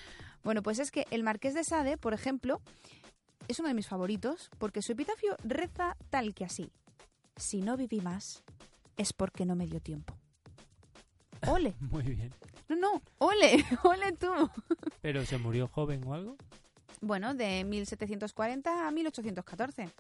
Bueno, 0.45 0.61
pues 0.63 0.81
es 0.81 0.91
que 0.91 1.07
el 1.13 1.23
Marqués 1.23 1.55
de 1.55 1.63
Sade, 1.63 1.97
por 1.99 2.15
ejemplo, 2.15 2.61
es 3.47 3.61
uno 3.61 3.69
de 3.69 3.75
mis 3.75 3.87
favoritos 3.87 4.51
porque 4.59 4.83
su 4.83 4.91
epitafio 4.93 5.37
reza 5.45 5.97
tal 6.11 6.35
que 6.35 6.45
así. 6.45 6.73
Si 7.37 7.61
no 7.63 7.77
viví 7.77 8.01
más, 8.01 8.43
es 8.97 9.13
porque 9.13 9.45
no 9.45 9.55
me 9.57 9.67
dio 9.67 9.81
tiempo. 9.81 10.17
¡Ole! 11.49 11.75
Muy 11.81 12.03
bien. 12.03 12.33
No, 12.69 12.77
no, 12.77 13.03
ole, 13.19 13.65
ole 13.85 14.13
tú. 14.13 14.31
¿Pero 15.01 15.25
se 15.27 15.39
murió 15.39 15.69
joven 15.69 16.03
o 16.07 16.15
algo? 16.15 16.37
Bueno, 17.01 17.35
de 17.35 17.65
1740 17.65 18.87
a 18.87 18.91
1814. 18.91 19.91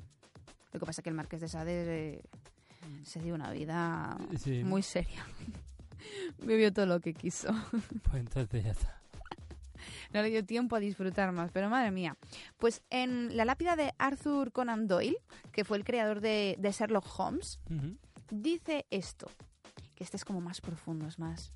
Lo 0.72 0.80
que 0.80 0.86
pasa 0.86 1.00
es 1.00 1.04
que 1.04 1.10
el 1.10 1.16
Marqués 1.16 1.40
de 1.40 1.48
Sade 1.48 2.14
eh, 2.14 2.22
se 3.02 3.20
dio 3.20 3.34
una 3.34 3.50
vida 3.50 4.16
Sí. 4.38 4.62
muy 4.64 4.82
seria. 4.82 5.26
Vivió 6.38 6.72
todo 6.72 6.86
lo 6.86 7.00
que 7.00 7.12
quiso. 7.14 7.52
Pues 8.04 8.20
entonces 8.20 8.64
ya 8.64 8.70
está. 8.70 9.01
No 10.12 10.22
le 10.22 10.30
dio 10.30 10.44
tiempo 10.44 10.76
a 10.76 10.80
disfrutar 10.80 11.32
más, 11.32 11.50
pero 11.52 11.70
madre 11.70 11.90
mía. 11.90 12.16
Pues 12.58 12.82
en 12.90 13.36
la 13.36 13.44
lápida 13.44 13.76
de 13.76 13.94
Arthur 13.98 14.52
Conan 14.52 14.86
Doyle, 14.86 15.16
que 15.52 15.64
fue 15.64 15.76
el 15.78 15.84
creador 15.84 16.20
de, 16.20 16.56
de 16.58 16.70
Sherlock 16.72 17.06
Holmes, 17.18 17.60
dice 18.30 18.86
esto, 18.90 19.30
que 19.94 20.04
este 20.04 20.16
es 20.16 20.24
como 20.24 20.40
más 20.40 20.60
profundo, 20.60 21.06
es 21.06 21.18
más 21.18 21.52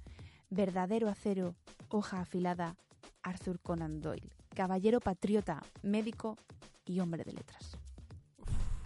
verdadero 0.48 1.08
acero, 1.08 1.54
hoja 1.88 2.20
afilada, 2.20 2.76
Arthur 3.22 3.60
Conan 3.60 4.00
Doyle, 4.00 4.30
caballero 4.54 5.00
patriota, 5.00 5.62
médico 5.82 6.38
y 6.86 7.00
hombre 7.00 7.24
de 7.24 7.32
letras. 7.32 7.76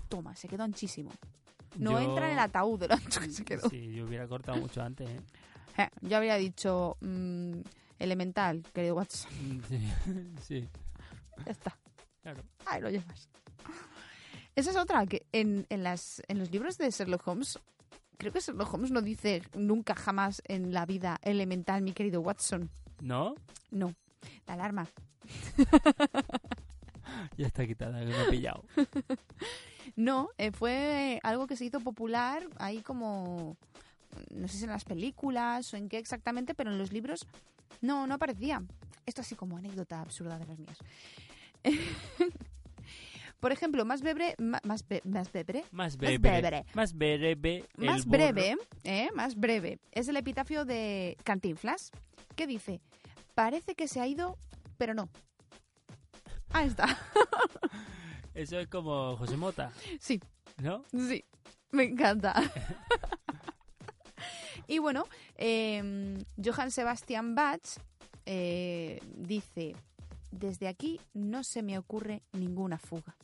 Toma, 0.09 0.35
se 0.35 0.49
quedó 0.49 0.65
anchísimo. 0.65 1.11
No 1.79 1.93
Yo- 1.93 2.01
entra 2.01 2.27
en 2.27 2.33
el 2.33 2.39
ataúd 2.41 2.81
de 2.81 2.89
lo 2.89 2.95
ancho 2.95 3.21
que 3.21 3.31
se 3.31 3.45
quedó. 3.45 3.69
Sí, 3.71 3.93
yo 3.95 4.05
hubiera 4.07 4.27
cortado 4.27 4.59
mucho 4.59 4.83
antes, 4.83 5.09
¿eh? 5.09 5.21
Eh, 5.79 5.89
yo 6.03 6.17
habría 6.17 6.35
dicho 6.35 6.97
mm, 7.01 7.61
elemental, 8.01 8.63
querido 8.75 8.97
Watson. 8.97 9.31
Sí, 9.69 9.93
sí, 10.43 10.69
Ya 11.47 11.53
está. 11.53 11.79
claro. 12.23 12.43
Ahí 12.67 12.81
lo 12.81 12.91
llevas. 12.91 13.29
Esa 14.57 14.71
es 14.71 14.77
otra, 14.77 15.07
que 15.07 15.27
en, 15.33 15.67
en, 15.71 15.83
las, 15.85 16.23
en 16.29 16.39
los 16.39 16.51
libros 16.51 16.77
de 16.77 16.91
Sherlock 16.91 17.27
Holmes, 17.29 17.59
creo 18.19 18.33
que 18.33 18.41
Sherlock 18.41 18.75
Holmes 18.75 18.91
no 18.91 19.01
dice 19.01 19.43
nunca 19.55 19.95
jamás 19.95 20.43
en 20.47 20.73
la 20.75 20.85
vida 20.87 21.19
elemental, 21.23 21.83
mi 21.83 21.93
querido 21.93 22.21
Watson. 22.21 22.69
¿No? 23.01 23.35
No, 23.71 23.95
la 24.47 24.55
alarma. 24.55 24.87
Ya 27.37 27.47
está 27.49 27.67
quitada, 27.67 28.01
que 28.01 28.07
me 28.07 28.23
he 28.23 28.31
pillado. 28.31 28.65
No, 29.97 30.29
eh, 30.39 30.53
fue 30.53 31.19
algo 31.25 31.47
que 31.49 31.57
se 31.57 31.65
hizo 31.65 31.81
popular 31.81 32.47
ahí 32.59 32.81
como, 32.81 33.57
no 34.31 34.47
sé 34.47 34.59
si 34.59 34.65
en 34.65 34.71
las 34.71 34.85
películas 34.85 35.75
o 35.75 35.77
en 35.77 35.89
qué 35.89 35.99
exactamente, 35.99 36.55
pero 36.55 36.71
en 36.71 36.79
los 36.79 36.93
libros 36.93 37.27
no, 37.81 38.07
no 38.07 38.15
aparecía. 38.15 38.63
Esto 39.07 39.23
así 39.23 39.35
como 39.35 39.57
anécdota 39.57 40.01
absurda 40.01 40.39
de 40.39 40.47
las 40.47 40.59
mías. 40.59 40.79
Por 43.41 43.53
ejemplo, 43.53 43.85
más 43.87 44.03
breve, 44.03 44.35
más, 44.39 44.87
be- 44.87 45.01
más 45.05 45.33
breve, 45.33 45.65
Más 45.73 45.97
breve. 45.97 46.19
Más 46.75 46.93
breve. 46.95 47.73
más 47.79 48.05
breve, 48.07 48.57
¿eh? 48.85 49.09
más 49.15 49.35
breve, 49.35 49.79
es 49.93 50.09
el 50.09 50.17
epitafio 50.19 50.67
de 50.67 51.17
Cantinflas, 51.25 51.91
que 52.37 52.47
dice, 52.47 52.83
parece 53.35 53.75
que 53.75 53.89
se 53.89 53.99
ha 54.01 54.07
ido, 54.07 54.37
pero 54.77 54.93
no. 54.93 55.09
Ahí 56.53 56.69
está. 56.69 56.87
Eso 58.35 58.59
es 58.59 58.69
como 58.69 59.17
José 59.17 59.39
Mota, 59.39 59.73
Sí, 59.99 60.21
¿no? 60.59 60.85
sí, 60.93 61.25
me 61.73 61.85
encanta. 61.85 62.35
y 64.71 64.79
bueno, 64.79 65.05
eh, 65.37 66.17
Johann 66.43 66.71
Sebastian 66.71 67.35
Bach 67.35 67.61
eh, 68.27 69.01
dice, 69.17 69.75
desde 70.31 70.69
aquí 70.69 71.01
no 71.15 71.43
se 71.45 71.63
me 71.63 71.77
ocurre 71.79 72.23
ninguna 72.33 72.79
fuga. 72.79 73.17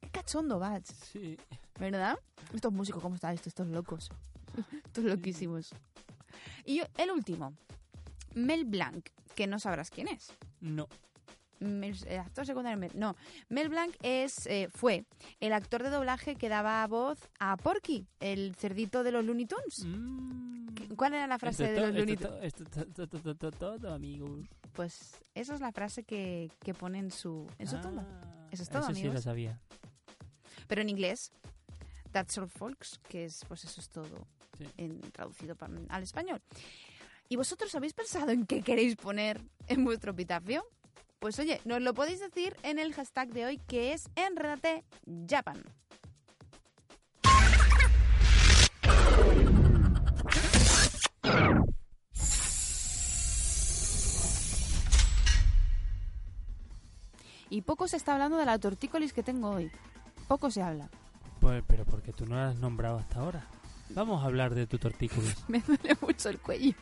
Qué 0.00 0.08
cachondo 0.10 0.58
Bach, 0.58 0.84
Sí. 1.12 1.36
¿verdad? 1.78 2.18
Estos 2.54 2.72
músicos, 2.72 3.02
¿cómo 3.02 3.16
están? 3.16 3.34
Estos, 3.34 3.48
estos 3.48 3.66
locos. 3.68 4.10
Estos 4.86 5.04
loquísimos. 5.04 5.70
Y 6.64 6.76
yo- 6.78 6.84
el 6.96 7.10
último, 7.10 7.52
Mel 8.34 8.64
Blanc, 8.64 9.08
que 9.34 9.46
no 9.46 9.58
sabrás 9.58 9.90
quién 9.90 10.08
es. 10.08 10.32
No. 10.60 10.88
El 11.60 12.18
actor 12.18 12.46
secundario. 12.46 12.78
Mel- 12.78 12.92
No, 12.94 13.16
Mel 13.48 13.68
Blanc 13.68 13.94
es, 14.02 14.46
eh, 14.46 14.68
fue 14.72 15.04
el 15.40 15.52
actor 15.52 15.82
de 15.82 15.90
doblaje 15.90 16.36
que 16.36 16.48
daba 16.48 16.86
voz 16.86 17.18
a 17.38 17.56
Porky, 17.56 18.06
el 18.20 18.54
cerdito 18.56 19.02
de 19.02 19.12
los 19.12 19.24
Looney 19.24 19.46
Tunes. 19.46 19.84
Mm. 19.84 20.94
¿Cuál 20.96 21.14
era 21.14 21.26
la 21.26 21.38
frase 21.38 21.64
Esto 21.64 21.80
de 21.80 21.86
los 21.86 21.96
Looney 21.96 22.16
Tunes? 22.16 23.58
todo, 23.58 23.92
amigos. 23.92 24.46
Pues 24.72 25.16
esa 25.34 25.54
es 25.54 25.60
la 25.60 25.72
frase 25.72 26.04
que, 26.04 26.50
que 26.60 26.74
pone 26.74 26.98
en 26.98 27.10
su, 27.10 27.46
en 27.58 27.66
su 27.66 27.80
tumba. 27.80 28.06
Ah, 28.08 28.48
Eso 28.52 28.62
es 28.62 28.68
todo, 28.68 28.82
Eso 28.82 28.94
sí 28.94 29.02
lo 29.02 29.08
amigos. 29.08 29.24
sabía. 29.24 29.60
Pero 30.68 30.82
en 30.82 30.88
inglés, 30.90 31.32
That's 32.12 32.38
All 32.38 32.48
Folks, 32.48 33.00
que 33.08 33.24
es, 33.24 33.44
pues 33.48 33.64
eso 33.64 33.80
es 33.80 33.88
todo 33.88 34.26
Sí. 34.56 34.64
en, 34.76 35.00
traducido 35.12 35.56
al 35.88 36.02
español. 36.02 36.42
¿Y 37.28 37.36
vosotros 37.36 37.72
habéis 37.74 37.92
pensado 37.92 38.30
en 38.30 38.44
qué 38.46 38.60
queréis 38.62 38.96
poner 38.96 39.40
en 39.68 39.84
vuestro 39.84 40.12
epitafio? 40.12 40.64
Pues 41.18 41.36
oye, 41.40 41.60
nos 41.64 41.82
lo 41.82 41.94
podéis 41.94 42.20
decir 42.20 42.56
en 42.62 42.78
el 42.78 42.94
hashtag 42.94 43.30
de 43.30 43.44
hoy 43.44 43.58
que 43.66 43.92
es 43.92 44.08
Enredate 44.14 44.84
Japan. 45.28 45.64
Y 57.50 57.62
poco 57.62 57.88
se 57.88 57.96
está 57.96 58.12
hablando 58.12 58.36
de 58.36 58.44
la 58.44 58.58
tortícolis 58.60 59.12
que 59.12 59.24
tengo 59.24 59.50
hoy. 59.50 59.72
Poco 60.28 60.52
se 60.52 60.62
habla. 60.62 60.88
Pues, 61.40 61.64
pero 61.66 61.84
porque 61.84 62.12
tú 62.12 62.26
no 62.26 62.36
la 62.36 62.50
has 62.50 62.56
nombrado 62.56 62.98
hasta 62.98 63.18
ahora. 63.18 63.48
Vamos 63.90 64.22
a 64.22 64.26
hablar 64.26 64.54
de 64.54 64.68
tu 64.68 64.78
tortícolis. 64.78 65.34
Me 65.48 65.60
duele 65.60 65.96
mucho 66.00 66.28
el 66.28 66.38
cuello. 66.38 66.74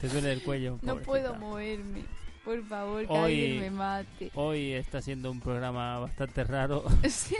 Te 0.00 0.08
duele 0.08 0.32
el 0.32 0.42
cuello. 0.42 0.72
No 0.82 0.94
pobrecita. 0.94 1.06
puedo 1.06 1.34
moverme. 1.36 2.04
Por 2.46 2.64
favor, 2.66 3.06
que 3.06 3.12
Hoy- 3.12 3.18
alguien 3.24 3.60
me 3.60 3.70
mate. 3.70 4.30
Hoy 4.34 4.72
está 4.72 5.02
siendo 5.02 5.30
un 5.30 5.40
programa 5.40 5.98
bastante 5.98 6.44
raro. 6.44 6.84
Sí. 7.10 7.36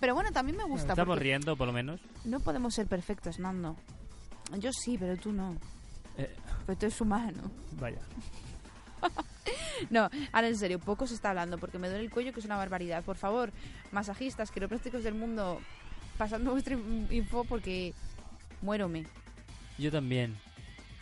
Pero 0.00 0.14
bueno, 0.14 0.32
también 0.32 0.56
me 0.58 0.64
gusta. 0.64 0.92
Estamos 0.92 1.18
riendo, 1.18 1.56
por 1.56 1.66
lo 1.66 1.72
menos. 1.72 2.00
No 2.24 2.40
podemos 2.40 2.74
ser 2.74 2.86
perfectos, 2.86 3.38
Nando. 3.38 3.76
Yo 4.58 4.70
sí, 4.72 4.96
pero 4.98 5.16
tú 5.16 5.32
no. 5.32 5.54
Eh, 6.18 6.34
Pero 6.66 6.78
tú 6.78 6.86
eres 6.86 7.00
humano. 7.00 7.40
vaya. 7.80 7.98
No, 9.90 10.08
ahora 10.32 10.48
en 10.48 10.56
serio, 10.56 10.78
poco 10.80 11.06
se 11.06 11.14
está 11.14 11.28
hablando 11.30 11.58
porque 11.58 11.78
me 11.78 11.88
duele 11.88 12.02
el 12.04 12.10
cuello, 12.10 12.32
que 12.32 12.40
es 12.40 12.46
una 12.46 12.56
barbaridad. 12.56 13.04
Por 13.04 13.16
favor, 13.16 13.52
masajistas, 13.92 14.50
quiroprácticos 14.50 15.04
del 15.04 15.14
mundo, 15.14 15.60
pasando 16.18 16.50
vuestra 16.52 16.74
in- 16.74 17.06
info 17.10 17.44
porque 17.44 17.92
muérome. 18.62 19.04
Yo 19.78 19.92
también. 19.92 20.36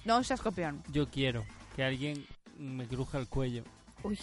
No 0.04 0.22
seas 0.24 0.40
copión. 0.42 0.82
Yo 0.92 1.08
quiero 1.08 1.44
que 1.76 1.84
alguien 1.84 2.26
me 2.58 2.86
cruja 2.86 3.18
el 3.18 3.28
cuello. 3.28 3.64
Uy, 4.02 4.18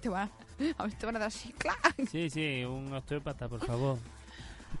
te 0.00 0.08
va 0.08 0.30
a 0.78 0.82
ver, 0.84 0.94
te 0.94 1.06
van 1.06 1.16
a 1.16 1.18
dar 1.18 1.28
así, 1.28 1.52
¡clac! 1.52 1.94
Sí, 2.10 2.30
sí, 2.30 2.64
un 2.64 2.92
osteópata, 2.92 3.48
por 3.48 3.64
favor. 3.64 3.98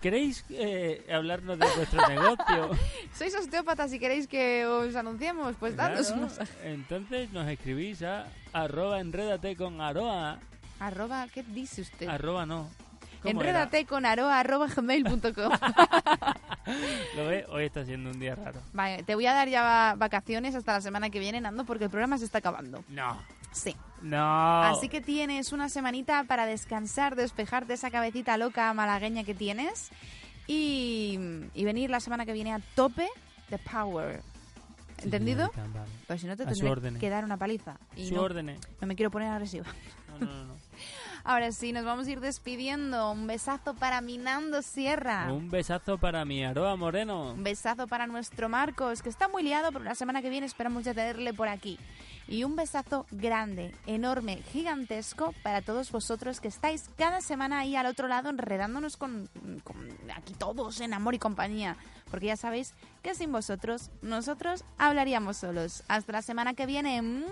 ¿Queréis 0.00 0.44
eh, 0.50 1.06
hablarnos 1.12 1.58
de 1.58 1.66
vuestro 1.76 2.06
negocio? 2.08 2.70
¿Sois 3.16 3.34
osteópatas 3.34 3.92
y 3.92 3.98
queréis 3.98 4.26
que 4.26 4.66
os 4.66 4.94
anunciemos? 4.96 5.54
Pues 5.58 5.74
Claro, 5.74 6.00
masaje. 6.20 6.52
Entonces 6.72 7.30
nos 7.32 7.48
escribís 7.48 8.02
a 8.02 8.26
arroba 8.52 9.00
enrédate 9.00 9.56
con 9.56 9.80
aroa. 9.80 10.40
Arroba, 10.80 11.26
¿qué 11.32 11.42
dice 11.42 11.82
usted? 11.82 12.08
Arroba 12.08 12.44
no. 12.44 12.68
Enrédate 13.30 13.86
con 13.86 14.06
aroa 14.06 14.38
arroba 14.40 14.66
gmail.com. 14.66 15.52
¿Lo 17.16 17.26
ves? 17.26 17.44
Hoy 17.48 17.64
está 17.64 17.84
siendo 17.84 18.10
un 18.10 18.18
día 18.18 18.34
raro. 18.34 18.60
Vale, 18.72 19.02
te 19.02 19.14
voy 19.14 19.26
a 19.26 19.32
dar 19.34 19.48
ya 19.48 19.62
va- 19.62 19.94
vacaciones 19.94 20.54
hasta 20.54 20.72
la 20.72 20.80
semana 20.80 21.10
que 21.10 21.18
viene, 21.20 21.40
Nando, 21.40 21.64
porque 21.64 21.84
el 21.84 21.90
programa 21.90 22.18
se 22.18 22.24
está 22.24 22.38
acabando. 22.38 22.84
No. 22.88 23.18
Sí. 23.52 23.76
No. 24.02 24.62
Así 24.62 24.88
que 24.88 25.00
tienes 25.00 25.52
una 25.52 25.68
semanita 25.68 26.24
para 26.24 26.46
descansar, 26.46 27.14
despejarte 27.16 27.74
esa 27.74 27.90
cabecita 27.90 28.36
loca 28.36 28.72
malagueña 28.74 29.24
que 29.24 29.34
tienes 29.34 29.90
y, 30.46 31.18
y 31.54 31.64
venir 31.64 31.90
la 31.90 32.00
semana 32.00 32.26
que 32.26 32.32
viene 32.32 32.52
a 32.52 32.60
tope 32.74 33.08
de 33.48 33.58
power. 33.58 34.22
Sí, 34.98 35.04
¿Entendido? 35.04 35.50
señorita, 35.52 35.78
vale. 35.80 35.92
Pues 36.06 36.20
si 36.20 36.26
no 36.26 36.36
te 36.36 36.44
tendré 36.46 37.00
que 37.00 37.10
dar 37.10 37.24
una 37.24 37.36
paliza. 37.36 37.76
Y 37.96 38.08
Su 38.08 38.14
no, 38.14 38.28
no 38.28 38.86
me 38.86 38.96
quiero 38.96 39.10
poner 39.10 39.28
agresiva. 39.30 39.66
No, 40.20 40.26
no, 40.26 40.32
no. 40.32 40.44
no. 40.46 40.54
Ahora 41.26 41.52
sí, 41.52 41.72
nos 41.72 41.86
vamos 41.86 42.06
a 42.06 42.10
ir 42.10 42.20
despidiendo. 42.20 43.10
Un 43.10 43.26
besazo 43.26 43.72
para 43.72 44.02
Minando 44.02 44.60
Sierra. 44.60 45.32
Un 45.32 45.48
besazo 45.48 45.96
para 45.96 46.26
mi 46.26 46.44
Aroa 46.44 46.76
Moreno. 46.76 47.32
Un 47.32 47.42
besazo 47.42 47.86
para 47.86 48.06
nuestro 48.06 48.50
Marcos, 48.50 49.00
que 49.00 49.08
está 49.08 49.26
muy 49.26 49.42
liado, 49.42 49.72
pero 49.72 49.86
la 49.86 49.94
semana 49.94 50.20
que 50.20 50.28
viene 50.28 50.44
esperamos 50.44 50.84
ya 50.84 50.92
tenerle 50.92 51.32
por 51.32 51.48
aquí. 51.48 51.78
Y 52.28 52.44
un 52.44 52.56
besazo 52.56 53.06
grande, 53.10 53.74
enorme, 53.86 54.42
gigantesco 54.52 55.32
para 55.42 55.62
todos 55.62 55.90
vosotros 55.90 56.40
que 56.40 56.48
estáis 56.48 56.90
cada 56.98 57.22
semana 57.22 57.60
ahí 57.60 57.74
al 57.74 57.86
otro 57.86 58.06
lado 58.06 58.28
enredándonos 58.28 58.98
con, 58.98 59.30
con 59.64 59.76
aquí 60.14 60.34
todos 60.34 60.80
en 60.80 60.92
amor 60.92 61.14
y 61.14 61.18
compañía. 61.18 61.78
Porque 62.10 62.26
ya 62.26 62.36
sabéis 62.36 62.74
que 63.02 63.14
sin 63.14 63.32
vosotros 63.32 63.90
nosotros 64.02 64.62
hablaríamos 64.76 65.38
solos. 65.38 65.84
Hasta 65.88 66.12
la 66.12 66.22
semana 66.22 66.52
que 66.52 66.66
viene. 66.66 67.00
¡Mua! 67.00 67.24